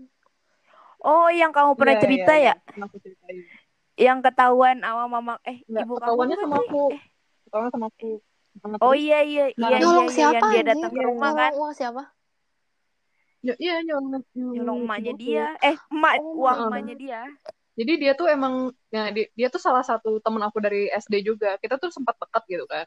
Oh, 1.01 1.27
yang 1.33 1.49
kamu 1.49 1.71
pernah 1.73 1.95
Iya, 1.97 2.03
cerita 2.05 2.31
iya, 2.37 2.37
ya? 2.37 2.53
iya. 2.53 2.65
Pernah 2.69 2.85
aku 2.87 2.97
ceritain. 3.01 3.37
Yang 3.97 4.17
ketahuan 4.25 4.77
sama 4.85 5.03
mama 5.09 5.33
eh 5.43 5.57
Enggak, 5.67 5.83
ibu 5.83 5.93
kamu 5.97 5.99
ketahuannya 5.99 6.35
bukan 6.37 6.45
sama 6.45 6.57
sih? 6.61 6.65
aku. 6.69 6.83
Eh, 6.93 7.01
Ketahuannya 7.45 7.71
sama 7.73 7.87
aku. 7.89 8.09
Oh 8.81 8.93
terus 8.93 9.01
iya 9.01 9.19
iya 9.25 9.45
iya 9.49 9.77
iya 9.81 9.81
Nyolong 9.81 10.07
iya 10.09 10.09
siapa, 10.13 10.37
yang 10.37 10.45
dia 10.53 10.61
datang 10.69 10.91
ke 10.93 11.01
rumah 11.01 11.31
kan 11.33 11.51
Nyolong 11.51 11.59
uang 11.61 11.73
siapa? 11.73 12.03
iya 13.57 13.73
nyolong 13.81 14.21
nyolong 14.53 14.77
emaknya 14.85 15.11
ibuku. 15.11 15.17
dia 15.25 15.43
eh 15.65 15.77
emak 15.89 16.13
Oh 16.21 16.33
uang 16.45 16.57
emaknya 16.69 16.93
dia 17.03 17.19
Jadi 17.81 17.93
dia 17.97 18.13
tuh 18.13 18.29
emang 18.29 18.69
ya 18.93 19.09
dia, 19.09 19.25
dia 19.33 19.47
tuh 19.49 19.57
salah 19.57 19.81
satu 19.81 20.21
temen 20.21 20.41
aku 20.45 20.61
dari 20.61 20.85
SD 20.93 21.25
juga. 21.25 21.57
Kita 21.57 21.81
tuh 21.81 21.89
sempat 21.89 22.13
dekat 22.21 22.43
gitu 22.45 22.65
kan. 22.69 22.85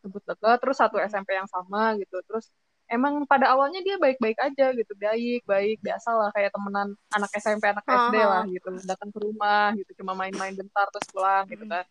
Sempat 0.00 0.22
dekat 0.24 0.56
terus 0.64 0.76
satu 0.80 0.96
Hmm. 0.96 1.04
SMP 1.04 1.36
yang 1.36 1.48
sama 1.52 1.92
gitu. 2.00 2.16
Terus 2.24 2.48
emang 2.88 3.28
pada 3.28 3.52
awalnya 3.52 3.84
dia 3.84 4.00
baik-baik 4.00 4.38
aja 4.40 4.72
gitu. 4.72 4.92
Baik, 4.96 5.44
baik, 5.44 5.76
biasa 5.84 6.08
lah 6.16 6.30
kayak 6.32 6.50
temenan 6.56 6.88
anak 7.12 7.30
SMP, 7.36 7.64
anak 7.68 7.84
SD 7.84 8.16
lah 8.24 8.42
Aha. 8.48 8.54
gitu. 8.56 8.68
Datang 8.88 9.10
ke 9.12 9.18
rumah 9.20 9.76
gitu 9.76 9.90
cuma 10.00 10.16
main-main 10.16 10.56
bentar 10.56 10.88
terus 10.88 11.06
pulang 11.12 11.44
gitu 11.52 11.68
Hmm. 11.68 11.76
kan. 11.76 11.84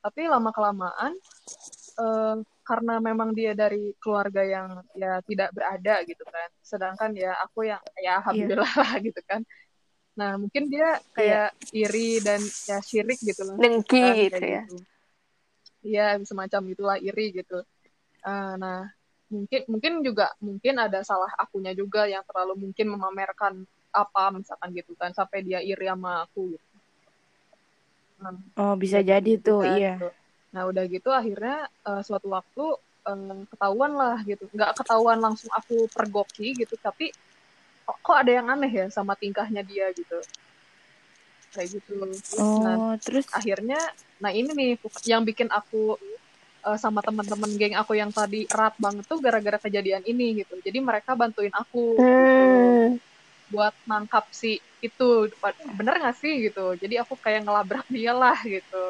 Tapi 0.00 0.20
lama 0.26 0.50
kelamaan 0.50 1.12
eh, 2.00 2.36
karena 2.64 2.94
memang 3.02 3.34
dia 3.36 3.52
dari 3.52 3.92
keluarga 4.00 4.42
yang 4.46 4.80
ya 4.96 5.20
tidak 5.28 5.50
berada 5.54 5.94
gitu 6.08 6.24
kan. 6.26 6.48
Sedangkan 6.64 7.10
ya 7.14 7.36
aku 7.44 7.68
yang 7.68 7.82
ya 8.00 8.18
alhamdulillah 8.24 8.72
lah 8.80 8.92
gitu 9.04 9.20
kan. 9.28 9.44
Nah, 10.20 10.36
mungkin 10.36 10.68
dia 10.68 11.00
kayak 11.16 11.56
iri 11.72 12.20
dan 12.20 12.44
ya 12.68 12.84
syirik 12.84 13.16
gitu 13.24 13.40
loh. 13.48 13.56
Dengki 13.56 14.04
kan, 14.04 14.16
gitu 14.20 14.44
ya. 14.44 14.62
gitu. 14.68 14.76
Iya, 15.80 16.06
semacam 16.28 16.62
itulah 16.68 16.96
iri 17.00 17.32
gitu. 17.32 17.64
Eh, 18.20 18.54
nah, 18.60 18.84
mungkin 19.32 19.60
mungkin 19.64 19.92
juga 20.04 20.28
mungkin 20.44 20.76
ada 20.76 21.00
salah 21.00 21.32
akunya 21.40 21.72
juga 21.72 22.04
yang 22.04 22.20
terlalu 22.28 22.68
mungkin 22.68 22.92
memamerkan 22.92 23.64
apa 23.90 24.22
misalkan 24.36 24.70
gitu 24.76 24.92
kan 24.98 25.16
sampai 25.16 25.40
dia 25.40 25.64
iri 25.64 25.88
sama 25.88 26.28
aku 26.28 26.52
gitu. 26.52 26.66
Nah, 28.20 28.36
oh 28.60 28.76
bisa 28.76 29.00
udah 29.00 29.08
jadi 29.08 29.32
gitu 29.40 29.40
tuh 29.48 29.60
kan, 29.64 29.72
iya 29.80 29.96
gitu. 29.96 30.08
Nah, 30.52 30.62
udah 30.68 30.84
gitu 30.84 31.08
akhirnya 31.08 31.64
eh, 31.64 32.02
suatu 32.04 32.28
waktu 32.28 32.64
eh, 33.08 33.40
ketahuan 33.48 33.92
lah 33.96 34.20
gitu. 34.28 34.44
Nggak 34.52 34.84
ketahuan 34.84 35.16
langsung 35.16 35.48
aku 35.56 35.88
pergoki 35.88 36.52
gitu, 36.60 36.76
tapi 36.76 37.08
kok, 37.90 37.96
kok 38.06 38.16
ada 38.22 38.30
yang 38.38 38.46
aneh 38.46 38.70
ya 38.70 38.86
sama 38.94 39.18
tingkahnya 39.18 39.66
dia 39.66 39.90
gitu. 39.90 40.18
Kayak 41.50 41.68
gitu. 41.74 41.94
Nah, 42.62 42.78
oh 42.78 42.94
terus 43.02 43.26
akhirnya, 43.34 43.80
nah 44.22 44.30
ini 44.30 44.50
nih 44.54 44.70
yang 45.10 45.26
bikin 45.26 45.50
aku 45.50 45.98
eh, 46.70 46.78
sama 46.78 47.02
teman-teman 47.02 47.50
geng 47.58 47.74
aku 47.74 47.98
yang 47.98 48.14
tadi 48.14 48.46
erat 48.46 48.78
banget 48.78 49.02
tuh 49.10 49.18
gara-gara 49.18 49.58
kejadian 49.58 50.06
ini 50.06 50.38
gitu. 50.46 50.54
Jadi 50.62 50.78
mereka 50.78 51.18
bantuin 51.18 51.50
aku 51.50 51.98
gitu 51.98 52.42
Hmm. 52.46 53.02
buat 53.50 53.74
nangkap 53.82 54.30
si 54.30 54.62
itu 54.80 55.26
bener 55.74 55.98
gak 56.00 56.16
sih 56.22 56.48
gitu 56.48 56.78
jadi 56.80 57.02
aku 57.04 57.18
kayak 57.18 57.44
ngelabrak 57.44 57.82
dia 57.90 58.14
lah 58.14 58.38
gitu 58.46 58.82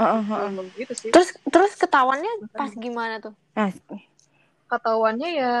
Heeh, 0.00 0.22
heeh. 0.24 0.50
Gitu, 0.52 0.62
gitu 0.80 0.94
sih 0.96 1.10
Terus 1.12 1.28
terus 1.52 1.72
ketahuannya 1.76 2.32
pas 2.56 2.72
gimana 2.72 3.20
tuh? 3.20 3.34
Nah, 3.56 3.70
ketahuannya 4.66 5.28
ya 5.32 5.54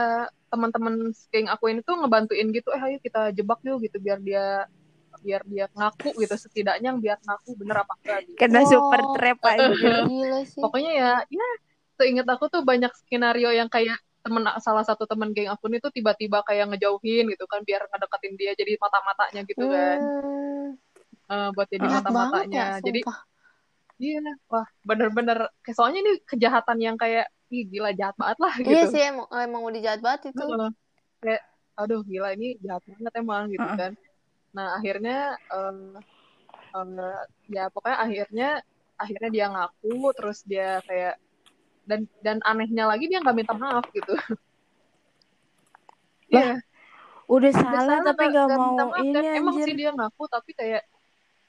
teman-teman 0.50 0.94
geng 1.30 1.46
aku 1.50 1.70
ini 1.70 1.80
tuh 1.82 1.98
ngebantuin 1.98 2.48
gitu 2.54 2.70
eh 2.74 2.82
ayo 2.82 2.96
kita 3.02 3.34
jebak 3.34 3.60
yuk 3.66 3.82
gitu 3.82 3.98
biar 3.98 4.18
dia 4.22 4.66
biar 5.24 5.42
dia 5.48 5.66
ngaku 5.74 6.12
gitu 6.22 6.34
setidaknya 6.38 6.94
biar 7.00 7.18
ngaku 7.24 7.50
bener 7.58 7.82
apa 7.82 7.94
enggak 8.04 8.18
gitu. 8.30 8.38
kena 8.38 8.60
Wow. 8.62 8.70
super 8.70 9.00
trap 9.16 9.38
aja 9.42 9.66
Gila 10.10 10.40
sih. 10.46 10.60
pokoknya 10.62 10.92
ya 10.92 11.10
ya 11.26 11.46
seingat 11.96 12.26
aku 12.28 12.46
tuh 12.52 12.62
banyak 12.62 12.92
skenario 13.06 13.50
yang 13.50 13.66
kayak 13.72 13.96
temen 14.22 14.42
salah 14.58 14.82
satu 14.82 15.06
temen 15.06 15.30
geng 15.32 15.48
aku 15.48 15.70
ini 15.70 15.78
tuh 15.78 15.90
tiba-tiba 15.94 16.42
kayak 16.42 16.74
ngejauhin 16.74 17.30
gitu 17.30 17.46
kan 17.46 17.62
biar 17.62 17.86
ngedeketin 17.90 18.34
dia 18.34 18.52
jadi 18.58 18.74
mata-matanya 18.78 19.40
gitu 19.46 19.64
kan 19.66 19.98
Hmm. 20.02 20.78
Eh, 21.26 21.48
buat 21.58 21.66
jadi 21.66 21.82
banget 21.82 22.02
mata-matanya 22.06 22.54
ya, 22.54 22.78
jadi. 22.86 23.00
Iya, 23.98 24.22
wah 24.46 24.66
bener-bener. 24.86 25.50
kayak 25.64 25.74
Soalnya 25.74 26.00
ini 26.06 26.12
kejahatan 26.22 26.78
yang 26.78 26.94
kayak, 26.94 27.26
ih 27.54 27.62
gila 27.70 27.90
jahat 27.94 28.14
banget 28.18 28.38
lah 28.42 28.54
gitu. 28.58 28.70
Iya 28.74 28.82
sih 28.90 29.02
emang, 29.06 29.28
emang 29.30 29.62
udah 29.68 29.80
jahat 29.82 30.00
banget 30.02 30.20
itu. 30.34 30.44
Heeh. 30.44 30.70
Kayak, 31.22 31.42
aduh 31.78 32.00
gila 32.02 32.28
ini 32.34 32.58
jahat 32.64 32.82
banget 32.86 33.12
emang 33.22 33.44
gitu 33.54 33.68
kan. 33.78 33.92
Nah 34.56 34.66
akhirnya, 34.78 35.18
em, 35.52 35.78
em, 36.74 36.90
ya 37.52 37.64
pokoknya 37.70 37.98
akhirnya, 38.02 38.48
akhirnya 38.96 39.28
dia 39.30 39.46
ngaku, 39.52 39.94
terus 40.16 40.38
dia 40.42 40.80
kayak, 40.88 41.14
dan 41.86 42.00
dan 42.24 42.38
anehnya 42.42 42.90
lagi 42.90 43.06
dia 43.06 43.22
nggak 43.22 43.36
minta 43.36 43.54
maaf 43.54 43.86
gitu. 43.94 44.12
Iya, 46.26 46.58
udah 47.30 47.50
udah 47.54 47.80
salah 47.86 47.98
tapi 48.02 48.24
nggak- 48.34 48.50
mau 48.50 48.58
minta 48.66 48.84
maaf 48.90 48.98
ini 49.06 49.14
kan. 49.14 49.38
Emang 49.38 49.56
sih 49.62 49.74
dia 49.78 49.90
ngaku, 49.94 50.22
tapi 50.26 50.50
kayak 50.58 50.82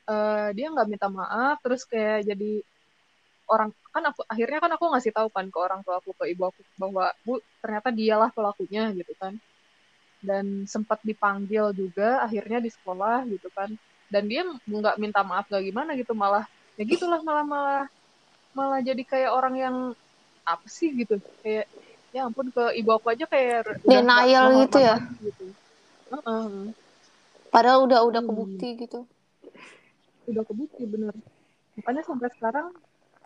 eh, 0.08 0.48
dia 0.56 0.68
nggak 0.72 0.88
minta 0.88 1.08
maaf, 1.10 1.56
terus 1.66 1.82
kayak 1.90 2.30
jadi 2.30 2.52
orang 3.50 3.70
kan 3.98 4.04
aku 4.14 4.22
akhirnya 4.34 4.60
kan 4.64 4.72
aku 4.78 4.86
ngasih 4.94 5.12
tahu 5.18 5.30
kan 5.36 5.46
ke 5.54 5.58
orang 5.66 5.82
tua 5.86 5.96
aku 6.02 6.12
ke 6.20 6.26
ibu 6.34 6.44
aku 6.50 6.62
bahwa 6.82 7.06
bu 7.26 7.34
ternyata 7.62 7.90
dialah 8.00 8.30
pelakunya 8.38 8.82
gitu 9.00 9.14
kan 9.22 9.34
dan 10.22 10.46
sempat 10.74 11.00
dipanggil 11.10 11.66
juga 11.78 12.22
akhirnya 12.26 12.60
di 12.66 12.70
sekolah 12.74 13.26
gitu 13.34 13.48
kan 13.58 13.70
dan 14.14 14.24
dia 14.32 14.42
nggak 14.66 14.98
minta 15.04 15.22
maaf 15.30 15.46
gak 15.52 15.64
gimana 15.68 15.94
gitu 16.00 16.14
malah 16.18 16.46
ya 16.80 16.84
gitulah 16.88 17.20
malah 17.28 17.46
malah 17.54 17.84
malah 18.58 18.80
jadi 18.82 19.04
kayak 19.12 19.32
orang 19.38 19.56
yang 19.66 19.76
apa 20.48 20.68
sih 20.78 20.90
gitu 21.00 21.20
kayak 21.44 21.66
ya 22.16 22.26
ampun 22.28 22.48
ke 22.56 22.64
ibu 22.80 22.90
aku 22.98 23.08
aja 23.14 23.26
kayak 23.30 23.68
Denial 23.86 24.64
gitu 24.66 24.78
ya. 24.80 24.96
gitu 25.22 25.46
Heeh. 26.12 26.72
Padahal 27.52 27.80
udah 27.88 28.00
udah 28.08 28.22
Hmm. 28.24 28.28
kebukti 28.28 28.68
gitu. 28.80 29.00
udah 30.28 30.44
kebukti 30.44 30.84
bener 30.88 31.16
makanya 31.80 32.04
sampai 32.04 32.30
sekarang 32.36 32.68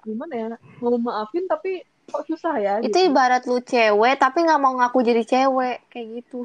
gimana 0.01 0.33
ya 0.33 0.45
mau 0.81 0.97
maafin 0.97 1.45
tapi 1.45 1.85
kok 2.09 2.25
susah 2.27 2.57
ya 2.59 2.73
Itu 2.81 2.91
gitu. 2.91 3.07
ibarat 3.13 3.45
lu 3.47 3.61
cewek 3.61 4.19
tapi 4.19 4.43
nggak 4.43 4.61
mau 4.61 4.73
ngaku 4.75 4.99
jadi 5.05 5.23
cewek 5.23 5.77
kayak 5.87 6.07
gitu. 6.21 6.43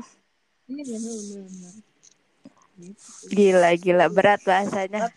Iya, 0.66 0.82
bener, 0.82 1.14
bener, 1.16 1.44
bener. 1.50 1.74
Gitu 2.76 3.00
sih. 3.00 3.26
gila 3.32 3.70
gila 3.80 4.06
berat 4.12 4.40
bahasanya. 4.44 5.08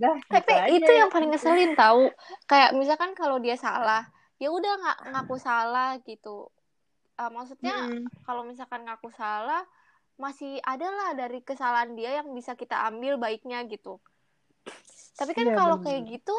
Dah, 0.00 0.16
Tapi 0.32 0.52
aja 0.56 0.72
itu 0.72 0.90
ya. 0.90 1.04
yang 1.04 1.10
paling 1.12 1.28
ngeselin 1.28 1.72
tahu. 1.76 2.08
Kayak 2.48 2.72
misalkan 2.72 3.12
kalau 3.12 3.36
dia 3.36 3.56
salah, 3.60 4.08
ya 4.40 4.48
udah 4.48 4.72
nggak 4.80 4.98
ngaku 5.12 5.36
salah 5.36 6.00
gitu. 6.04 6.48
Ah, 7.20 7.28
maksudnya 7.28 7.84
Mm-mm. 7.84 8.08
kalau 8.24 8.48
misalkan 8.48 8.80
ngaku 8.88 9.12
salah, 9.12 9.60
masih 10.16 10.56
ada 10.64 10.88
lah 10.88 11.10
dari 11.16 11.44
kesalahan 11.44 11.92
dia 11.92 12.20
yang 12.20 12.32
bisa 12.32 12.56
kita 12.56 12.80
ambil 12.88 13.20
baiknya 13.20 13.60
gitu. 13.68 14.00
Tapi 15.16 15.32
kan 15.36 15.46
Iya, 15.52 15.56
kalau 15.56 15.76
kayak 15.84 16.02
gitu, 16.08 16.36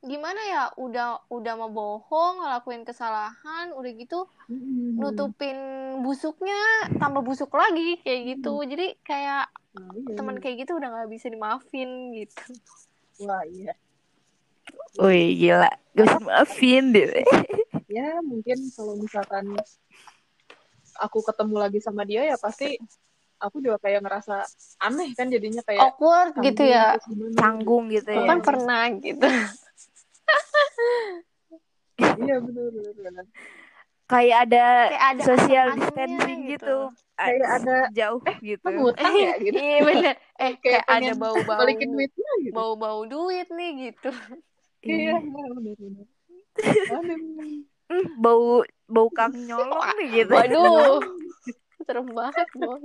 gimana 0.00 0.40
ya? 0.48 0.62
Udah 0.80 1.20
udah 1.28 1.54
mau 1.60 1.70
bohong, 1.70 2.44
ngelakuin 2.44 2.88
kesalahan, 2.88 3.76
udah 3.76 3.92
gitu 3.92 4.24
Mm-mm. 4.48 4.96
nutupin 4.96 5.58
busuknya, 6.00 6.88
tambah 6.96 7.20
busuk 7.20 7.52
lagi 7.52 8.00
kayak 8.00 8.36
gitu. 8.36 8.64
Jadi 8.64 8.96
kayak 9.04 9.52
iya. 9.76 10.14
teman 10.16 10.40
kayak 10.40 10.64
gitu 10.64 10.80
udah 10.80 10.88
nggak 10.88 11.10
bisa 11.12 11.28
dimaafin 11.28 12.16
gitu. 12.16 12.56
Wah, 13.26 13.44
iya. 13.44 13.74
wih 14.98 15.34
gila 15.38 15.70
gue 15.94 16.04
harus 16.06 16.22
maafin 16.22 16.94
deh 16.94 17.22
Ya, 17.88 18.20
mungkin 18.20 18.68
kalau 18.76 19.00
misalkan 19.00 19.56
aku 21.00 21.18
ketemu 21.24 21.54
lagi 21.56 21.80
sama 21.80 22.04
dia 22.04 22.20
ya 22.26 22.36
pasti 22.36 22.76
aku 23.38 23.56
juga 23.58 23.78
kayak 23.78 24.02
ngerasa 24.02 24.42
aneh 24.78 25.14
kan 25.14 25.26
jadinya 25.26 25.62
kayak 25.62 25.80
Awkward 25.80 26.34
gitu 26.40 26.62
ya. 26.62 26.98
gimana. 27.00 27.34
canggung 27.34 27.86
gitu 27.88 28.08
Aku 28.08 28.18
ya 28.18 28.26
kan 28.26 28.38
pernah 28.40 28.82
gitu. 28.94 29.26
Iya, 31.98 32.38
bener. 32.38 33.26
kayak 34.06 34.36
ada 34.46 34.64
Kayak 34.88 35.02
ada 35.04 35.22
social 35.24 35.66
distancing 35.74 36.40
gitu. 36.46 36.54
gitu, 36.54 36.76
Kayak 37.14 37.48
ada- 37.56 37.90
jauh 37.90 38.22
gitu 38.40 38.62
Kan 38.64 38.74
ngutang 38.76 39.14
ya 39.14 39.32
gitu. 39.44 39.54
Iya 39.54 39.78
bener. 39.82 40.14
Eh 40.38 40.52
kayak, 40.56 40.82
ada 40.86 40.94
pengen 41.02 41.18
bau-bau 41.18 41.58
balikin 41.58 41.90
duitnya 41.90 42.30
gitu. 42.40 42.54
bau-bau 42.54 43.00
duit 43.04 43.48
nih 43.50 43.70
gitu. 43.84 44.10
Iya, 44.80 45.18
bener, 45.18 45.74
bener. 45.74 46.06
Aduh. 46.88 47.18
Hmm, 47.88 48.06
bau 48.16 48.62
bau 48.86 49.08
kang 49.10 49.32
nyolong 49.34 49.82
nih 49.98 50.08
gitu 50.22 50.32
Waduh. 50.32 51.00
Serem 51.82 52.06
banget 52.08 52.48
boy. 52.54 52.82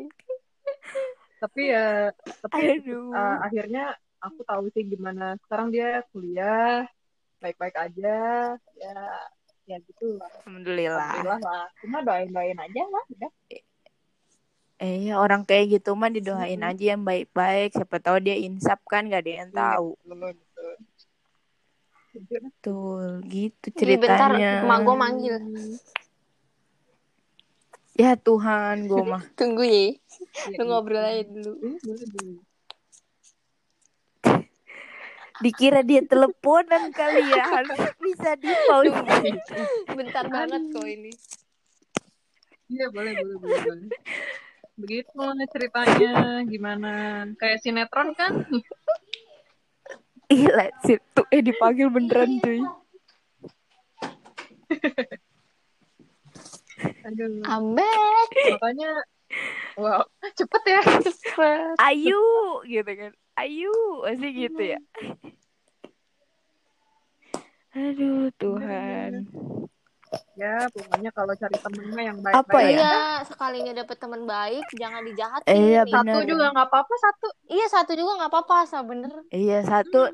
Tapi 1.43 1.75
ya, 1.75 2.15
tapi 2.39 2.79
aduh. 2.79 3.11
uh, 3.11 3.37
akhirnya 3.43 3.91
aku 4.23 4.47
tahu 4.47 4.71
sih 4.71 4.87
gimana. 4.87 5.35
Sekarang 5.43 5.75
dia 5.75 5.99
kuliah 6.15 6.87
baik-baik 7.43 7.75
aja 7.75 8.15
ya 8.79 8.99
ya 9.67 9.77
gitu. 9.83 10.15
Lah 10.15 10.31
alhamdulillah. 10.39 11.03
Alhamdulillah 11.03 11.39
lah. 11.43 11.65
Cuma 11.83 11.97
doain 12.07 12.31
doain 12.31 12.55
aja 12.55 12.81
lah 12.87 13.03
udah. 13.11 13.31
Eh 14.83 15.11
ya, 15.11 15.19
orang 15.19 15.43
kayak 15.47 15.79
gitu 15.79 15.95
mah 15.95 16.11
didoain 16.11 16.59
Mm-mm. 16.59 16.71
aja 16.71 16.83
yang 16.95 17.03
baik-baik. 17.03 17.75
Siapa 17.75 17.99
tahu 17.99 18.23
dia 18.23 18.35
insap 18.39 18.79
kan 18.87 19.07
gak 19.11 19.23
ada 19.27 19.31
yang 19.43 19.51
tahu. 19.51 19.95
Betul, 20.03 20.35
betul. 22.39 23.07
Gitu 23.27 23.65
Nih, 23.83 23.99
bentar, 23.99 24.31
ceritanya. 24.31 24.63
emak 24.63 24.79
gua 24.83 24.95
manggil. 24.95 25.35
Ya 27.93 28.17
Tuhan, 28.17 28.89
gue 28.89 29.03
mah. 29.05 29.21
Tunggu 29.39 29.61
ya. 29.61 29.93
Iya, 29.93 30.57
Lu 30.57 30.57
iya. 30.57 30.63
ngobrol 30.65 31.05
aja 31.05 31.23
dulu. 31.29 31.53
Iya. 31.61 31.77
Dikira 35.41 35.81
dia 35.83 36.01
teleponan 36.01 36.89
kali 36.89 37.21
ya. 37.29 37.45
Harus 37.61 37.81
bisa 37.99 38.33
di 38.37 38.49
pause. 38.65 38.89
bentar 39.93 40.25
banget 40.25 40.61
kok 40.71 40.87
ini 40.87 41.11
Iya 42.71 42.89
boleh 42.89 43.13
boleh 43.13 43.35
boleh. 43.37 43.61
boleh. 43.61 43.89
Begitu 44.73 45.13
nih 45.13 45.47
ceritanya 45.53 46.13
gimana? 46.49 46.91
Kayak 47.37 47.61
sinetron 47.61 48.17
kan? 48.17 48.41
Gila, 50.25 50.73
situ 50.81 51.21
eh 51.29 51.41
dipanggil 51.45 51.93
beneran 51.93 52.41
cuy. 52.41 52.57
Aduh. 57.03 57.43
ambek 57.45 58.27
Makanya 58.53 58.89
wow 59.75 60.01
cepet 60.33 60.61
ya. 60.65 60.81
cepet 61.03 61.75
Ayu 61.79 62.21
gitu 62.63 62.91
kan. 62.93 63.11
Ayu, 63.33 63.73
masih 64.05 64.29
gitu 64.29 64.61
ya. 64.61 64.79
Aduh, 67.73 68.29
Tuhan. 68.37 69.25
Ya 70.37 70.69
pokoknya 70.69 71.09
kalau 71.09 71.33
cari 71.33 71.57
temennya 71.57 72.13
yang 72.13 72.17
baik-baik. 72.21 72.45
Apa 72.45 72.57
ya? 72.61 72.69
iya 72.69 72.93
sekalinya 73.25 73.73
dapet 73.73 73.97
teman 73.97 74.29
baik 74.29 74.65
jangan 74.77 75.01
dijahatin 75.01 75.49
Iya, 75.49 75.81
Nih. 75.81 75.93
Satu 75.97 76.05
Benar. 76.13 76.29
juga 76.29 76.45
nggak 76.53 76.67
apa-apa 76.69 76.93
satu. 77.01 77.27
iya 77.49 77.65
satu 77.65 77.91
juga 77.97 78.11
nggak 78.21 78.29
apa-apa 78.29 78.53
asal 78.61 78.81
bener 78.85 79.09
Iya, 79.33 79.65
satu 79.65 80.13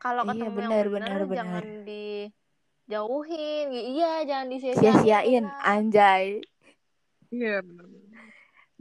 kalau 0.00 0.24
Iya, 0.24 0.30
ketemu 0.32 0.48
yang 0.48 0.56
benar, 0.56 0.84
bener 0.88 1.20
benar, 1.28 1.28
benar. 1.28 1.64
Dijauhin 2.92 3.66
iya 3.72 4.20
jangan 4.28 4.46
disia-siain 4.52 4.92
sia-siain 5.00 5.44
Iya. 5.48 5.64
anjay. 5.64 6.26
Iya 7.32 7.56
benar. 7.64 7.88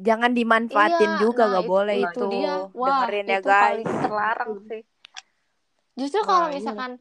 Jangan 0.02 0.32
dimanfaatin 0.34 1.12
Iya, 1.16 1.22
juga 1.22 1.44
nah, 1.48 1.52
gak 1.56 1.68
boleh 1.70 1.96
itu, 1.96 2.10
itu. 2.12 2.28
dia 2.28 2.54
wah 2.76 2.90
Dengerin 3.08 3.26
ya 3.26 3.40
itu 3.40 3.48
guys. 3.48 3.64
paling 3.64 3.88
terlarang 3.88 4.52
sih 4.68 4.82
justru 5.92 6.22
kalau 6.24 6.48
Wah, 6.48 6.52
iya. 6.52 6.58
misalkan 6.60 6.92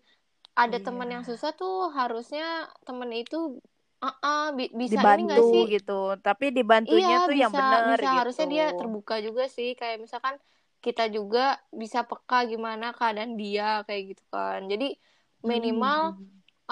ada 0.54 0.78
Iya. 0.78 0.84
teman 0.86 1.08
yang 1.10 1.24
susah 1.26 1.50
tuh 1.50 1.90
harusnya 1.90 2.46
temen 2.86 3.10
itu 3.10 3.58
ah 4.00 4.16
ah, 4.22 4.46
bi- 4.54 4.70
bisa 4.72 4.96
ini 4.96 5.26
nggak 5.26 5.38
Dibantu 5.38 5.50
sih 5.50 5.62
gitu. 5.66 6.00
Tapi 6.22 6.46
dibantunya 6.54 7.20
iya 7.20 7.26
tuh 7.26 7.34
bisa 7.34 7.42
yang 7.42 7.52
bener 7.52 7.98
bisa 7.98 8.06
gitu. 8.06 8.18
harusnya 8.22 8.46
dia 8.46 8.66
terbuka 8.72 9.14
juga 9.18 9.44
sih 9.50 9.74
kayak 9.74 9.98
misalkan 9.98 10.38
kita 10.80 11.12
juga 11.12 11.60
bisa 11.68 12.08
peka 12.08 12.48
gimana 12.48 12.96
keadaan 12.96 13.36
dia 13.36 13.84
kayak 13.84 14.16
gitu 14.16 14.24
kan 14.32 14.64
jadi 14.64 14.96
minimal 15.44 16.16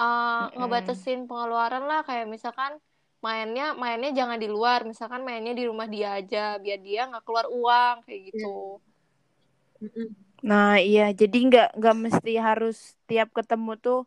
uh, 0.01 0.41
Mm-mm. 0.41 0.53
ngebatasin 0.57 1.19
pengeluaran 1.29 1.83
lah 1.89 1.99
kayak 2.07 2.25
misalkan 2.35 2.73
mainnya 3.25 3.63
mainnya 3.81 4.09
jangan 4.19 4.39
di 4.43 4.47
luar 4.55 4.79
misalkan 4.91 5.21
mainnya 5.27 5.53
di 5.59 5.63
rumah 5.69 5.87
dia 5.95 6.07
aja 6.19 6.37
biar 6.63 6.79
dia 6.87 6.99
nggak 7.09 7.23
keluar 7.27 7.45
uang 7.59 7.95
kayak 8.05 8.21
gitu 8.29 8.47
Mm-mm. 9.83 10.07
Nah, 10.49 10.67
iya, 10.87 11.01
jadi 11.21 11.35
nggak 11.47 11.65
nggak 11.77 11.95
mesti 12.05 12.31
harus 12.47 12.75
tiap 13.09 13.27
ketemu 13.37 13.69
tuh 13.83 13.97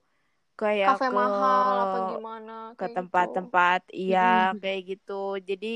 kayak 0.61 0.93
kafe 0.93 1.07
ke 1.09 1.17
mahal 1.19 1.75
apa 1.85 1.97
gimana 2.11 2.53
ke 2.79 2.87
gitu. 2.89 2.93
tempat-tempat 2.97 3.81
iya 4.01 4.21
Mm-mm. 4.21 4.61
kayak 4.61 4.81
gitu. 4.91 5.13
Jadi 5.49 5.67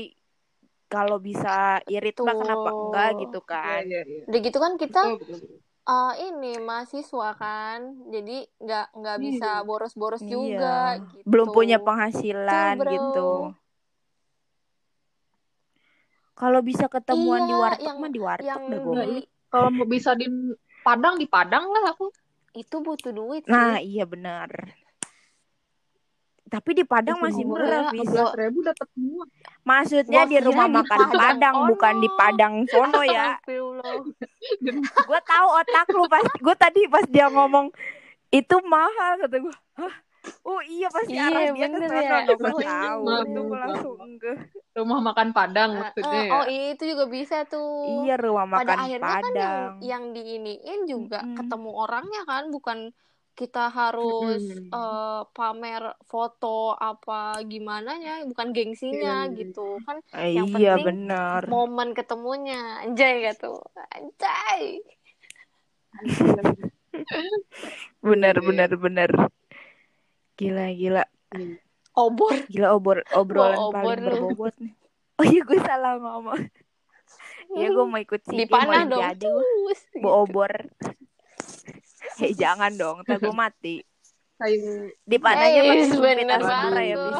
kalau 0.91 1.17
bisa 1.27 1.49
irit 1.93 2.15
mah 2.25 2.35
kenapa 2.41 2.69
Tuh. 2.69 2.79
enggak 2.79 3.07
gitu 3.21 3.37
Iya 3.65 3.77
kan. 3.81 3.83
iya 3.87 3.99
iya. 4.11 4.23
udah 4.27 4.39
gitu 4.45 4.57
kan 4.63 4.73
kita 4.81 4.99
Betul, 4.99 5.13
betul, 5.21 5.37
betul. 5.41 5.59
Uh, 5.87 6.13
ini 6.17 6.59
mahasiswa 6.59 7.29
kan 7.33 7.79
jadi 8.05 8.43
nggak 8.57 8.87
nggak 8.93 9.15
Iya. 9.15 9.23
bisa 9.23 9.51
boros-boros 9.63 10.19
Iya. 10.19 10.29
juga 10.29 10.77
gitu 11.09 11.23
Belum 11.25 11.47
punya 11.49 11.79
penghasilan 11.79 12.75
Tuh, 12.77 12.85
gitu. 12.87 13.29
Kalau 16.33 16.61
bisa 16.61 16.85
ketemuan 16.85 17.43
di 17.43 17.51
Iya, 17.51 17.61
warteg 17.63 17.81
yang- 17.83 17.97
mah 17.97 18.11
di 18.11 18.21
warteg 18.21 18.45
yang 18.45 18.63
dah 18.63 18.79
gue. 18.79 19.03
di 19.03 19.17
Kalau 19.47 19.69
mau 19.71 19.87
bisa 19.87 20.11
di 20.13 20.27
Padang 20.79 21.15
di 21.15 21.25
Padang 21.25 21.65
lah 21.65 21.89
aku. 21.89 22.11
itu 22.53 22.75
butuh 22.77 23.11
duit 23.11 23.43
sih. 23.43 23.49
Nah, 23.49 23.77
iya 23.77 24.03
benar. 24.03 24.49
Tapi 26.47 26.69
di 26.73 26.83
Padang 26.83 27.19
masih 27.19 27.43
murah. 27.43 27.91
Belas 27.91 28.31
ribu 28.33 28.59
dapat 28.61 28.87
semua. 28.89 29.25
Maksudnya 29.61 30.23
di 30.23 30.37
rumah 30.39 30.65
di 30.65 30.75
makan 30.75 30.99
Padang, 31.03 31.11
Padang. 31.13 31.53
Oh, 31.53 31.67
bukan 31.69 31.93
di. 31.97 32.09
Padang 32.09 32.53
sono 32.65 33.01
ya. 33.03 33.35
Gue 35.03 35.19
tahu 35.21 35.47
otak 35.53 35.87
lu 35.91 36.05
pas 36.05 36.23
gue 36.23 36.55
tadi 36.55 36.81
pas 36.87 37.05
dia 37.05 37.27
ngomong 37.27 37.69
itu 38.29 38.55
mahal 38.63 39.19
kata 39.19 39.37
gue. 39.37 39.55
Oh 40.43 40.59
iya 40.59 40.87
pasti 40.87 41.15
Iya, 41.15 41.23
arah 41.25 41.43
dia 41.49 41.67
ke 41.69 41.77
sono 41.79 41.99
ya. 42.01 42.19
dong 42.25 42.37
gue 42.37 42.53
tahu. 42.57 43.01
Itu 43.23 43.41
langsung 43.49 43.95
enggak. 43.97 44.37
Rumah 44.73 44.99
makan 45.01 45.27
Padang 45.31 45.71
maksudnya 45.77 46.21
ya. 46.21 46.31
oh 46.33 46.45
itu 46.45 46.83
juga 46.85 47.05
bisa 47.07 47.37
tuh 47.43 48.03
Iya 48.03 48.15
rumah 48.17 48.43
pada 48.45 48.59
makan 48.61 48.77
akhirnya 48.77 48.99
kan 48.99 49.23
yang 49.23 49.23
Padang. 49.25 49.71
yang 49.81 50.03
diiniin 50.11 50.79
juga 50.85 51.19
Mm-mm. 51.21 51.35
ketemu 51.35 51.69
orangnya 51.71 52.21
kan 52.23 52.43
bukan 52.47 52.77
kita 53.37 53.69
harus 53.69 54.41
Mm-mm. 54.41 54.73
eh, 54.73 55.21
pamer 55.29 55.83
foto 56.03 56.73
apa 56.73 57.37
gimana 57.45 57.93
ya 57.95 58.25
bukan 58.25 58.49
gengsinya 58.49 58.97
Iya, 58.97 59.29
iya, 59.29 59.37
gitu 59.37 59.77
kan 59.85 59.97
Eh, 60.11 60.29
yang 60.33 60.49
iya 60.49 60.73
penting 60.73 60.85
benar. 61.05 61.41
momen 61.45 61.93
ketemunya 61.93 62.81
anjay 62.81 63.29
gitu 63.29 63.61
anjay 63.93 64.81
Benar 67.99 68.35
Iya. 68.35 68.45
benar 68.45 68.71
benar. 68.75 69.09
Gila 70.33 70.65
gila. 70.71 71.03
obor 71.93 72.33
Gila 72.45 72.67
obor 72.73 72.97
obrolan 73.11 73.57
obor 73.57 73.73
paling 73.73 73.97
lu. 73.97 74.05
berbobot 74.05 74.53
nih. 74.57 74.73
Oh 75.17 75.25
iya 75.25 75.41
gue 75.41 75.57
salah 75.57 75.97
ngomong. 75.97 76.37
Iya 77.49 77.67
gue 77.69 77.85
mau 77.85 77.97
ikut 77.97 78.21
sih 78.21 78.37
dipanah 78.37 78.85
dong 78.85 79.01
Olimpiade 79.01 79.25
gue. 79.25 79.73
Bu 79.97 79.97
gitu. 79.97 80.09
obor. 80.13 80.51
Eh 82.25 82.33
jangan 82.33 82.71
dong, 82.73 83.03
ntar 83.03 83.17
gue 83.17 83.33
mati. 83.33 83.75
Kayak 84.37 84.93
Di 85.01 85.17
panahnya 85.17 85.59
Eh, 85.59 85.65
pakai 85.65 85.85
sumpit 85.89 86.25
banget 86.29 86.83
ya, 86.83 86.95
bis. 86.97 87.17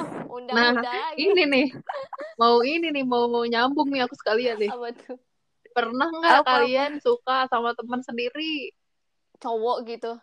Nah, 0.47 0.71
lagi 0.77 1.01
ini 1.17 1.43
nih. 1.45 1.67
Mau 2.37 2.61
ini 2.61 2.87
nih 2.93 3.03
mau 3.03 3.25
nyambung 3.43 3.89
nih 3.89 4.05
aku 4.05 4.15
sekalian 4.15 4.57
nih. 4.57 4.69
apa 4.69 4.89
tuh 4.93 5.17
Pernah 5.73 6.09
nggak 6.09 6.41
kalian 6.45 6.91
suka 6.97 7.45
sama 7.47 7.73
teman 7.73 8.01
sendiri? 8.01 8.73
cowok 9.37 9.85
gitu 9.85 10.17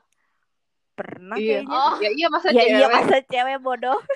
Pernah 0.99 1.39
Iya. 1.39 1.63
kayaknya. 1.63 1.79
oh 1.79 1.95
Ya 1.99 2.11
iya 2.11 2.27
masa 2.31 2.47
Ya 2.51 2.63
iya 2.63 2.67
cewek 2.67 2.95
masa 2.95 3.17
cewek 3.23 3.59
bodoh. 3.63 3.99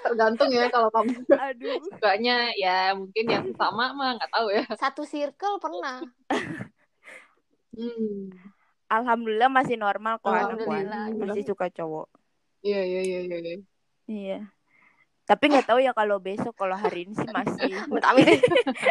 tergantung 0.00 0.48
ya 0.48 0.64
kalau 0.72 0.88
kamu 0.88 1.12
Aduh. 1.44 1.76
sukanya 1.92 2.48
ya 2.56 2.96
mungkin 2.96 3.24
yang 3.28 3.44
sama 3.52 3.92
mah 3.92 4.16
nggak 4.16 4.32
tahu 4.32 4.48
ya. 4.48 4.64
satu 4.76 5.04
circle 5.04 5.60
pernah 5.60 6.00
Hmm. 7.70 8.32
Alhamdulillah 8.90 9.46
masih 9.46 9.78
normal 9.78 10.18
kok 10.18 10.34
anak. 10.34 11.14
Masih 11.14 11.46
suka 11.46 11.70
cowok. 11.70 12.10
Iya 12.66 12.82
iya 12.82 13.00
iya 13.06 13.18
iya. 13.22 13.38
iya. 13.38 13.56
Iya. 14.10 14.38
Tapi 15.30 15.46
nggak 15.46 15.70
tahu 15.70 15.78
ya 15.78 15.94
kalau 15.94 16.18
besok 16.18 16.58
kalau 16.58 16.74
hari 16.74 17.06
ini 17.06 17.14
sih 17.14 17.30
masih 17.30 17.70
amit-amit 17.86 18.42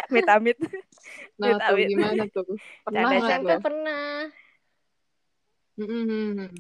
amit-amit. 0.07 0.57
Nah 1.39 1.55
tuh 1.55 1.75
gimana 1.79 2.23
tuh? 2.31 2.43
Pernah 2.83 3.01
Canda, 3.01 3.07
nggak 3.07 3.23
SMP 3.27 3.49
tuh? 3.49 3.59
pernah 3.63 4.07
Hmm. 5.79 6.51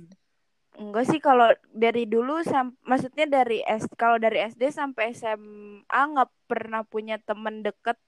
Enggak 0.79 1.05
sih 1.11 1.19
kalau 1.19 1.51
dari 1.75 2.07
dulu 2.07 2.39
sam 2.47 2.71
maksudnya 2.87 3.27
dari 3.27 3.59
S 3.67 3.83
kalau 3.99 4.15
dari 4.15 4.47
SD 4.47 4.71
sampai 4.71 5.11
SMA 5.11 5.91
nggak 5.91 6.31
pernah 6.47 6.87
punya 6.87 7.19
temen 7.19 7.59
deket 7.59 7.99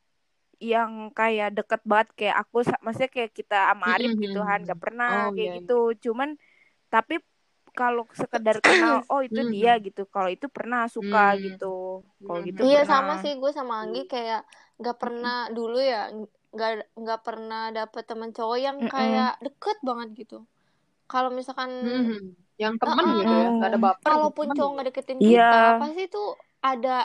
yang 0.62 1.10
kayak 1.12 1.58
deket 1.58 1.82
banget 1.82 2.10
kayak 2.13 2.38
aku 2.38 2.62
maksudnya 2.80 3.10
kayak 3.10 3.32
kita 3.34 3.74
sama 3.74 3.97
Arif 3.97 4.13
Mm-mm. 4.13 4.24
gitu 4.24 4.39
kan 4.39 4.60
nggak 4.62 4.78
pernah 4.80 5.10
Oh, 5.10 5.34
kayak 5.34 5.41
iya, 5.41 5.58
gitu 5.58 5.80
cuman 6.06 6.30
tapi 6.88 7.17
kalau 7.71 8.06
sekedar 8.13 8.62
kenal 8.62 9.02
oh 9.12 9.26
itu 9.26 9.41
Mm. 9.41 9.50
dia 9.50 9.74
gitu 9.82 10.06
kalau 10.06 10.30
itu 10.30 10.45
pernah 10.47 10.86
suka 10.86 11.34
Mm. 11.34 11.39
gitu 11.50 12.06
kalau 12.21 12.39
Mm. 12.39 12.47
gitu 12.54 12.60
iya 12.62 12.86
pernah. 12.86 12.93
sama 12.93 13.13
sih 13.19 13.34
gue 13.34 13.52
sama 13.52 13.74
Anggi 13.82 14.06
kayak 14.06 14.45
nggak 14.78 14.97
pernah 14.97 15.50
dulu 15.50 15.82
ya 15.82 16.14
nggak 16.51 16.72
nggak 16.93 17.22
pernah 17.24 17.64
dapet 17.72 18.03
teman 18.05 18.30
cowok 18.30 18.57
yang 18.59 18.78
kayak 18.86 19.39
deket 19.39 19.78
banget 19.82 20.09
gitu 20.16 20.38
kalau 21.05 21.34
misalkan 21.34 21.72
Hmm. 21.82 22.38
Yang 22.55 22.78
teman 22.78 23.01
Uh-uh. 23.01 23.18
gitu 23.18 23.34
ya, 23.34 23.47
nggak 23.49 23.70
ada 23.74 23.80
baper. 23.82 24.05
kalaupun 24.05 24.45
temen 24.45 24.53
cowok 24.53 24.62
gitu. 24.62 24.76
nggak 24.78 24.88
deketin 24.93 25.18
Iya. 25.18 25.49
kita 25.49 25.59
pasti 25.82 26.03
tuh 26.07 26.30
ada 26.62 26.95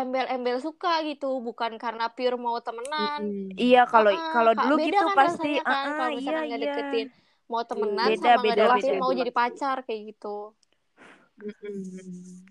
embel-embel 0.00 0.56
suka 0.66 1.04
gitu 1.08 1.28
bukan 1.46 1.72
karena 1.76 2.04
pure 2.16 2.36
mau 2.40 2.56
temenan 2.66 3.20
iya 3.60 3.84
kalau 3.92 4.10
Ah, 4.12 4.32
kalau 4.32 4.52
dulu 4.56 4.74
beda 4.78 4.98
gitu 4.98 5.04
kan 5.08 5.16
pasti 5.18 5.48
rasanya 5.48 5.62
kan 5.70 5.86
ah, 5.86 5.96
kalau 5.96 6.10
iya 6.12 6.18
misalkan 6.18 6.44
nggak 6.48 6.60
iya 6.60 6.74
deketin 6.76 7.06
mau 7.50 7.62
temenan 7.70 8.08
Beda, 8.08 8.16
sama 8.16 8.40
beda, 8.44 8.62
deketin 8.72 8.94
beda. 8.94 9.00
mau 9.02 9.12
jadi 9.20 9.32
pacar 9.40 9.76
kayak 9.86 10.00
gitu 10.16 10.36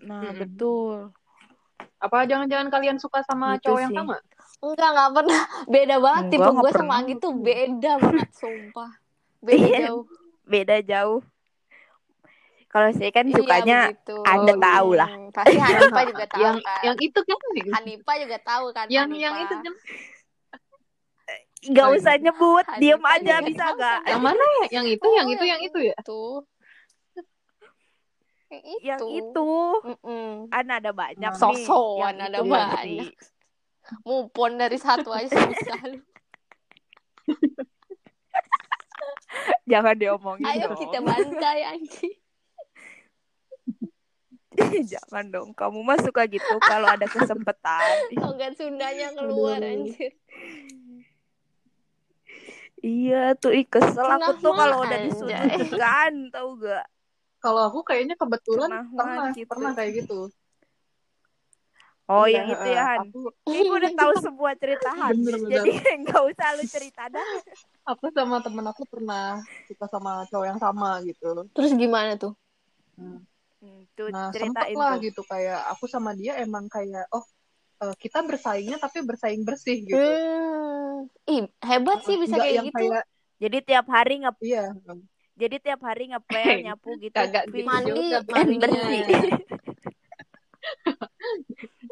nah 0.08 0.22
Mm-mm. 0.30 0.39
betul 0.39 1.14
Apa 2.02 2.26
jangan-jangan 2.30 2.70
kalian 2.74 2.98
suka 2.98 3.22
sama 3.22 3.58
Gitu 3.58 3.64
cowok 3.64 3.80
yang 3.86 3.94
sih. 3.94 3.98
sama? 3.98 4.16
enggak 4.62 4.89
nggak 4.94 5.12
pernah 5.18 5.42
beda 5.74 5.96
banget 6.06 6.24
Enggak, 6.24 6.30
tipe 6.34 6.50
gue 6.62 6.72
sama. 6.78 6.94
Anggi 6.98 7.14
tuh 7.24 7.34
beda 7.34 7.92
banget 8.04 8.30
sumpah 8.38 8.92
beda 9.42 9.68
Iya. 9.68 9.80
jauh 9.82 10.04
beda 10.46 10.76
jauh 10.84 11.22
kalau 12.72 12.90
saya 12.96 13.12
kan 13.12 13.28
Iya, 13.28 13.36
sukanya 13.36 13.80
begitu. 13.92 14.16
Anda 14.24 14.54
Oh, 14.56 14.58
tahu 14.58 14.90
lah. 14.96 15.10
Hmm, 15.12 15.28
pasti 15.30 15.58
Hanifa 15.60 16.02
juga 16.12 16.26
tahu 16.26 16.42
yang 16.42 16.58
kan 16.58 16.82
yang 16.82 16.98
itu 16.98 17.20
kan 17.20 17.38
Hanifa 17.74 18.14
juga 18.18 18.38
tahu 18.40 18.66
kan 18.72 18.86
yang 18.88 19.06
Hanifa. 19.06 19.22
yang 19.22 19.36
itu 19.38 19.56
kan 19.60 19.74
Gak 21.62 21.86
Oh, 21.86 21.94
usah 21.94 22.18
nyebut, 22.18 22.66
Hanifah 22.66 22.82
diem 22.82 23.04
aja 23.06 23.22
juga 23.38 23.46
bisa 23.46 23.66
tahu 23.70 23.78
gak? 23.78 23.98
kan? 24.02 24.10
Yang 24.10 24.22
mana? 24.26 24.46
Yang 24.74 24.86
itu, 24.90 25.06
Oh, 25.06 25.14
yang 25.14 25.28
itu, 25.30 25.44
yang 25.46 25.62
itu 25.62 25.80
ya? 25.80 25.94
itu. 25.94 26.22
Yang 28.50 28.64
itu. 28.66 28.82
Yang 28.82 29.02
itu, 29.14 29.50
kan 30.50 30.66
ada 30.68 30.90
banyak 30.92 31.22
Nah. 31.22 31.38
Yang 32.02 32.18
ada 32.18 32.26
itu 32.34 32.44
banyak. 32.50 33.14
Mupon 34.02 34.52
dari 34.58 34.78
satu 34.78 35.14
aja 35.14 35.30
susah 35.30 35.82
lu. 35.86 36.02
Jangan 39.72 39.96
diomongin 39.96 40.44
Ayo 40.44 40.66
dong. 40.68 40.78
kita 40.78 40.98
bantai 41.00 41.62
anjing. 41.64 42.16
Jangan 44.93 45.26
dong. 45.32 45.49
Kamu 45.57 45.80
mah 45.82 45.99
suka 46.01 46.26
gitu 46.30 46.59
kalau 46.64 46.88
ada 46.88 47.05
kesempatan. 47.07 47.95
Logat 48.24 48.53
Sundanya 48.59 49.14
keluar 49.16 49.59
Aduh. 49.59 49.70
anjir. 49.88 50.12
Iya 52.82 53.38
tuh, 53.38 53.53
ih 53.53 53.66
kesel 53.70 54.09
aku 54.09 54.41
tuh 54.41 54.57
kalau 54.57 54.82
udah 54.82 54.97
anjay. 55.05 55.45
disudutkan, 55.53 56.12
tau 56.34 56.57
gak? 56.57 56.86
Kalau 57.38 57.62
aku 57.70 57.86
kayaknya 57.86 58.18
kebetulan 58.18 58.70
Cenah 58.70 58.86
pernah, 58.97 59.26
gitu. 59.38 59.49
pernah 59.49 59.72
kayak 59.78 59.91
gitu. 60.01 60.20
Oh 62.09 62.26
Iya, 62.26 62.43
yang 62.43 62.47
itu 62.51 62.70
eh, 62.70 62.74
ya 62.76 62.84
Han. 62.91 62.99
Aku, 63.07 63.20
gue 63.45 63.76
udah 63.78 63.91
tahu 63.93 64.14
semua 64.20 64.51
cerita 64.57 64.89
Han. 64.97 65.14
Bener, 65.14 65.36
bener. 65.45 65.51
Jadi 65.62 65.72
nggak 66.03 66.22
usah 66.28 66.47
lu 66.57 66.64
cerita 66.68 67.03
dah. 67.07 67.30
aku 67.82 68.05
sama 68.14 68.38
temen 68.45 68.66
aku 68.66 68.84
pernah 68.86 69.41
suka 69.70 69.86
sama 69.89 70.26
cowok 70.30 70.45
yang 70.45 70.59
sama 70.62 71.01
gitu. 71.05 71.45
Terus 71.53 71.72
gimana 71.78 72.18
tuh? 72.18 72.34
Hmm. 72.97 73.22
Hmm, 73.62 73.86
tuh 73.93 74.09
Nah, 74.09 74.34
sempet 74.34 74.74
lah 74.74 74.97
tuh. 74.97 75.05
gitu 75.05 75.22
kayak 75.22 75.59
aku 75.70 75.86
sama 75.86 76.18
dia 76.18 76.34
emang 76.41 76.66
kayak 76.66 77.05
oh 77.14 77.22
eh, 77.82 77.93
kita 78.01 78.26
bersaingnya 78.26 78.82
tapi 78.82 79.05
bersaing 79.05 79.45
bersih 79.45 79.86
gitu. 79.86 79.97
Hmm. 79.97 81.05
Ih, 81.30 81.45
hebat 81.62 82.01
sih 82.01 82.18
bisa 82.18 82.41
Nggak 82.41 82.45
kayak 82.45 82.57
yang 82.57 82.68
gitu. 82.70 82.78
kayak 82.82 83.03
Jadi 83.41 83.57
tiap 83.66 83.86
hari 83.89 84.16
nge 84.22 84.32
iya 84.41 84.66
jadi 85.34 85.55
tiap 85.57 85.82
hari 85.82 86.03
ngepel 86.14 86.57
nyapu 86.70 86.89
gitu. 87.01 87.16
kagak 87.18 87.45
gitu 87.49 87.66
Mandi, 87.66 88.05
mandinya. 88.30 88.62
bersih. 88.62 89.01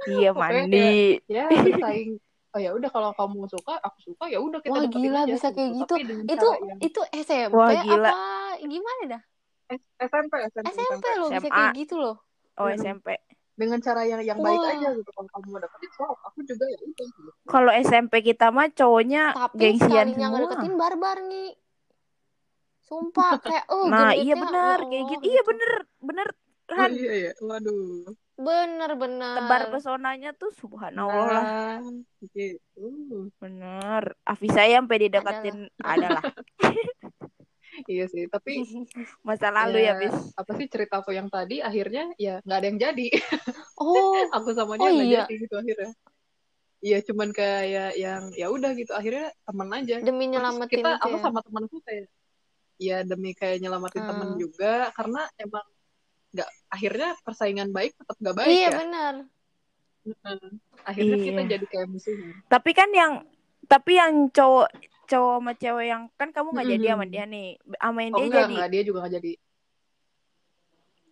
Iya 0.09 0.31
mandi. 0.33 1.21
ya 1.29 1.45
bersaing 1.49 2.17
oh 2.49 2.59
ya 2.61 2.73
udah 2.73 2.89
kalau 2.89 3.11
kamu 3.13 3.45
suka 3.45 3.77
aku 3.77 3.97
suka 4.13 4.25
ya 4.29 4.41
udah 4.41 4.57
kita 4.61 4.73
Wah, 4.73 4.85
gila, 4.89 5.21
aja 5.25 5.33
bisa 5.37 5.47
kayak 5.53 5.71
gitu. 5.85 5.93
Dengan 6.01 6.25
Itu 6.25 6.47
yang- 6.49 6.81
itu 6.81 7.01
SMP 7.13 7.53
Wah, 7.53 7.73
gila. 7.85 8.09
apa 8.09 8.17
gimana 8.65 9.01
dah? 9.17 9.21
S- 9.69 9.85
SMP 10.01 10.33
SMP 10.47 10.65
SMP 10.73 11.05
loh 11.15 11.29
bisa 11.29 11.47
kayak 11.47 11.73
gitu 11.75 11.95
loh. 11.95 12.15
Oh 12.55 12.65
Hmm. 12.65 12.75
SMP. 12.75 13.07
dengan 13.53 13.75
cara 13.77 14.01
yang 14.03 14.19
yang 14.21 14.39
baik 14.39 14.55
Wah. 14.57 14.71
aja 14.71 14.87
gitu 14.93 15.11
kalau 15.11 15.27
kamu 15.29 15.45
mau 15.49 15.59
dapetin 15.59 15.91
so 15.91 16.07
aku 16.23 16.39
juga 16.43 16.63
ya 16.65 16.77
udah 16.79 17.05
gitu. 17.05 17.29
Kalau 17.45 17.71
SMP 17.77 18.13
kita 18.21 18.45
mah 18.49 18.67
cowoknya 18.69 19.23
Tapi 19.31 19.55
gengsian 19.57 20.07
semua. 20.09 20.27
ngedeketin 20.33 20.73
barbar 20.73 21.17
nih. 21.21 21.51
Sumpah 22.81 23.31
kayak 23.43 23.65
oh 23.67 23.85
Nah 23.85 24.15
iya 24.15 24.33
benar 24.33 24.79
ya 24.79 24.87
kayak 24.87 24.95
Allah, 24.95 25.11
gitu. 25.11 25.23
Iya 25.25 25.41
bener 25.43 25.71
bener 25.99 26.27
Oh, 26.69 26.77
Han. 26.77 26.91
iya 26.93 27.13
ya 27.19 27.31
waduh 27.41 28.13
Bener 28.37 28.91
bener. 28.95 29.35
Tebar 29.35 29.61
pesonanya 29.69 30.31
tuh 30.31 30.53
subhanallah. 30.53 31.43
nah, 31.75 31.81
gitu 32.23 32.85
Bener. 33.35 34.03
Afisa 34.23 34.63
ya 34.63 34.79
sampai 34.79 35.03
dideketin 35.03 35.67
adalah 35.79 36.23
iya 37.89 38.05
sih 38.05 38.29
tapi 38.29 38.61
masa 39.27 39.49
lalu 39.49 39.81
ya, 39.81 39.97
Ya, 39.97 39.99
bis. 39.99 40.15
apa 40.37 40.51
sih 40.55 40.69
cerita 40.69 41.01
aku 41.01 41.09
yang 41.11 41.27
tadi 41.27 41.59
akhirnya 41.59 42.13
ya 42.15 42.37
nggak 42.45 42.57
ada 42.57 42.67
yang 42.69 42.79
jadi 42.79 43.07
Oh, 43.81 44.21
aku 44.29 44.53
sama 44.53 44.75
Oh, 44.75 44.77
dia 44.77 44.89
nggak 44.93 45.07
iya. 45.09 45.21
jadi 45.25 45.33
gitu 45.41 45.55
akhirnya 45.57 45.91
iya 46.79 46.97
cuman 47.01 47.29
kayak 47.33 47.91
yang 47.97 48.31
ya 48.31 48.47
udah 48.47 48.71
gitu 48.71 48.93
akhirnya 48.93 49.33
temen 49.43 49.67
aja 49.73 49.95
demi 49.99 50.25
Terus 50.25 50.31
nyelamatin 50.31 50.77
kita 50.77 50.89
itu 50.91 51.03
aku 51.03 51.15
ya. 51.17 51.23
sama 51.25 51.39
temanku 51.41 51.77
kayak 51.83 52.05
ya 52.79 52.97
demi 53.03 53.31
kayak 53.33 53.57
nyelamatin 53.59 53.99
Hmm. 53.99 54.09
temen 54.09 54.29
juga 54.37 54.73
karena 54.93 55.21
emang 55.35 55.65
nggak 56.29 56.49
akhirnya 56.69 57.09
persaingan 57.19 57.73
baik 57.73 57.97
tetap 57.97 58.15
nggak 58.15 58.35
baik 58.37 58.53
Iya 58.53 58.63
ya 58.63 58.71
benar. 58.77 59.13
Akhirnya 60.81 61.17
kita 61.19 61.41
Iya. 61.41 61.49
jadi 61.51 61.65
kayak 61.67 61.87
musuhnya 61.89 62.31
Tapi 62.47 62.71
kan 62.71 62.89
yang 62.93 63.13
tapi 63.67 63.99
yang 63.99 64.31
cowok 64.31 64.69
cowok 65.09 65.33
sama 65.41 65.51
cewek 65.61 65.85
yang 65.91 66.03
kan 66.19 66.29
kamu 66.35 66.47
nggak 66.55 66.67
jadi 66.73 66.85
sama 66.93 67.05
dia 67.13 67.23
nih, 67.33 67.47
sama 67.81 67.99
yang 68.05 68.13
oh 68.13 68.17
dia 68.17 68.25
enggak 68.25 68.41
jadi. 68.45 68.53
enggak 68.53 68.69
dia 68.73 68.81
juga 68.87 68.97
nggak 69.03 69.13
jadi 69.17 69.31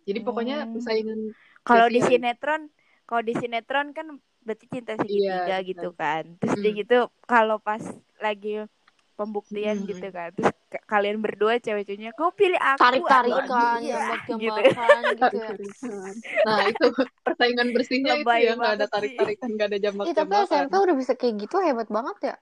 jadi 0.08 0.18
pokoknya 0.24 0.56
Hmm. 0.64 0.72
persaingan 0.72 1.20
Kalau 1.68 1.86
di 1.92 2.00
sinetron, 2.00 2.62
kalau 3.04 3.22
di 3.28 3.34
sinetron 3.36 3.86
kan 3.92 4.06
berarti 4.40 4.64
cinta 4.72 4.96
segitiga 4.96 5.60
Iya, 5.60 5.68
gitu 5.68 5.88
kan. 5.92 6.22
Terus 6.40 6.54
dia 6.56 6.70
Hmm. 6.72 6.80
gitu 6.80 6.96
kalau 7.28 7.56
pas 7.60 7.82
lagi 8.24 8.64
pembuktian 9.20 9.76
Hmm. 9.84 9.90
gitu 9.90 10.06
kan. 10.08 10.28
Terus 10.32 10.50
kalian 10.88 11.20
berdua 11.20 11.60
cewek-ceweknya, 11.60 12.16
kau 12.16 12.32
pilih 12.32 12.56
aku 12.56 12.80
Tarik 12.80 13.04
tarikan, 13.04 13.80
dia?" 13.84 13.94
jambak 14.00 14.20
gitu. 14.24 14.38
jambakan 14.48 15.02
gitu 15.20 15.36
ya. 15.36 15.50
nah 16.46 16.58
itu 16.68 16.86
persaingan 17.24 17.68
bersihnya 17.76 18.12
itu 18.16 18.24
Lebay 18.24 18.40
ya 18.48 18.52
nggak 18.56 18.72
ada 18.80 18.86
tarik 18.88 19.12
tarikan 19.18 19.48
nggak 19.52 19.68
ada 19.68 19.78
jambak 19.84 20.04
Ih, 20.08 20.14
tapi 20.16 20.32
jambakan 20.32 20.48
SMP 20.48 20.74
udah 20.78 20.96
bisa 20.96 21.12
kayak 21.20 21.34
gitu 21.44 21.56
hebat 21.60 21.88
banget 21.92 22.16
ya. 22.32 22.36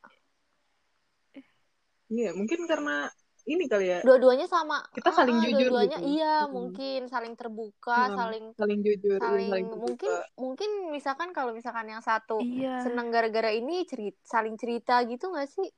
Iya 2.13 2.31
mungkin 2.39 2.61
karena 2.71 3.11
ini 3.47 3.65
kali 3.71 3.87
ya 3.95 3.99
Dua-duanya 4.03 4.47
sama. 4.51 4.83
Kita 4.91 5.11
saling 5.15 5.37
Ah, 5.39 5.45
jujur 5.47 5.71
Dua-duanya 5.71 5.99
gitu. 6.03 6.09
iya, 6.15 6.35
Hmm. 6.43 6.51
mungkin 6.57 6.99
saling 7.07 7.35
terbuka, 7.39 8.11
Hmm, 8.11 8.19
saling 8.19 8.45
saling 8.59 8.79
jujur 8.83 9.19
iya, 9.19 9.23
saling 9.23 9.47
saling 9.51 9.67
terbuka. 9.71 9.87
mungkin 9.87 10.11
mungkin 10.37 10.71
misalkan 10.97 11.31
kalau 11.37 11.51
misalkan 11.55 11.87
yang 11.93 12.03
satu 12.03 12.37
Iya. 12.43 12.83
seneng 12.85 13.09
gara-gara 13.15 13.51
ini 13.55 13.87
cerita 13.91 14.19
saling 14.27 14.55
cerita 14.59 14.95
gitu 15.07 15.31
gak 15.33 15.49
sih? 15.51 15.69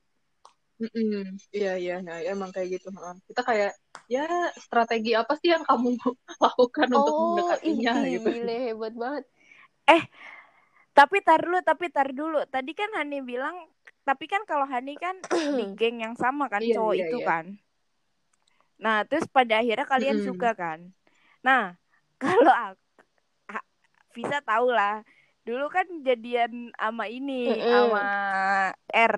Mm-mm. 0.78 1.34
Iya 1.50 1.70
iya 1.82 1.94
nah, 2.06 2.18
emang 2.22 2.50
kayak 2.54 2.68
gitu 2.78 2.88
heeh. 2.94 3.14
kita 3.28 3.42
kayak 3.48 3.70
ya 4.14 4.22
strategi 4.64 5.10
apa 5.18 5.32
sih 5.40 5.48
yang 5.54 5.64
kamu 5.66 5.88
lakukan 6.44 6.88
untuk 6.98 7.14
Oh, 7.18 7.22
mendekatinya 7.22 7.92
ih, 7.98 8.14
gitu 8.14 8.28
gile 8.30 8.54
hebat 8.70 8.94
banget. 8.94 9.24
Tapi 10.98 11.22
tar 11.22 11.38
dulu, 11.46 11.58
tapi 11.62 11.86
tar 11.94 12.08
dulu. 12.10 12.42
Tadi 12.50 12.72
kan 12.74 12.90
Hani 12.98 13.22
bilang, 13.22 13.54
tapi 14.08 14.24
kan 14.32 14.42
kalau 14.48 14.64
Hani 14.64 14.96
kan 14.96 15.20
di 15.58 15.64
geng 15.76 16.00
yang 16.00 16.14
sama 16.16 16.48
kan 16.48 16.64
Iya, 16.64 16.74
cowok 16.80 16.94
iya, 16.96 17.04
itu 17.04 17.16
iya. 17.20 17.28
kan. 17.28 17.44
Nah, 18.84 19.04
terus 19.08 19.26
pada 19.28 19.60
akhirnya 19.60 19.84
kalian 19.84 20.16
Mm-mm. 20.16 20.28
suka 20.32 20.50
kan. 20.56 20.78
Nah, 21.44 21.76
kalau 22.22 22.54
aku 22.54 22.80
bisa 24.16 24.40
tahu 24.42 24.72
lah. 24.72 25.04
Dulu 25.46 25.64
kan 25.72 25.86
jadian 26.04 26.72
sama 26.76 27.04
ini, 27.08 27.48
Mm-mm. 27.52 27.72
sama 27.72 28.04
R. 28.92 29.14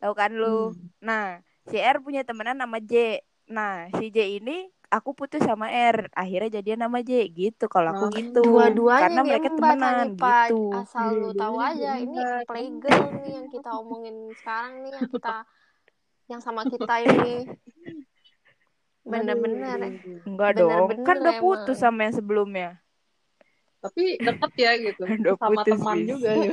Tahu 0.00 0.12
kan 0.14 0.30
lu? 0.34 0.74
Hmm. 0.74 0.90
Nah, 1.02 1.42
si 1.70 1.76
R 1.78 1.98
punya 2.02 2.22
temenan 2.22 2.58
sama 2.62 2.78
J. 2.82 3.22
Nah, 3.50 3.90
si 3.98 4.10
J 4.14 4.18
ini 4.38 4.70
aku 4.88 5.10
putus 5.12 5.40
sama 5.40 5.68
R. 5.68 6.08
Akhirnya 6.12 6.58
jadian 6.58 6.82
sama 6.82 7.00
J 7.00 7.28
gitu. 7.28 7.64
Kalau 7.66 7.92
aku 7.92 8.04
Oh. 8.04 8.10
gitu. 8.10 8.40
Dua-duanya 8.42 9.02
Karena 9.04 9.20
mereka 9.22 9.48
temenan 9.50 9.96
gitu. 10.12 10.62
Asal 10.72 11.06
Iya, 11.06 11.18
lu 11.18 11.30
tahu 11.30 11.54
dua-duanya 11.54 11.68
aja 11.70 11.90
ini 11.96 12.16
diembat. 12.16 12.44
playgirl 12.44 13.04
nih 13.14 13.30
yang 13.30 13.46
kita 13.48 13.70
omongin 13.74 14.16
sekarang 14.34 14.72
nih 14.80 14.90
yang 14.90 15.08
kita 15.08 15.34
yang 16.26 16.40
sama 16.40 16.62
kita 16.64 16.94
ini. 17.02 17.34
Bener-bener. 19.08 19.78
Enggak 20.22 20.50
dong. 20.56 20.88
Kan 21.00 21.16
udah 21.18 21.32
emang. 21.32 21.42
putus 21.42 21.78
sama 21.78 22.04
yang 22.04 22.14
sebelumnya. 22.14 22.68
tapi 23.78 24.18
deket 24.18 24.52
ya 24.58 24.72
gitu 24.74 25.02
Udah 25.22 25.34
sama 25.38 25.62
putus, 25.62 25.78
teman 25.78 25.96
Bis. 25.96 26.08
juga 26.10 26.30
ya. 26.34 26.50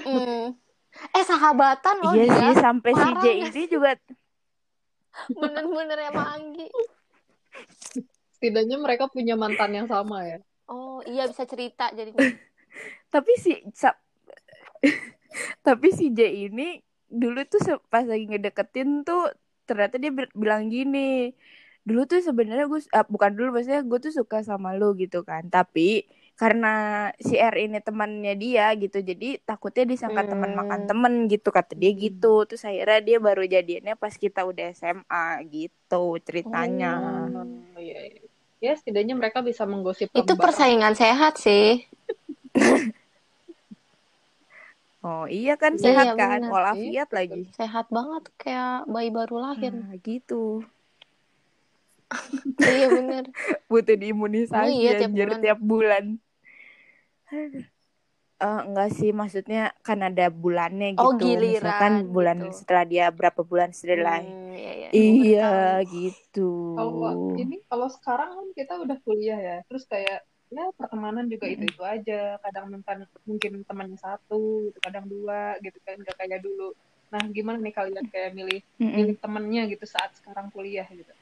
Eh 1.11 1.23
sahabatan 1.25 1.95
loh 1.97 2.13
iya 2.13 2.23
dia. 2.23 2.37
sih 2.37 2.51
sampai 2.55 2.91
si 2.91 3.01
Parah 3.01 3.17
J 3.17 3.25
nggak 3.25 3.33
ini 3.33 3.49
sih? 3.51 3.65
juga 3.65 3.91
Bener-bener 5.27 5.97
emang 6.05 6.27
Anggi. 6.31 6.67
setidaknya 8.45 8.77
mereka 8.85 9.05
punya 9.15 9.33
mantan 9.43 9.71
yang 9.77 9.87
sama 9.93 10.17
ya 10.31 10.37
Oh 10.73 10.97
iya 11.11 11.23
bisa 11.31 11.43
cerita 11.51 11.83
jadinya. 11.97 12.25
tapi 13.13 13.31
si 13.39 13.51
tapi 15.65 15.87
si 15.97 16.05
J 16.17 16.19
ini 16.49 16.63
dulu 17.09 17.39
tuh 17.51 17.61
pas 17.91 18.05
lagi 18.05 18.25
ngedeketin 18.29 19.05
tuh 19.07 19.31
ternyata 19.67 19.95
dia 20.01 20.11
bil- 20.13 20.33
bilang 20.35 20.69
gini 20.73 21.33
dulu 21.87 22.01
tuh 22.09 22.19
sebenarnya 22.27 22.65
gue 22.71 22.81
ah, 22.97 23.05
bukan 23.05 23.31
dulu 23.37 23.47
maksudnya 23.55 23.81
gue 23.85 23.99
tuh 24.05 24.13
suka 24.19 24.37
sama 24.49 24.69
lu 24.79 24.85
gitu 25.01 25.21
kan 25.29 25.43
tapi 25.53 26.05
karena 26.35 26.67
si 27.27 27.39
R 27.39 27.55
ini 27.65 27.79
temannya 27.79 28.33
dia 28.43 28.65
gitu 28.81 28.99
jadi 29.09 29.39
takutnya 29.47 29.83
disangka 29.93 30.21
teman 30.27 30.51
Hmm. 30.51 30.59
makan 30.59 30.81
temen 30.89 31.13
gitu 31.31 31.49
kata 31.57 31.73
dia 31.79 31.91
Hmm. 31.95 31.99
gitu 32.05 32.27
terus 32.49 32.63
akhirnya 32.67 32.99
dia 33.07 33.17
baru 33.27 33.43
jadiannya 33.47 33.93
pas 34.03 34.13
kita 34.23 34.41
udah 34.49 34.65
SMA 34.75 35.39
gitu 35.53 36.19
ceritanya. 36.27 36.87
Oh, 37.75 37.79
iya, 37.79 37.99
iya. 38.07 38.24
Ya 38.63 38.73
setidaknya 38.79 39.15
mereka 39.19 39.39
bisa 39.45 39.63
menggosip 39.67 40.09
Itu 40.15 40.33
persaingan 40.39 40.93
sehat 40.95 41.33
sih. 41.45 41.85
oh 45.09 45.23
iya 45.39 45.53
kan 45.61 45.73
Iya, 45.75 45.79
sehat 45.83 46.07
iya, 46.11 46.11
kan 46.19 46.39
walafiat 46.53 47.09
lagi 47.17 47.41
Sehat 47.57 47.85
banget 47.95 48.23
kayak 48.41 48.71
bayi 48.93 49.09
baru 49.17 49.35
lahir. 49.45 49.71
nah 49.81 49.95
gitu 50.07 50.35
iya 52.69 52.87
bener. 52.95 53.25
butuh 53.71 53.95
diimunisasi 54.01 54.57
Oh 54.59 54.67
iya, 54.81 54.89
tiap 54.99 55.11
anjir 55.11 55.27
bulan. 55.27 55.41
tiap 55.43 55.59
bulan. 55.61 56.05
Eh, 58.35 58.61
enggak 58.67 58.91
sih 58.91 59.15
maksudnya 59.15 59.71
kan 59.79 60.03
ada 60.03 60.27
bulannya 60.27 60.99
gitu. 60.99 61.07
Oh, 61.07 61.15
giliran 61.15 61.55
Misalkan 61.55 61.93
bulan 62.11 62.37
gitu. 62.43 62.51
setelah 62.51 62.83
dia 62.83 63.05
berapa 63.07 63.41
bulan 63.47 63.71
setelah 63.71 64.19
Hmm, 64.19 64.51
iya, 64.59 64.71
iya. 64.75 64.89
Iya 64.91 65.47
Gua 65.79 65.87
gitu. 65.87 66.49
Kalau 66.75 67.11
ini 67.39 67.57
kalau 67.71 67.87
sekarang 67.87 68.29
kan 68.35 68.47
kita 68.51 68.73
udah 68.83 68.97
kuliah 69.07 69.39
ya, 69.39 69.57
terus 69.71 69.87
kayak 69.87 70.27
ya 70.51 70.67
pertemanan 70.75 71.31
juga 71.31 71.47
itu 71.47 71.63
itu 71.63 71.79
aja. 71.87 72.35
Kadang 72.43 72.75
mungkin 72.75 73.07
mungkin 73.23 73.51
temannya 73.63 73.97
satu, 74.03 74.67
gitu, 74.67 74.79
kadang 74.83 75.07
dua, 75.07 75.55
gitu 75.63 75.79
kan, 75.87 75.95
nggak 75.95 76.15
kayak 76.19 76.43
dulu. 76.43 76.75
Nah, 77.15 77.23
gimana 77.31 77.57
nih 77.63 77.71
kalian 77.71 78.05
kayak 78.11 78.35
milih 78.35 78.59
milih 78.83 79.15
temennya 79.15 79.63
gitu 79.71 79.87
saat 79.87 80.11
sekarang 80.19 80.51
kuliah 80.51 80.83
gitu? 80.91 81.15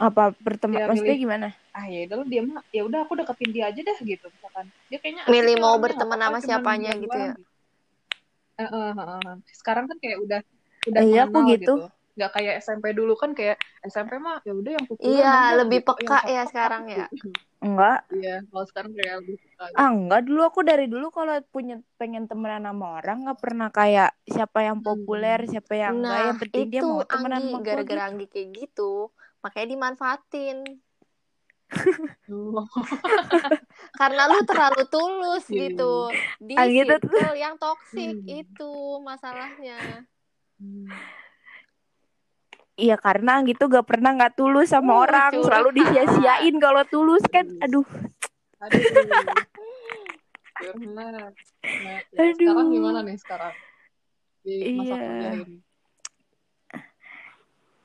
Apa 0.00 0.34
pertemuan 0.34 0.80
Ya, 0.82 0.86
maksudnya 0.90 1.14
milih. 1.14 1.22
gimana? 1.22 1.48
Ah 1.80 1.88
ya 1.88 2.04
udah 2.04 2.28
dia 2.28 2.42
mah 2.44 2.60
ya 2.76 2.82
udah 2.84 3.00
aku 3.08 3.12
deketin 3.16 3.50
dia 3.56 3.64
aja 3.72 3.80
dah 3.80 3.98
gitu 4.04 4.26
misalkan. 4.28 4.66
Dia 4.92 4.98
kayaknya 5.00 5.22
Milih 5.32 5.56
mau 5.56 5.80
berteman 5.80 6.20
sama 6.20 6.38
siapanya 6.44 6.92
gitu 7.00 7.16
ya? 7.16 7.32
Eh, 8.60 8.68
eh, 8.68 8.92
eh, 8.92 8.92
eh. 9.00 9.36
Sekarang 9.56 9.88
kan 9.88 9.96
kayak 9.96 10.18
udah 10.20 10.40
udah 10.92 11.00
Iya, 11.00 11.22
aku 11.24 11.32
mengenal 11.32 11.56
gitu. 11.56 11.74
Nggak 12.20 12.30
kayak 12.36 12.54
SMP 12.60 12.84
dulu 12.92 13.16
kan 13.16 13.30
kayak 13.32 13.56
SMP 13.88 14.20
mah 14.20 14.44
ya 14.44 14.52
udah 14.52 14.72
yang 14.76 14.84
populer 14.84 15.24
Iya, 15.24 15.34
lebih 15.64 15.80
gitu. 15.80 15.88
peka 15.96 16.18
ya 16.28 16.42
sekarang 16.44 16.82
ya. 16.92 17.06
gitu. 17.08 17.32
Enggak. 17.64 17.98
Iya, 18.12 18.34
kalau 18.44 18.64
sekarang 18.68 18.90
kayak 18.92 19.14
lebih 19.24 19.36
suka. 19.40 19.64
gitu. 19.72 19.76
Ah, 19.80 19.88
enggak 19.88 20.20
dulu 20.28 20.40
aku 20.44 20.60
dari 20.60 20.86
dulu 20.88 21.06
kalau 21.08 21.34
punya 21.48 21.80
pengen 21.96 22.28
temenan 22.28 22.68
sama 22.68 23.00
orang 23.00 23.16
nggak 23.24 23.40
pernah 23.40 23.68
kayak 23.72 24.10
siapa 24.28 24.58
yang 24.68 24.78
populer, 24.84 25.38
siapa 25.48 25.72
yang 25.76 26.04
enggak, 26.04 26.12
Nah, 26.12 26.20
yang 26.28 26.36
penting 26.36 26.64
dia 26.68 26.80
itu 26.80 26.86
mau 26.88 27.00
temenan 27.08 27.40
sama 27.40 27.58
gara-gara 27.64 27.96
gitu. 27.96 28.08
Anggi 28.12 28.26
kayak 28.28 28.48
gitu, 28.52 28.92
makanya 29.40 29.68
dimanfaatin. 29.72 30.58
Karena 33.96 34.22
lu 34.26 34.38
terlalu 34.42 34.82
tulus 34.86 35.44
Iya, 35.46 35.68
gitu. 35.68 35.92
Di 36.38 36.54
Anggi 36.54 36.80
tuh- 36.84 37.00
circle 37.00 37.34
yang 37.34 37.54
toksik 37.56 38.14
Hmm. 38.16 38.36
itu 38.36 38.72
masalahnya. 39.00 40.04
Hmm. 40.56 40.88
Iya 42.74 42.96
karena 42.96 43.44
gitu 43.44 43.66
gak 43.66 43.84
pernah 43.84 44.14
nggak 44.14 44.34
tulus 44.34 44.68
sama 44.68 44.94
Uh, 44.94 44.98
orang, 45.04 45.30
curhat. 45.30 45.46
selalu 45.46 45.68
disia-siain 45.76 46.54
kalau 46.56 46.82
tulus 46.86 47.22
kan. 47.28 47.46
Aduh, 47.60 47.84
Aduh. 48.58 48.80
Nah, 50.60 51.32
ya, 51.64 52.04
Aduh. 52.20 52.36
sekarang 52.36 52.68
gimana 52.68 53.00
nih 53.00 53.16
sekarang? 53.16 53.56
Di 54.44 54.76
masa 54.76 54.92
Iya. 54.92 55.00
kuliah 55.00 55.32
ini. 55.40 55.56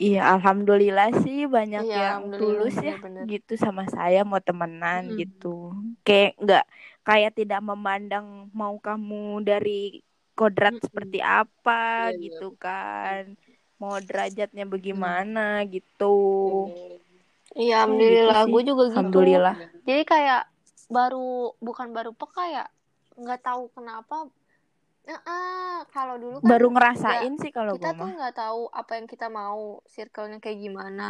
Iya 0.03 0.19
alhamdulillah 0.33 1.07
sih 1.23 1.37
banyak 1.55 1.83
Iya, 1.83 1.95
yang 2.01 2.21
tulus 2.37 2.73
ya 2.87 2.93
bener-bener. 3.01 3.25
gitu 3.31 3.51
sama 3.63 3.83
saya 3.95 4.17
mau 4.29 4.41
temenan 4.47 5.03
Mm-mm. 5.03 5.19
gitu. 5.19 5.47
Kayak 6.05 6.29
nggak 6.43 6.63
kayak 7.07 7.31
tidak 7.39 7.59
memandang 7.69 8.25
mau 8.59 8.75
kamu 8.87 9.15
dari 9.49 9.69
kodrat 10.37 10.73
Mm-mm. 10.73 10.83
seperti 10.85 11.17
apa 11.23 11.71
Iya, 11.97 12.13
iya. 12.21 12.21
gitu 12.23 12.43
kan. 12.63 13.21
Mau 13.81 13.95
derajatnya 14.07 14.63
bagaimana 14.73 15.39
gitu. 15.73 16.03
Iya, 17.61 17.75
Oh, 17.81 17.81
alhamdulillah. 17.81 18.39
gitu. 18.39 18.51
Gue 18.51 18.61
juga 18.69 18.83
gitu. 18.97 18.97
Alhamdulillah. 18.97 19.55
Jadi 19.87 20.03
kayak 20.11 20.41
baru 20.91 21.53
bukan 21.67 21.87
baru 21.97 22.11
peka 22.19 22.43
ya, 22.55 22.65
nggak 23.21 23.39
tahu 23.47 23.63
kenapa. 23.75 24.15
Nah, 25.07 25.85
kalau 25.93 26.15
dulu 26.23 26.39
kan 26.47 26.57
Baru 26.57 26.67
ngerasain 26.73 27.33
sih 27.41 27.51
kalau 27.57 27.75
kita 27.81 27.89
tuh 27.99 28.07
nggak 28.15 28.33
tahu 28.41 28.61
apa 28.81 28.91
yang 28.97 29.07
kita 29.13 29.27
mau, 29.39 29.81
circle-nya 29.93 30.37
kayak 30.43 30.59
gimana. 30.65 31.07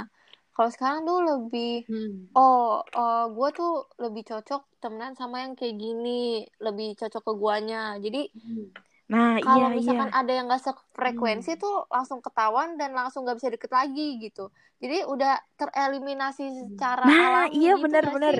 Kalau 0.55 0.69
sekarang 0.75 0.99
tuh 1.09 1.19
lebih 1.29 1.73
Hmm. 1.87 2.25
Oh, 2.35 2.83
gue 3.31 3.49
tuh 3.59 3.71
lebih 4.03 4.23
cocok 4.27 4.61
temenan 4.83 5.15
sama 5.15 5.35
yang 5.47 5.53
kayak 5.59 5.75
gini, 5.79 6.43
lebih 6.65 6.87
cocok 6.99 7.23
ke 7.27 7.33
guanya. 7.41 7.95
Jadi 8.03 8.27
Hmm. 8.33 8.65
Nah, 9.07 9.37
kalau 9.45 9.67
iya 9.69 9.75
misalkan 9.77 10.09
iya. 10.09 10.15
ada 10.19 10.31
yang 10.37 10.45
gak 10.49 10.63
sefrekuensi 10.65 11.51
Hmm. 11.51 11.61
tuh 11.63 11.85
langsung 11.93 12.19
ketahuan 12.25 12.69
dan 12.79 12.91
langsung 12.97 13.21
gak 13.27 13.37
bisa 13.39 13.49
deket 13.53 13.71
lagi 13.79 14.17
gitu. 14.23 14.49
Jadi 14.81 15.05
udah 15.13 15.37
tereliminasi 15.59 16.43
secara 16.65 17.07
Nah, 17.07 17.25
alami 17.25 17.59
iya 17.59 17.73
gitu 17.85 17.95
gak 18.03 18.19
benar-benar. 18.23 18.35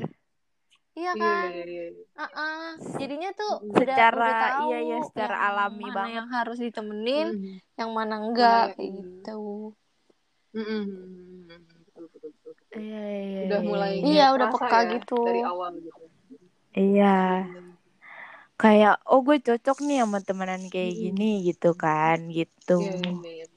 Iya 0.95 1.11
Iya, 1.11 1.11
kan? 1.19 1.49
iya, 1.51 1.65
iya, 1.67 1.83
iya. 1.91 2.03
Uh-uh. 2.15 2.67
Jadinya 2.95 3.29
tuh 3.35 3.51
udah 3.61 3.75
Secara- 3.83 4.15
udah 4.15 4.39
tahu 4.47 4.63
iya, 4.65 4.79
iya, 4.79 4.97
secara 5.03 5.35
yang 5.35 5.45
alami 5.45 5.83
mana 5.83 5.91
banget. 5.93 6.15
yang 6.15 6.27
harus 6.31 6.57
ditemenin, 6.57 7.27
Hmm. 7.27 7.55
yang 7.75 7.89
mana 7.91 8.15
enggak 8.17 8.63
yang- 8.63 8.75
kayak 8.75 8.91
gitu. 8.95 9.41
Hmm. 10.55 10.83
Betul, 11.51 12.03
betul, 12.07 12.29
betul, 12.31 12.51
betul. 12.55 12.79
Iya, 12.79 13.03
iya, 13.11 13.39
Udah 13.43 13.59
iya, 13.59 13.67
mulai 13.67 13.91
iya. 13.93 14.03
Iya, 14.07 14.25
udah 14.31 14.47
peka 14.49 14.67
ya 14.71 14.89
gitu. 14.95 15.19
dari 15.21 15.41
awal 15.43 15.71
gitu. 15.77 16.03
Iya. 16.73 17.17
Kayak 18.55 18.95
oh 19.05 19.19
gue 19.19 19.37
cocok 19.37 19.77
nih 19.83 19.99
sama 19.99 20.19
temenan 20.23 20.63
kayak 20.71 20.89
Mm-mm. 20.89 21.03
gini 21.11 21.29
gitu 21.43 21.75
kan, 21.75 22.31
gitu. 22.31 22.79
Iya, 22.79 22.95
iya, 23.21 23.43
iya. 23.43 23.47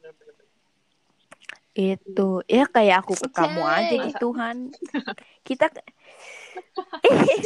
Itu. 1.79 2.43
Ya 2.51 2.67
kayak 2.67 3.07
aku 3.07 3.15
ke 3.15 3.31
kamu 3.31 3.63
Cey. 3.63 3.75
aja 3.79 3.95
gitu 4.11 4.27
Han. 4.35 4.59
Kita 5.47 5.71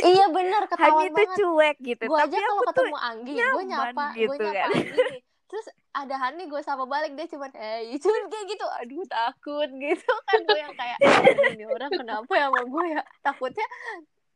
iya 0.04 0.26
benar 0.28 0.62
Han 0.64 0.70
ketahuan 0.72 1.06
itu 1.06 1.14
banget. 1.14 1.36
cuek 1.38 1.76
gitu. 1.80 2.02
gue 2.06 2.18
Tapi 2.18 2.34
aja 2.34 2.38
kalau 2.42 2.62
ketemu 2.66 2.96
Anggi 2.98 3.32
gue 3.34 3.64
nyapa 3.64 4.04
gue 4.10 4.18
gitu 4.18 4.42
nyapa 4.42 4.64
kan. 4.64 4.70
Anggi 4.72 5.16
terus 5.52 5.66
ada 5.92 6.14
Hani 6.16 6.42
gue 6.48 6.60
sapa 6.64 6.84
balik 6.88 7.12
dia 7.12 7.28
cuman 7.28 7.52
eh 7.52 7.92
cuman 8.00 8.22
kayak 8.26 8.46
gitu 8.48 8.64
aduh 8.80 9.04
takut 9.04 9.68
gitu 9.68 10.12
kan 10.28 10.40
gue 10.40 10.58
yang 10.58 10.72
kayak 10.72 10.96
"Aduh, 10.96 11.52
ini 11.52 11.64
orang 11.68 11.92
kenapa 11.92 12.32
ya 12.32 12.48
sama 12.48 12.62
gue 12.64 12.84
ya 12.88 13.02
takutnya 13.20 13.66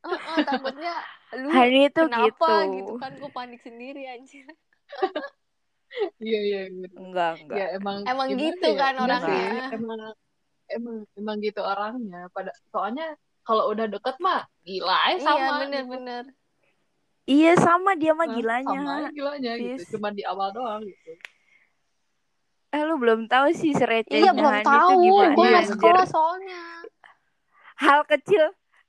eh, 0.04 0.12
eh, 0.12 0.40
takutnya 0.44 0.94
lu 1.40 1.48
Han 1.48 1.72
itu 1.72 2.00
kenapa 2.04 2.50
gitu. 2.68 2.74
gitu 2.76 2.92
kan 3.00 3.12
gue 3.16 3.30
panik 3.32 3.60
sendiri 3.64 4.04
anjir 4.06 4.44
Iya, 6.20 6.40
iya, 6.44 6.60
benar. 6.68 6.98
Enggak, 7.00 7.32
enggak. 7.40 7.56
Ya 7.56 7.66
emang 7.72 7.96
Emang 8.04 8.28
gitu 8.36 8.66
ya? 8.68 8.76
kan 8.76 8.92
Iya 8.92 9.02
orangnya. 9.06 9.48
Emang 9.72 10.00
emang 10.68 10.96
emang 11.16 11.36
gitu 11.40 11.60
orangnya. 11.62 12.20
Pada 12.36 12.52
soalnya 12.68 13.06
kalau 13.46 13.70
udah 13.70 13.86
deket 13.86 14.18
mah 14.18 14.42
gila 14.60 15.14
ya 15.14 15.16
sama. 15.16 15.30
iya 15.30 15.46
gitu. 15.46 15.60
bener-bener 15.62 16.24
Iya 17.26 17.52
sama 17.58 17.98
dia 17.98 18.14
mah 18.14 18.30
gilanya. 18.30 18.70
Sama 18.70 19.10
gilanya 19.10 19.52
gitu. 19.58 19.82
Sis. 19.82 19.90
Cuma 19.94 20.10
di 20.10 20.22
awal 20.22 20.50
doang 20.50 20.82
gitu. 20.82 21.10
Eh 22.70 22.82
lu 22.82 22.98
belum 22.98 23.26
tahu 23.26 23.50
sih 23.50 23.74
serecehnya 23.74 24.20
iya 24.20 24.30
belum 24.30 24.54
itu 24.54 24.62
tahu 24.62 24.90
gimana 25.00 25.34
gue 25.34 25.42
nggak 25.42 25.58
anjir. 25.58 25.72
sekolah 25.74 26.06
soalnya 26.06 26.62
Hal 27.76 28.00
kecil 28.04 28.44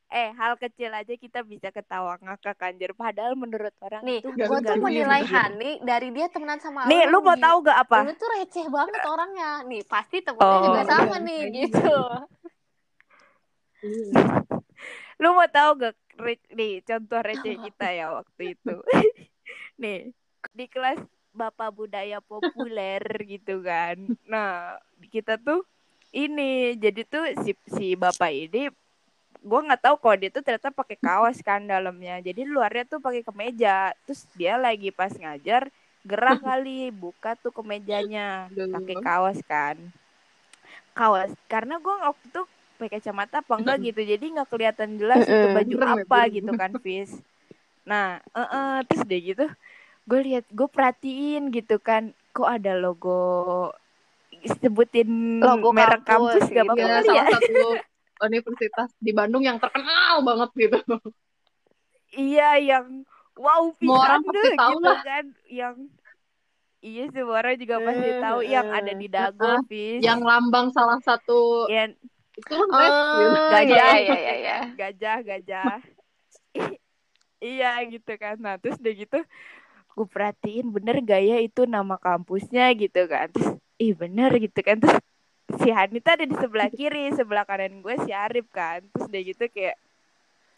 eh 0.08 0.32
hal 0.38 0.56
kecil 0.56 0.88
aja 0.88 1.14
kita 1.14 1.44
bisa 1.44 1.68
ketawa 1.68 2.16
ngakak 2.16 2.56
anjir 2.64 2.96
padahal 2.96 3.36
menurut 3.36 3.76
orang 3.84 4.06
nih 4.06 4.24
gue 4.24 4.58
tuh 4.64 4.78
menilai. 4.80 5.20
Hani 5.26 5.82
dari 5.82 6.14
dia 6.14 6.30
temenan 6.30 6.62
sama 6.62 6.86
Nih, 6.86 7.10
lu 7.10 7.20
mau 7.20 7.36
tahu 7.36 7.66
gak 7.66 7.90
apa? 7.90 8.08
Lu 8.08 8.14
tuh 8.16 8.30
receh 8.38 8.70
banget 8.70 9.02
orangnya. 9.04 9.66
Nih, 9.66 9.84
pasti 9.84 10.24
temennya 10.24 10.48
Oh. 10.48 10.64
juga 10.64 10.82
sama 10.88 11.18
nih, 11.20 11.42
gitu. 11.52 12.00
Lu 15.22 15.34
mau 15.34 15.50
tahu 15.50 15.70
gak 15.82 15.96
re- 16.22 16.50
nih 16.54 16.82
contoh 16.86 17.20
receh 17.22 17.56
kita 17.58 17.88
ya 17.94 18.14
waktu 18.14 18.54
itu. 18.54 18.76
nih, 19.82 20.14
di 20.54 20.66
kelas 20.70 21.02
Bapak 21.34 21.70
Budaya 21.74 22.18
Populer 22.22 23.02
gitu 23.26 23.62
kan. 23.62 23.98
Nah, 24.26 24.78
kita 25.14 25.38
tuh 25.38 25.66
ini 26.14 26.74
jadi 26.80 27.02
tuh 27.06 27.24
si 27.46 27.52
si 27.78 27.94
Bapak 27.94 28.32
ini 28.34 28.70
gue 29.48 29.60
nggak 29.64 29.80
tahu 29.86 29.96
kok 30.02 30.18
dia 30.20 30.30
tuh 30.34 30.44
ternyata 30.44 30.74
pakai 30.74 30.98
kaos 30.98 31.38
kan 31.46 31.62
dalamnya. 31.66 32.20
Jadi 32.22 32.42
luarnya 32.46 32.84
tuh 32.90 33.00
pakai 33.02 33.22
kemeja. 33.22 33.94
Terus 34.06 34.26
dia 34.34 34.58
lagi 34.58 34.90
pas 34.90 35.14
ngajar 35.14 35.70
gerah 36.08 36.38
kali 36.40 36.90
buka 36.90 37.36
tuh 37.38 37.54
kemejanya 37.54 38.50
pakai 38.74 38.96
kaos 38.98 39.40
kan. 39.46 39.78
Kaos 40.98 41.32
karena 41.52 41.78
gue 41.78 41.96
waktu 42.02 42.26
itu 42.28 42.42
pakai 42.78 43.02
kacamata 43.02 43.42
apa 43.42 43.54
enggak 43.58 43.78
gitu 43.84 44.02
jadi 44.06 44.22
nggak 44.22 44.48
kelihatan 44.48 44.90
jelas 44.96 45.26
itu 45.26 45.48
baju 45.52 45.76
ya, 45.76 45.88
apa 45.98 46.20
gitu 46.30 46.52
kan 46.54 46.72
Fis 46.86 47.12
nah 47.84 48.06
eh 48.32 48.40
eh, 48.48 48.76
terus 48.86 49.02
deh 49.04 49.22
gitu 49.24 49.46
gue 50.08 50.20
lihat 50.24 50.46
gue 50.48 50.68
perhatiin 50.70 51.52
gitu 51.52 51.82
kan 51.82 52.04
kok 52.32 52.48
ada 52.48 52.78
logo 52.78 53.74
sebutin 54.62 55.42
Logo 55.42 55.74
merek 55.74 56.06
kampus 56.06 56.38
kampus, 56.38 56.54
gak 56.54 56.64
gitu. 56.64 56.72
apa-apa 56.72 56.80
Ya, 56.80 56.88
ya 56.88 57.04
salah 57.04 57.28
satu 57.34 57.56
universitas 58.28 58.90
di 58.98 59.12
Bandung 59.12 59.44
yang 59.44 59.58
terkenal 59.58 60.22
banget 60.22 60.50
gitu. 60.58 60.80
iya 62.10 62.58
yang 62.58 63.04
wow 63.36 63.70
Semua 63.78 63.98
orang 64.00 64.22
pisan 64.22 64.30
pasti 64.32 64.48
deh, 64.48 64.58
tahu 64.58 64.72
gitu 64.74 64.86
lah. 64.86 65.00
kan 65.04 65.26
yang 65.50 65.76
iya 66.80 67.04
semua 67.10 67.36
orang 67.42 67.56
juga 67.58 67.76
pasti 67.82 68.08
Eh, 68.08 68.22
tahu 68.22 68.40
yang 68.46 68.68
eh. 68.68 68.78
ada 68.80 68.94
di 68.94 69.08
dago 69.10 69.44
Ah, 69.44 69.62
Fis 69.66 70.02
Yang 70.02 70.20
lambang 70.24 70.68
salah 70.72 71.00
satu 71.02 71.68
yang 71.68 71.92
itu 72.38 72.54
gitu. 72.54 72.70
Oh, 72.70 73.50
Gajah. 73.50 73.66
iya, 73.66 73.88
iya, 73.98 74.16
iya, 74.18 74.34
iya. 74.38 74.58
gajah 74.78 75.18
gajah 75.26 75.78
iya 77.42 77.72
gitu 77.90 78.14
kan 78.18 78.38
nah 78.38 78.62
terus 78.62 78.78
udah 78.78 78.94
gitu 78.94 79.20
gue 79.98 80.06
perhatiin 80.06 80.70
bener 80.70 81.02
gaya 81.02 81.42
itu 81.42 81.66
nama 81.66 81.98
kampusnya 81.98 82.70
gitu 82.78 83.10
kan 83.10 83.34
terus 83.34 83.58
ih 83.82 83.98
bener 83.98 84.30
gitu 84.38 84.60
kan 84.62 84.78
terus 84.78 85.02
si 85.58 85.74
Hanita 85.74 86.14
ada 86.14 86.26
di 86.30 86.38
sebelah 86.38 86.70
kiri 86.70 87.10
sebelah 87.18 87.46
kanan 87.50 87.82
gue 87.82 87.96
si 88.06 88.14
Arif 88.14 88.46
kan 88.54 88.86
terus 88.94 89.10
udah 89.10 89.22
gitu 89.26 89.44
kayak 89.50 89.78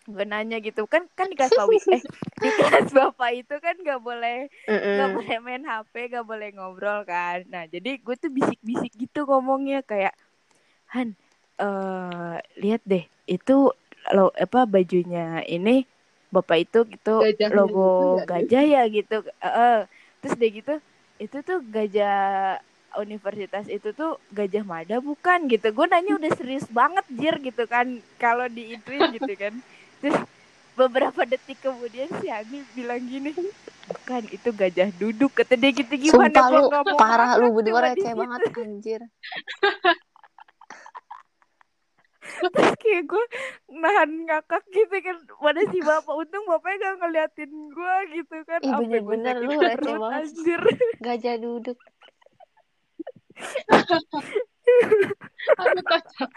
gue 0.10 0.26
nanya 0.26 0.58
gitu 0.60 0.84
kan 0.90 1.06
kan 1.14 1.30
di 1.32 1.38
kelas 1.38 1.54
bawi 1.54 1.78
eh 1.96 2.04
di 2.42 2.50
kelas 2.50 2.90
bapak 2.92 3.32
itu 3.46 3.56
kan 3.62 3.76
nggak 3.78 4.02
boleh 4.02 4.50
nggak 4.68 5.10
boleh 5.14 5.36
main 5.40 5.64
hp 5.64 5.94
nggak 5.94 6.26
boleh 6.26 6.50
ngobrol 6.58 7.06
kan 7.06 7.46
nah 7.48 7.64
jadi 7.70 8.02
gue 8.02 8.16
tuh 8.18 8.32
bisik-bisik 8.34 8.92
gitu 8.98 9.24
ngomongnya 9.30 9.86
kayak 9.86 10.18
Han 10.90 11.14
eh 11.60 12.36
lihat 12.64 12.82
deh 12.88 13.04
itu 13.28 13.72
lo 14.16 14.32
apa 14.34 14.64
bajunya 14.66 15.44
ini 15.46 15.84
bapak 16.32 16.58
itu 16.66 16.80
gitu 16.88 17.16
Gajahnya 17.26 17.56
logo 17.58 18.22
gitu 18.24 18.26
gajah 18.30 18.64
ya 18.64 18.82
gitu. 18.88 19.18
Heeh. 19.44 19.78
terus 20.20 20.36
deh 20.36 20.52
gitu 20.52 20.74
itu 21.20 21.38
tuh 21.44 21.60
gajah 21.68 22.60
universitas 22.98 23.68
itu 23.70 23.92
tuh 23.94 24.18
gajah 24.34 24.64
mada 24.64 24.98
bukan? 25.04 25.46
Gitu. 25.52 25.68
Gue 25.76 25.86
nanya 25.92 26.16
udah 26.16 26.32
serius 26.40 26.66
banget 26.72 27.06
jir 27.12 27.36
gitu 27.44 27.64
kan 27.68 27.86
kalau 28.18 28.48
di 28.48 28.76
ituin 28.80 29.12
gitu 29.14 29.34
kan. 29.36 29.54
Terus 30.00 30.18
beberapa 30.80 31.22
detik 31.28 31.60
kemudian 31.60 32.08
si 32.24 32.32
Ani 32.32 32.64
bilang 32.72 33.04
gini 33.04 33.36
bukan 33.90 34.24
itu 34.32 34.50
gajah 34.54 34.90
duduk 34.96 35.32
kata 35.36 35.60
dia 35.60 35.72
gitu. 35.76 35.92
Gimana 35.92 36.40
Sumpah 36.40 36.48
lu 36.56 36.64
parah 36.96 37.32
lu 37.36 37.52
berdua 37.52 37.92
receh 37.92 38.14
banget 38.16 38.42
anjir. 38.56 39.02
terus 42.42 42.74
kayak 42.78 43.04
gue 43.06 43.24
nahan 43.74 44.10
ngakak 44.24 44.64
gitu 44.70 44.96
kan 44.98 45.16
pada 45.36 45.62
si 45.66 45.80
bapak 45.80 46.16
untung 46.16 46.44
bapaknya 46.44 46.78
gak 46.80 46.96
ngeliatin 47.00 47.52
gue 47.70 47.96
gitu 48.14 48.36
kan 48.44 48.60
Ih, 48.62 48.74
bener-bener 48.78 49.36
sakit 49.36 49.46
lu 49.46 49.54
receh 49.56 49.76
perut, 49.78 50.00
banget. 50.00 50.22
anjir 50.24 50.62
Gajah 51.00 51.36
duduk. 51.38 51.78
Aduh, 55.56 55.84
kacau. 55.84 56.28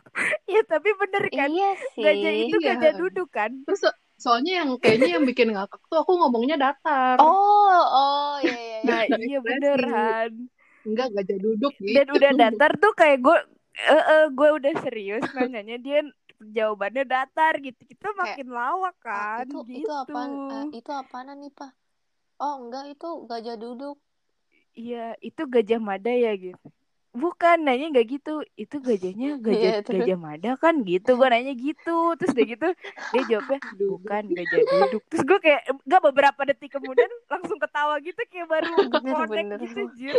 ya 0.46 0.60
tapi 0.64 0.88
bener 0.94 1.24
kan 1.28 1.48
Iya 1.48 1.70
sih. 1.92 2.02
gajah 2.02 2.32
itu 2.32 2.56
Iya. 2.56 2.68
gajah 2.72 2.92
duduk 2.96 3.28
kan 3.28 3.50
Terus 3.64 3.80
so- 3.82 3.98
soalnya 4.16 4.62
yang 4.62 4.70
kayaknya 4.78 5.18
yang 5.18 5.24
bikin 5.24 5.50
ngakak 5.50 5.82
tuh 5.84 5.98
aku 5.98 6.14
ngomongnya 6.14 6.54
datar. 6.56 7.18
Oh, 7.18 7.26
oh 7.82 8.34
iya 8.38 8.54
iya. 8.54 8.78
iya. 8.80 9.04
nah 9.08 9.20
iya 9.20 9.38
beneran 9.40 10.30
Enggak 10.82 11.08
gajah 11.12 11.38
duduk 11.38 11.72
gitu. 11.76 11.92
dan 11.92 12.06
udah 12.08 12.30
datar 12.36 12.72
tuh 12.76 12.92
kayak 12.92 13.18
gue 13.20 13.38
eh 13.76 14.02
eh, 14.12 14.22
gue 14.36 14.48
udah 14.58 14.72
serius 14.84 15.24
nanyanya 15.36 15.76
dia 15.86 15.98
jawabannya 16.56 17.02
datar 17.12 17.52
gitu 17.66 17.80
kita 17.90 18.06
makin 18.22 18.46
lawak 18.52 18.94
Ah, 19.18 19.28
kan 19.32 19.44
itu 19.44 19.56
gitu 19.70 19.78
itu 19.78 19.90
apaan? 20.02 20.32
ah, 20.56 20.66
itu 20.78 20.90
apaan 21.02 21.30
nih, 21.40 21.52
Pak? 21.58 21.70
Oh, 22.46 22.54
enggak 22.62 22.84
itu 22.94 23.08
gajah 23.30 23.56
duduk. 23.62 23.96
iya 24.78 24.96
itu 25.26 25.40
gajah 25.54 25.78
mada 25.88 26.10
ya 26.24 26.30
gitu 26.44 26.66
bukan 27.22 27.56
nanya 27.66 27.84
nggak 27.92 28.06
gitu 28.14 28.30
itu 28.62 28.76
gajahnya 28.88 29.28
gajah 29.46 29.72
Iya, 29.72 29.82
terus? 29.86 29.92
gajah 29.92 30.16
mada 30.26 30.48
kan 30.62 30.74
gitu 30.90 31.08
gue 31.18 31.28
nanya 31.32 31.52
gitu 31.66 31.90
terus 32.18 32.32
dia 32.36 32.46
gitu 32.52 32.66
dia 33.12 33.22
jawabnya 33.30 33.58
bukan 33.90 34.22
gajah 34.36 34.62
duduk 34.72 35.00
terus 35.08 35.22
gue 35.28 35.38
kayak 35.44 35.60
nggak 35.86 36.02
beberapa 36.08 36.40
detik 36.48 36.70
kemudian 36.76 37.10
langsung 37.32 37.58
ketawa 37.64 37.94
gitu 38.06 38.20
kayak 38.32 38.48
baru 38.54 38.68
Bener, 38.92 39.18
bener. 39.28 39.60
gitu 39.62 39.80
jir 39.98 40.18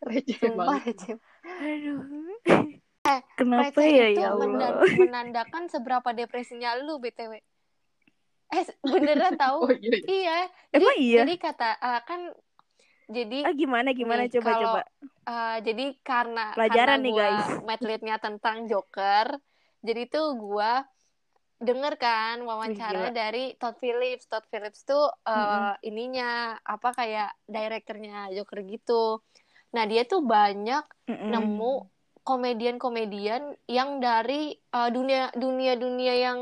Receh 0.00 0.38
Sumpah 0.38 0.66
banget. 0.78 0.94
receh. 0.94 1.16
aduh 1.42 2.00
Eh, 3.02 3.20
kenapa 3.38 3.74
Receh 3.74 3.88
ya 3.88 4.06
itu 4.08 4.20
ya 4.20 4.28
Allah 4.30 4.46
menandakan 5.02 5.66
seberapa 5.66 6.08
depresinya 6.12 6.76
lu, 6.78 7.00
BTW. 7.00 7.40
Eh, 8.48 8.64
beneran 8.80 9.34
tahu? 9.42 9.58
Oh 9.64 9.72
iya. 9.72 9.90
iya. 9.90 9.98
Iya. 10.06 10.38
Jadi, 10.68 10.76
emang 10.78 10.96
iya 10.96 11.18
jadi 11.24 11.34
kata 11.36 11.68
ah, 11.78 12.00
kan 12.04 12.20
jadi 13.08 13.38
ah 13.40 13.54
gimana 13.56 13.88
gimana 13.96 14.22
nih, 14.24 14.32
coba 14.36 14.50
kalau 14.52 14.62
coba 14.62 14.80
ah, 15.24 15.56
jadi 15.60 15.84
karena 16.04 16.44
Pelajaran 16.52 17.00
karena 17.00 17.04
nih, 17.04 17.12
gua 17.12 17.24
guys. 17.24 17.48
medlitnya 17.64 18.16
tentang 18.20 18.56
Joker, 18.68 19.26
jadi 19.80 20.02
tuh 20.08 20.26
gua 20.36 20.84
denger 21.58 21.98
kan 21.98 22.38
wawancara 22.46 23.10
gila. 23.10 23.16
dari 23.16 23.56
Todd 23.58 23.74
Phillips. 23.80 24.28
Todd 24.30 24.46
Phillips 24.46 24.84
tuh 24.84 25.08
eh, 25.26 25.34
Mm-mm. 25.34 25.88
ininya 25.88 26.54
apa 26.62 26.94
kayak 26.94 27.32
direkturnya 27.48 28.28
Joker 28.30 28.62
gitu. 28.62 29.24
Nah, 29.74 29.84
dia 29.84 30.02
tuh 30.08 30.24
banyak 30.24 30.84
Mm-mm. 31.08 31.28
nemu 31.28 31.74
komedian-komedian 32.28 33.56
yang 33.64 34.04
dari 34.04 34.52
uh, 34.76 34.92
dunia 34.92 35.32
dunia 35.32 35.80
dunia 35.80 36.12
yang 36.12 36.38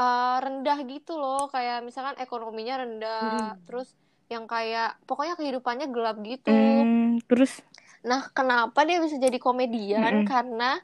uh, 0.00 0.36
rendah 0.40 0.78
gitu 0.88 1.20
loh 1.20 1.52
kayak 1.52 1.84
misalkan 1.84 2.16
ekonominya 2.16 2.80
rendah 2.80 3.52
Mm-mm. 3.52 3.66
terus 3.68 3.92
yang 4.32 4.48
kayak 4.48 4.96
pokoknya 5.04 5.36
kehidupannya 5.36 5.92
gelap 5.92 6.16
gitu 6.24 6.48
Hmm, 6.48 7.20
terus 7.28 7.60
nah 8.00 8.30
kenapa 8.32 8.88
dia 8.88 9.04
bisa 9.04 9.20
jadi 9.20 9.36
komedian 9.36 10.24
Mm-mm. 10.24 10.28
karena 10.32 10.80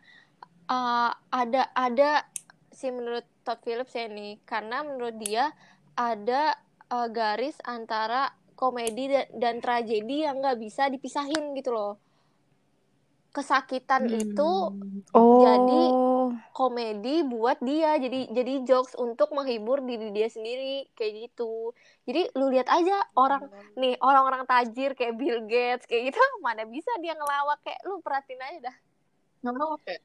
uh, 0.68 1.08
ada 1.32 1.72
ada 1.72 2.28
sih 2.68 2.92
menurut 2.92 3.24
Todd 3.46 3.64
Phillips 3.64 3.96
ya 3.96 4.10
nih 4.12 4.44
karena 4.44 4.84
menurut 4.84 5.16
dia 5.16 5.56
ada 5.96 6.52
uh, 6.92 7.08
garis 7.08 7.56
antara 7.64 8.28
komedi 8.54 9.10
dan, 9.10 9.26
dan 9.36 9.54
tragedi 9.60 10.26
yang 10.26 10.40
nggak 10.40 10.58
bisa 10.58 10.88
dipisahin 10.88 11.54
gitu 11.58 11.74
loh. 11.74 11.98
Kesakitan 13.34 14.06
itu 14.06 14.50
oh. 15.10 15.42
Jadi, 15.42 15.82
komedi 16.54 17.26
buat 17.26 17.58
dia. 17.58 17.98
Jadi 17.98 18.30
jadi 18.30 18.62
jokes 18.62 18.94
untuk 18.94 19.34
menghibur 19.34 19.82
diri 19.82 20.14
dia 20.14 20.30
sendiri 20.30 20.86
kayak 20.94 21.30
gitu. 21.30 21.74
Jadi 22.06 22.30
lu 22.38 22.54
lihat 22.54 22.70
aja 22.70 22.94
orang 23.18 23.50
nih 23.74 23.98
orang-orang 23.98 24.46
tajir 24.46 24.94
kayak 24.94 25.18
Bill 25.18 25.42
Gates 25.50 25.84
kayak 25.90 26.14
gitu 26.14 26.18
mana 26.46 26.62
bisa 26.64 26.94
dia 27.02 27.18
ngelawak 27.18 27.58
kayak 27.66 27.82
lu? 27.84 27.98
Perhatiin 28.00 28.40
aja 28.40 28.58
dah. 28.70 28.76
Mau 29.44 29.76
kayak? 29.82 30.02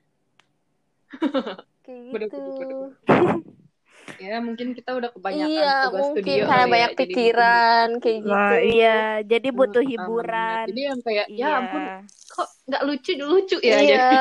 Bener, 1.90 2.30
gitu. 2.30 2.38
bener, 2.38 2.70
bener. 2.70 3.50
ya 4.18 4.36
mungkin 4.42 4.68
kita 4.74 4.92
udah 4.98 5.10
kebanyakan 5.14 5.46
iya 5.46 5.74
tugas 5.86 6.02
mungkin 6.10 6.24
studio 6.24 6.44
karena 6.44 6.50
kali 6.58 6.72
banyak 6.74 6.90
ya, 6.90 6.96
jadi 6.96 6.98
pikiran 7.06 7.90
kayak 8.00 8.20
gitu 8.20 8.30
Nah, 8.34 8.58
iya, 8.64 8.98
jadi 9.22 9.48
butuh 9.54 9.84
Hmm, 9.84 9.92
hiburan. 9.94 10.66
jadi 10.66 10.82
yang 10.90 11.00
kayak 11.06 11.28
ya 11.30 11.36
Iya. 11.38 11.58
ampun 11.60 11.84
kok 12.30 12.50
nggak 12.70 12.84
lucu 12.86 13.12
lucu 13.20 13.58
ya 13.62 13.78
iya 13.80 13.96
jadi 13.96 14.18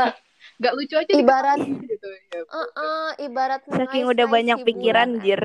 nggak 0.58 0.74
lucu 0.74 0.94
aja 0.98 1.12
Ibarat- 1.14 1.58
diketawain 1.62 1.88
gitu 1.92 2.08
ya 2.32 2.40
uh-uh, 2.48 3.06
ibarat 3.22 3.60
Saking 3.68 4.04
udah 4.08 4.26
banyak 4.26 4.58
hiburan 4.58 4.68
pikiran, 4.68 5.08
Jir. 5.22 5.42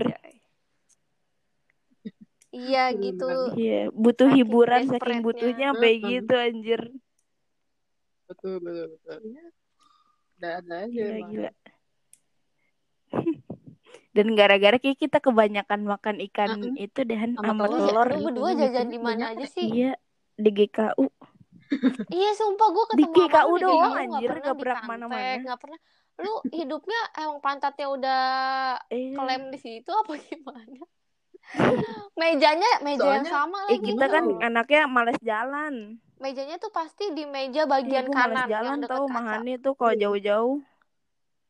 iya 2.53 2.83
gitu. 2.93 3.25
Iya, 3.57 3.89
butuh 3.91 4.29
Saking 4.29 4.37
hiburan 4.39 4.81
saking 4.87 5.19
butuhnya 5.25 5.67
sampai 5.73 5.91
Mm-mm. 5.97 6.09
gitu 6.13 6.33
anjir. 6.37 6.81
betul 8.23 8.55
betul 8.63 8.87
betul 8.97 9.19
udah 10.39 10.51
ada 10.59 10.75
aja 10.83 10.89
Gila, 10.89 11.13
emang. 11.19 11.29
gila. 11.31 11.51
Dan 14.14 14.34
gara-gara 14.34 14.78
kayak 14.78 14.95
kita 14.95 15.18
kebanyakan 15.18 15.84
makan 15.84 16.22
ikan 16.24 16.53
Mm-mm. 16.55 16.78
itu 16.78 17.01
deh 17.01 17.18
Han, 17.18 17.34
Sama 17.34 17.66
telur. 17.66 18.05
Lu, 18.07 18.20
berdua 18.24 18.51
jajan 18.53 18.88
di 18.88 18.97
mana 18.97 19.34
aja 19.34 19.41
sih 19.43 19.66
Iya, 19.66 19.97
di 20.34 20.49
GKU. 20.49 21.05
Iya 22.14 22.32
sumpah 22.34 22.68
gue 22.70 22.84
Di 22.93 23.03
ketemu 23.03 23.09
sama 23.09 23.26
GKU 23.26 23.51
di 23.51 23.64
doang, 23.64 23.82
GKU 23.89 24.01
anjir, 24.05 24.30
gak 24.39 24.55
pernah 24.55 24.78
di. 24.78 25.05
Kantek 25.09 25.39
Gak 25.43 25.59
pernah 25.59 25.80
Lu 26.16 26.34
hidupnya 26.47 26.99
emang 27.18 27.39
pantatnya 27.39 27.88
udah 27.89 28.24
Eh, 28.88 29.11
kelem 29.11 29.43
di 29.49 29.57
situ 29.57 29.89
apa 29.89 30.14
gimana 30.16 30.86
Mejanya 32.16 32.70
meja 32.80 33.01
yang 33.09 33.26
Soalnya- 33.26 33.34
sama 33.34 33.57
eh 33.66 33.76
lagi 33.76 33.88
kita 33.89 34.05
kan 34.07 34.24
anaknya 34.39 34.82
males 34.88 35.18
jalan. 35.20 35.74
Mejanya 36.16 36.55
tuh 36.55 36.70
pasti 36.70 37.11
di 37.11 37.26
meja 37.26 37.66
Iya, 37.66 37.68
bagian 37.68 38.05
males 38.05 38.16
kanan 38.16 38.47
jalan 38.47 38.78
yang 38.78 38.82
tau 38.86 39.03
kaca 39.03 39.11
Mahani 39.11 39.53
tuh 39.57 39.74
kalau 39.74 39.91
Iya. 39.91 40.01
jauh-jauh. 40.03 40.55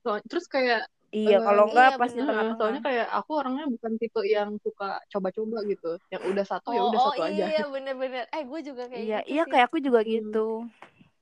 So- 0.02 0.24
terus 0.26 0.46
kayak 0.48 0.88
Iya, 1.14 1.38
kalau 1.46 1.64
enggak 1.70 1.90
iya, 1.94 2.02
pasti 2.02 2.18
bener. 2.18 2.26
tengah-tengah. 2.26 2.58
soalnya 2.58 2.82
kayak 2.82 3.08
aku 3.14 3.32
orangnya 3.38 3.66
bukan 3.70 3.92
tipe 4.02 4.22
yang 4.26 4.50
suka 4.66 4.90
coba-coba 5.14 5.58
gitu 5.70 5.92
yang 6.10 6.22
udah 6.26 6.46
satu 6.50 6.68
ya 6.74 6.82
Oh, 6.82 6.90
udah 6.90 7.00
oh 7.00 7.06
satu 7.14 7.22
aja 7.30 7.44
iya 7.54 7.62
bener-bener 7.70 8.24
Eh 8.34 8.44
gue 8.50 8.60
juga 8.66 8.84
kayak 8.90 9.04
Iya, 9.06 9.20
gitu 9.22 9.30
iya 9.30 9.44
sih 9.46 9.52
kayak 9.54 9.66
aku 9.70 9.78
juga 9.78 10.00
Hmm. 10.02 10.10
gitu. 10.10 10.48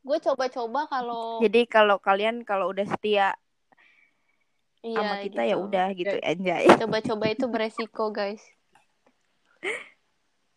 Gue 0.01 0.17
coba-coba 0.17 0.81
kalau 0.87 1.43
Jadi 1.43 1.61
kalau 1.67 1.97
kalian 1.99 2.35
kalau 2.47 2.71
udah 2.71 2.87
setia 2.87 3.35
Iya 4.81 4.97
sama 4.97 5.15
kita 5.21 5.41
ya 5.45 5.55
gitu. 5.59 5.65
udah 5.67 5.85
gitu 5.93 6.15
Oke. 6.17 6.25
anjay. 6.25 6.65
Coba-coba 6.79 7.25
itu 7.29 7.45
beresiko 7.51 8.03
guys 8.09 8.41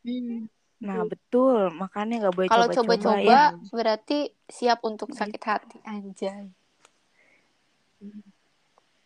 Hmm. 0.07 0.47
Nah, 0.85 1.01
betul. 1.09 1.73
Makanya 1.73 2.15
nggak 2.29 2.35
boleh 2.37 2.49
Kalau 2.53 2.67
coba-coba 2.69 2.93
coba-coba 2.93 3.25
ya. 3.25 3.43
berarti 3.73 4.19
siap 4.47 4.79
untuk 4.85 5.09
Gitu. 5.11 5.19
sakit 5.19 5.43
hati 5.43 5.79
Anjay 5.83 6.53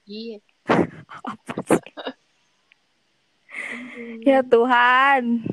iya 0.09 0.37
Apa 1.31 1.55
sih? 1.65 1.93
Ya 4.25 4.41
Tuhan. 4.45 5.45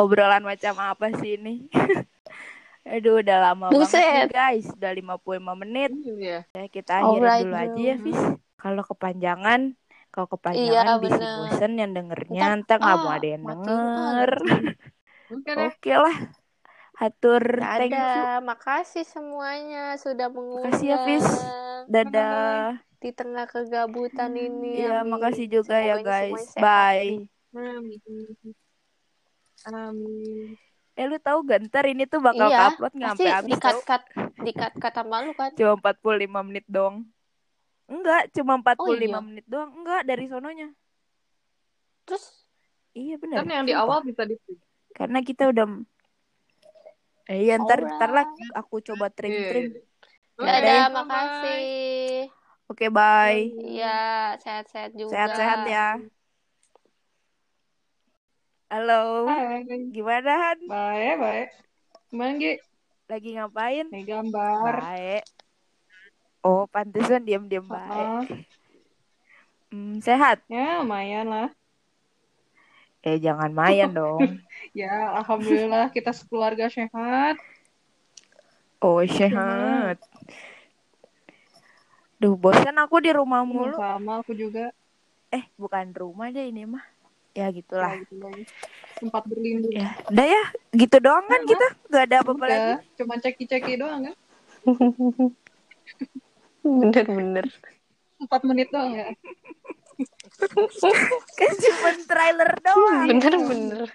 Obrolan 0.00 0.40
macam 0.44 0.74
apa 0.80 1.12
sih 1.20 1.36
ini? 1.36 1.68
Aduh, 2.90 3.20
udah 3.20 3.38
lama 3.52 3.68
banget 3.68 3.76
Buset. 3.76 4.26
nih 4.26 4.32
guys. 4.32 4.66
Udah 4.72 4.92
55 4.96 5.52
menit. 5.62 5.90
iya 5.92 6.38
Ya, 6.56 6.64
kita 6.66 7.04
akhirin 7.04 7.20
Alright, 7.20 7.44
dulu 7.44 7.56
aja 7.60 7.76
ya, 7.76 7.94
Fis. 8.00 8.20
Kalau 8.56 8.82
kepanjangan, 8.84 9.60
kalau 10.10 10.26
Iya, 10.26 10.32
kepanjangan 10.34 10.96
bisa 11.00 11.16
bener. 11.20 11.36
bosen 11.38 11.72
yang 11.76 11.90
dengernya. 11.92 12.40
Ntar, 12.64 12.76
nggak 12.80 12.96
ah, 12.96 13.02
mau 13.04 13.12
ada 13.12 13.28
yang 13.28 13.42
denger. 13.46 14.30
oke 15.30 15.50
Oke 15.54 15.92
lah. 15.94 16.16
Hatur 17.00 17.40
thank 17.56 17.88
you. 17.88 17.96
Dadah, 17.96 18.44
makasih 18.44 19.04
semuanya 19.04 19.96
sudah 19.96 20.28
Makasih 20.28 20.84
ya, 20.86 20.96
mengundang 21.00 21.06
Fis. 21.08 21.28
Dadah. 21.88 22.76
di 23.00 23.10
tengah 23.10 23.48
kegabutan 23.48 24.36
ini. 24.36 24.84
Iya, 24.84 25.00
Amin. 25.00 25.16
makasih 25.16 25.48
juga 25.48 25.80
ya 25.80 25.96
Semoga 25.96 25.96
ini 25.96 26.04
guys. 26.04 26.44
semuanya. 26.44 26.60
Bye. 26.60 27.16
Amin. 27.50 28.00
Amin. 29.66 30.48
Eh 30.92 31.06
lu 31.08 31.16
tahu 31.16 31.38
gak 31.42 31.64
ntar 31.66 31.88
ini 31.88 32.04
tuh 32.04 32.20
bakal 32.20 32.52
Iya, 32.52 32.68
upload 32.68 32.92
nggak 32.92 33.10
sampai 33.16 33.30
habis 33.32 33.48
dikat 33.50 33.72
tau? 33.72 33.80
kat 33.88 34.02
dikat 34.38 34.72
kata 34.76 35.00
malu 35.02 35.32
kan. 35.32 35.48
Cuma 35.54 35.80
45 35.80 36.04
menit 36.44 36.64
doang. 36.68 37.08
Enggak, 37.88 38.28
cuma 38.30 38.60
45 38.60 38.76
Oh, 38.76 38.92
iya. 38.92 39.18
menit 39.18 39.46
doang. 39.48 39.70
Enggak, 39.72 40.04
dari 40.04 40.24
sononya. 40.28 40.68
Terus 42.04 42.24
Iya 42.90 43.16
benar. 43.16 43.40
Kan 43.40 43.48
yang 43.48 43.64
di 43.64 43.72
awal 43.72 44.02
bisa 44.02 44.26
di 44.26 44.34
Karena 44.92 45.22
kita 45.22 45.48
udah 45.48 45.64
Eh, 47.30 47.46
iya 47.46 47.54
ntar 47.62 47.78
ntar 47.86 48.10
lah 48.10 48.26
aku 48.58 48.74
coba 48.88 49.06
trim 49.16 49.34
trim. 49.46 49.66
Dadah. 50.34 50.50
dadah, 50.50 50.82
Bye. 50.90 50.96
makasih. 50.98 51.60
Oke, 52.70 52.86
bye. 52.90 53.38
Iya, 53.70 53.94
sehat-sehat 54.42 54.90
juga. 54.98 55.14
Sehat-sehat 55.14 55.60
ya. 55.70 55.86
Halo. 58.70 59.26
Hai. 59.30 59.62
Gimana 59.94 60.30
Han? 60.42 60.58
Baik, 60.66 61.14
baik. 61.22 61.48
Gimana, 62.10 62.34
Gi? 62.42 62.52
Lagi 63.10 63.28
ngapain? 63.38 63.86
Nih 63.94 64.04
gambar. 64.10 64.74
Baik. 64.74 65.22
Oh, 66.42 66.66
pantesan 66.74 67.22
diam-diam 67.28 67.66
baik. 67.70 68.26
Hmm, 69.70 70.02
sehat? 70.02 70.42
Ya, 70.50 70.82
lumayan 70.82 71.26
lah. 71.30 71.46
Eh, 73.00 73.16
jangan 73.16 73.50
mayan 73.52 73.96
dong. 73.96 74.20
Ya, 74.70 75.18
alhamdulillah 75.18 75.90
kita 75.90 76.14
sekeluarga 76.14 76.70
sehat. 76.70 77.40
Oh, 78.78 79.02
sehat. 79.02 79.98
Duh, 82.20 82.36
bosan 82.38 82.76
aku 82.78 83.02
di 83.02 83.10
rumah 83.10 83.42
Hmm, 83.42 83.50
mulu. 83.50 83.76
sama 83.80 84.20
aku 84.22 84.36
juga. 84.36 84.70
Eh, 85.32 85.42
bukan 85.58 85.90
rumah 85.96 86.30
aja 86.30 86.44
ini 86.44 86.68
mah. 86.68 86.84
Ya 87.34 87.50
gitulah. 87.50 87.98
Ya, 87.98 88.04
gitu. 88.04 88.14
Tempat 89.00 89.22
berlindung. 89.26 89.74
Ya, 89.74 89.90
udah 90.06 90.26
ya, 90.28 90.44
gitu 90.76 90.96
doang 91.02 91.26
kan 91.26 91.40
kita. 91.48 91.66
Gak 91.88 92.04
ada 92.06 92.16
apa-apa 92.22 92.44
lagi. 92.46 92.72
Cuma 93.00 93.14
ceki-ceki 93.18 93.74
doang 93.80 94.00
kan? 94.06 94.16
Bener-bener. 96.84 97.46
Empat 98.20 98.44
menit 98.46 98.68
doang 98.70 98.92
ya. 98.94 99.08
Kan 101.38 101.52
cuma 101.56 101.90
trailer 102.08 102.50
doang. 102.64 103.08
Bener-bener. 103.08 103.88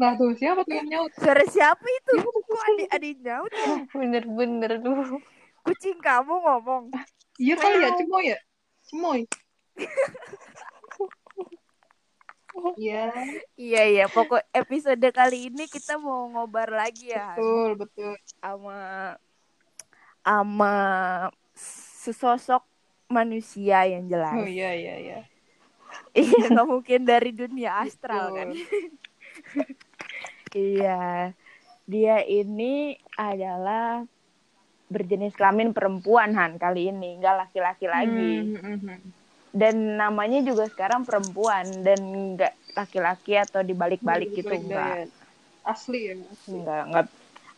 Nah 0.00 0.18
tuh, 0.18 0.34
siapa 0.34 0.66
tuh 0.66 0.74
yang 0.74 0.88
nyaut? 0.88 1.12
Suara 1.14 1.44
siapa 1.46 1.84
itu? 1.84 2.14
Kok 2.24 2.62
adik 2.74 2.88
adik 2.90 3.16
nyaut 3.22 3.52
ya? 3.52 3.74
Bener-bener 3.92 4.72
tuh. 4.82 5.20
Kucing 5.62 5.98
kamu 6.02 6.34
ngomong. 6.42 6.90
Iya 7.38 7.54
kali 7.56 7.76
ya, 7.80 7.90
cemoy 7.96 8.24
ya? 8.34 8.38
Cemoy. 8.88 9.20
Iya, 12.76 13.08
Iya 13.56 13.82
iya, 13.88 14.04
pokok 14.12 14.44
episode 14.52 15.08
kali 15.08 15.48
ini 15.48 15.64
kita 15.64 15.96
mau 15.96 16.28
ngobar 16.28 16.68
lagi 16.68 17.08
ya 17.08 17.32
betul, 17.32 17.70
betul. 17.80 18.12
sama 18.44 18.76
sama 20.20 20.74
sesosok 21.56 22.62
manusia 23.12 23.84
yang 23.84 24.08
jelas. 24.08 24.34
Oh 24.40 24.48
iya, 24.48 24.72
iya, 24.72 24.96
iya. 24.98 25.20
Iya, 26.12 26.52
nggak 26.52 26.68
mungkin 26.68 27.00
dari 27.04 27.32
dunia 27.36 27.84
astral 27.84 28.32
Betul. 28.32 28.36
kan. 28.36 28.48
iya. 30.76 31.00
Dia 31.84 32.16
ini 32.24 32.96
adalah 33.16 34.04
berjenis 34.92 35.36
kelamin 35.36 35.72
perempuan 35.72 36.36
Han 36.36 36.56
kali 36.56 36.88
ini, 36.92 37.20
nggak 37.20 37.36
laki-laki 37.48 37.88
lagi. 37.88 38.32
Hmm, 38.44 38.56
hmm, 38.60 38.78
hmm. 38.88 39.00
Dan 39.52 40.00
namanya 40.00 40.40
juga 40.40 40.68
sekarang 40.68 41.04
perempuan 41.04 41.84
dan 41.84 42.00
nggak 42.36 42.76
laki-laki 42.76 43.36
atau 43.36 43.60
dibalik-balik 43.60 44.32
gitu 44.32 44.52
enggak. 44.52 45.08
daya. 45.08 45.64
Asli 45.64 46.00
ya. 46.08 46.14
Enggak, 46.48 46.82
enggak 46.88 47.06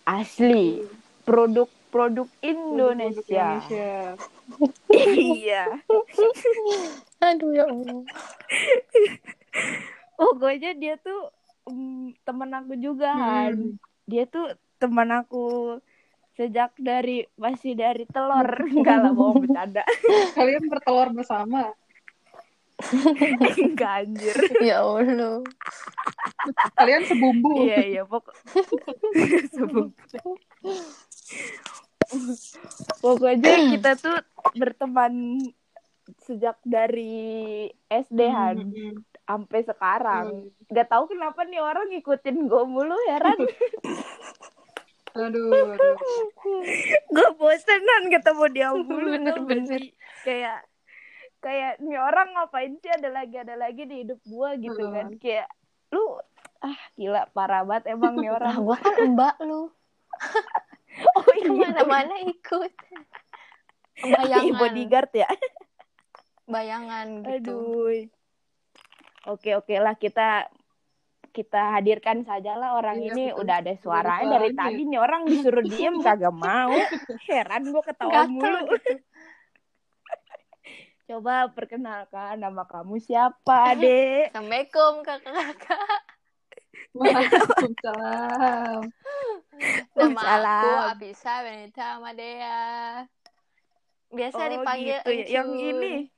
asli. 0.04 0.84
Produk-produk 1.24 1.68
Produk-produk 1.94 2.26
Indonesia. 2.42 3.62
Indonesia. 3.62 3.94
iya. 5.14 5.64
Aduh 7.30 7.54
ya 7.54 7.70
Allah. 7.70 8.02
Pokoknya 10.18 10.74
dia 10.74 10.98
tuh 10.98 11.30
mm, 11.70 12.18
temen 12.26 12.50
aku 12.50 12.74
juga 12.82 13.14
Han. 13.14 13.54
Hmm. 13.54 13.72
Dia 14.10 14.26
tuh 14.26 14.58
teman 14.82 15.06
aku 15.14 15.78
sejak 16.34 16.74
dari 16.82 17.30
masih 17.38 17.78
dari 17.78 18.10
telur. 18.10 18.50
Enggak 18.74 18.98
lah, 18.98 19.14
bohong 19.14 19.46
bercanda. 19.46 19.86
Kalian 20.34 20.66
bertelur 20.66 21.14
bersama. 21.14 21.70
Enggak 23.54 24.02
anjir. 24.02 24.34
Ya 24.58 24.82
Allah. 24.82 25.46
Kalian 26.74 27.06
sebumbu. 27.06 27.70
Iya, 27.70 27.80
iya, 27.86 28.02
pokok 28.02 28.34
Sebelum- 29.54 29.94
Pokoknya 32.98 33.52
kita 33.70 33.94
tuh 33.94 34.16
berteman 34.52 35.40
sejak 36.20 36.60
dari 36.62 37.64
SD 37.86 38.20
Han 38.26 38.56
Hmm, 38.60 38.70
hmm, 38.70 38.94
sampai 39.24 39.60
sekarang. 39.62 40.26
Hmm. 40.46 40.68
Gak 40.68 40.88
tahu 40.88 41.08
kenapa 41.08 41.42
nih 41.42 41.58
orang 41.58 41.88
ngikutin 41.88 42.44
gue 42.44 42.64
mulu 42.64 42.96
heran. 43.06 43.38
Aduh, 45.14 45.46
aduh. 45.46 45.94
gue 47.08 47.28
bosenan 47.34 48.10
ketemu 48.10 48.44
dia 48.50 48.68
mulu 48.74 49.14
Bener, 49.14 49.30
tau 49.30 49.38
gak 49.38 49.62
bener. 49.62 49.78
sih? 49.78 49.86
kayak 50.20 50.58
kayak 51.38 51.72
nih 51.78 51.94
orang 51.94 52.34
ngapain 52.34 52.74
sih 52.74 52.90
ada 52.90 53.12
lagi 53.12 53.36
ada 53.36 53.54
lagi 53.54 53.84
di 53.84 54.02
hidup 54.02 54.18
gue 54.20 54.50
gitu 54.60 54.82
Hmm. 54.82 54.90
kan 54.90 55.08
kayak 55.14 55.46
lu 55.88 56.18
ah 56.58 56.80
gila 56.94 57.30
parah 57.30 57.62
banget 57.62 57.94
emang 57.94 58.18
nih 58.18 58.26
Nah, 58.26 58.34
orang 58.42 58.56
gua 58.58 58.74
kan 58.74 59.06
mbak 59.06 59.36
lu. 59.38 59.70
oh 61.16 61.28
iya 61.34 61.44
Ke 61.44 61.52
mana-mana 61.52 62.14
ikut. 62.22 62.72
Iya, 63.96 64.10
Bayangan. 64.18 64.58
bodyguard 64.58 65.12
ya 65.14 65.30
Bayangan 66.52 67.06
gitu. 67.22 67.30
aduh 67.30 67.94
oke 69.28 69.50
oke 69.54 69.74
lah 69.76 69.94
kita 69.94 70.50
kita 71.30 71.62
hadirkan 71.72 72.22
sajalah 72.22 72.74
orang 72.74 72.98
Iya, 72.98 73.08
ini 73.08 73.24
betul. 73.28 73.40
udah 73.40 73.56
ada 73.56 73.74
suaranya 73.76 74.18
suara 74.20 74.34
dari 74.36 74.50
lagi. 74.50 74.58
tadi 74.60 74.82
nih 74.84 74.98
orang 74.98 75.22
disuruh 75.24 75.62
diem 75.64 75.94
kagak 76.00 76.30
mau 76.32 76.74
heran 77.24 77.62
gue 77.64 77.82
ketawa 77.84 78.10
Gatel 78.12 78.28
mulu 78.28 78.60
gitu. 78.68 78.92
coba 81.06 81.34
perkenalkan 81.48 82.34
nama 82.36 82.62
kamu 82.64 82.98
siapa 82.98 83.76
dek 83.76 84.30
Assalamualaikum 84.30 84.92
kakak-kakak. 85.00 86.00
Waalaikumsalam. 86.94 88.80
Nama 89.98 90.22
aku. 90.22 90.70
Apisa 90.94 91.42
Benita 91.42 91.98
Amadea. 91.98 93.04
Biasa 94.14 94.40
oh 94.46 94.50
dipanggil 94.50 95.02
gitu 95.02 95.10
ya. 95.10 95.26
yang 95.42 95.50
ini 95.58 96.14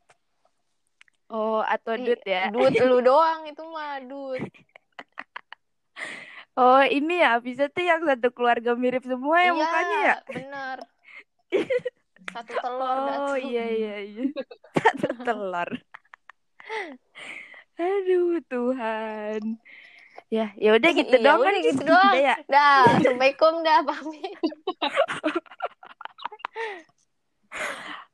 oh 1.31 1.62
atau 1.62 1.95
Dut 1.99 2.22
ya 2.22 2.51
Dut 2.55 2.74
lu 2.91 3.03
doang 3.03 3.47
itu 3.51 3.62
mah 3.66 3.99
Dut. 4.03 4.43
oh 6.55 6.83
ini 6.87 7.22
ya 7.22 7.39
bisa 7.43 7.66
tuh 7.70 7.83
yang 7.83 8.03
satu 8.07 8.31
keluarga 8.31 8.79
mirip 8.79 9.03
semua 9.03 9.43
ya 9.43 9.51
iya, 9.51 9.53
mukanya 9.55 9.99
ya 9.99 10.16
bener. 10.31 10.79
Satu 12.27 12.53
telur 12.59 12.91
oh 12.91 13.07
Datu. 13.07 13.35
iya 13.39 13.64
iya 13.70 13.97
iya 14.03 14.24
satu 14.77 15.09
telur 15.24 15.70
aduh 17.81 18.43
Tuhan 18.51 19.43
ya 20.27 20.51
ya 20.59 20.74
udah 20.74 20.91
gitu 20.91 21.14
Iya, 21.14 21.22
doang 21.22 21.41
kan 21.41 21.55
gitu 21.62 21.83
doang. 21.91 22.14
Ya 22.14 22.35
Dah, 22.47 22.83
Assalamualaikum 22.99 23.53
dah 23.62 23.79
pamit. 23.83 24.35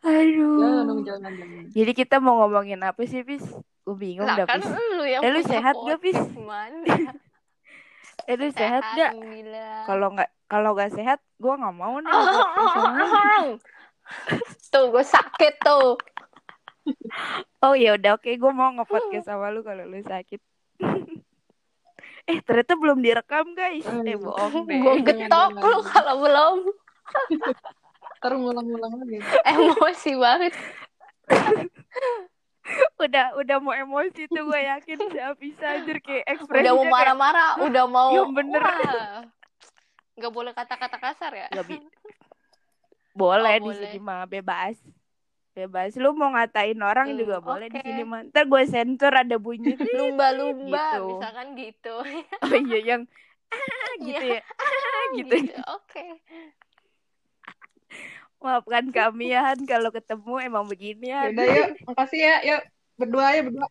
aduh 0.03 0.59
Jangan 0.59 0.85
dong, 0.85 1.01
jangan, 1.03 1.33
jangan. 1.35 1.65
jadi 1.71 1.93
kita 1.95 2.17
mau 2.19 2.43
ngomongin 2.43 2.83
apa 2.83 3.03
sih 3.07 3.23
bis 3.23 3.43
gue 3.83 3.97
bingung 3.97 4.27
Lah 4.27 4.39
dah 4.39 4.47
kan 4.47 4.59
bis 4.59 4.71
lu 4.71 5.05
yang 5.07 5.23
Eh, 5.23 5.31
lu 5.31 5.41
punya 5.43 5.51
sehat 5.51 5.75
gak, 5.79 5.99
Mana? 6.37 6.95
eh 8.31 8.37
lu 8.37 8.49
sehat 8.51 8.83
gak 8.95 9.13
kalau 9.87 10.15
nggak 10.15 10.31
kalau 10.47 10.71
nggak 10.75 10.93
sehat 10.93 11.19
gue 11.39 11.55
nggak 11.55 11.75
mau 11.75 11.97
nih 11.99 12.11
Oh, 12.11 12.23
oh, 12.23 12.75
lu. 12.93 13.03
oh, 13.03 13.11
oh. 13.15 13.47
Tuh, 14.69 14.85
gue 14.91 15.05
sakit 15.07 15.55
tuh. 15.61 15.95
Oh 17.63 17.73
ya 17.73 17.95
udah 17.95 18.19
oke 18.19 18.27
gue 18.29 18.53
mau 18.53 18.69
nge-podcast 18.75 19.27
sama 19.27 19.49
lu 19.49 19.63
kalau 19.63 19.87
lu 19.87 20.03
sakit. 20.03 20.43
Eh 22.25 22.39
ternyata 22.41 22.75
belum 22.75 22.99
direkam 22.99 23.53
guys. 23.53 23.83
Eh 23.83 24.15
Aduh. 24.15 24.19
bohong 24.25 24.65
deh. 24.65 24.79
Gue 24.79 24.95
getok 25.03 25.51
lu 25.57 25.79
kalau 25.83 26.15
belum. 26.21 26.57
Ntar 28.17 28.33
ngulang-ngulang 28.33 28.93
lagi. 28.97 29.19
Emosi 29.45 30.13
banget. 30.15 30.53
udah 32.97 33.35
udah 33.35 33.57
mau 33.59 33.75
emosi 33.75 34.31
tuh 34.31 34.43
gue 34.45 34.61
yakin 34.63 34.99
siapa 35.09 35.35
bisa 35.35 35.65
anjir 35.69 35.99
kayak 35.99 36.23
ekspresinya 36.31 36.63
Udah 36.63 36.73
mau 36.73 36.85
kayak, 36.85 36.95
marah-marah, 36.95 37.51
udah 37.61 37.85
mau. 37.87 38.11
Yang 38.15 38.31
bener. 38.33 38.63
Wah. 38.63 39.21
nggak 40.13 40.29
boleh 40.31 40.53
kata-kata 40.53 40.97
kasar 41.01 41.33
ya 41.33 41.49
Nggak 41.51 41.67
bi- 41.67 41.89
boleh 43.13 43.55
Oh, 43.55 43.59
di 43.59 43.65
boleh. 43.67 43.81
sini 43.83 43.99
mah 43.99 44.23
bebas 44.25 44.77
bebas. 45.53 45.95
Lu 45.97 46.13
mau 46.13 46.33
ngatain 46.33 46.81
orang 46.81 47.13
Hmm, 47.13 47.19
juga 47.19 47.37
boleh 47.39 47.69
di 47.69 47.79
sini 47.79 48.03
ntar 48.29 48.45
gue 48.45 48.63
sensor 48.65 49.13
ada 49.13 49.37
bunyi. 49.37 49.77
Lumba-lumba 49.97 50.97
Gitu. 50.97 51.05
misalkan 51.13 51.47
gitu. 51.55 51.95
Oh 52.45 52.57
iya 52.59 52.79
yang 52.83 53.03
ah, 53.53 53.93
gitu 54.01 54.25
ya. 54.27 54.41
Ah, 54.57 55.05
gitu. 55.15 55.35
oke. 55.71 56.05
Maafkan 58.43 58.91
kami 58.91 59.31
ya 59.31 59.47
Han 59.47 59.63
kalau 59.65 59.93
ketemu 59.93 60.33
emang 60.43 60.67
begini 60.67 61.15
ya 61.15 61.31
Yaudah 61.31 61.47
yuk, 61.47 61.69
makasih 61.87 62.21
ya. 62.21 62.37
Yuk, 62.43 62.63
berdua 62.99 63.27
ya 63.31 63.43
berdua. 63.47 63.69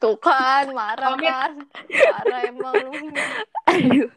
Tuh 0.00 0.16
kan 0.16 0.72
marah 0.72 1.12
kan. 1.18 1.52
Marah 1.84 2.40
emang 2.48 2.74
lu. 2.80 2.92
Aduh. 3.68 4.08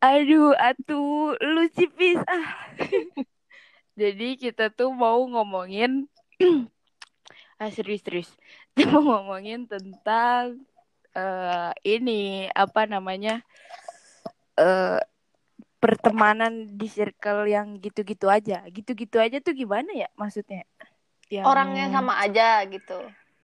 Aduh 0.00 0.56
atuh. 0.56 1.36
Lu 1.36 1.62
cipis 1.68 2.16
ah 2.24 2.48
jadi 3.92 4.28
kita 4.40 4.72
tuh 4.72 4.90
mau 4.92 5.20
ngomongin 5.28 6.08
ah 7.60 7.70
serius 7.70 8.02
serius. 8.02 8.30
Mau 8.88 9.04
ngomongin 9.04 9.68
tentang 9.68 10.64
eh 11.12 11.70
ini 11.84 12.48
apa 12.50 12.88
namanya 12.88 13.44
eh 14.56 15.00
pertemanan 15.78 16.78
di 16.78 16.88
circle 16.88 17.46
yang 17.46 17.78
gitu-gitu 17.78 18.26
aja. 18.26 18.64
Gitu-gitu 18.66 19.20
aja 19.20 19.38
tuh 19.38 19.54
gimana 19.54 19.92
ya 19.94 20.08
maksudnya? 20.18 20.66
Yang 21.30 21.44
orangnya 21.46 21.86
sama 21.92 22.18
aja 22.18 22.64
gitu 22.66 22.98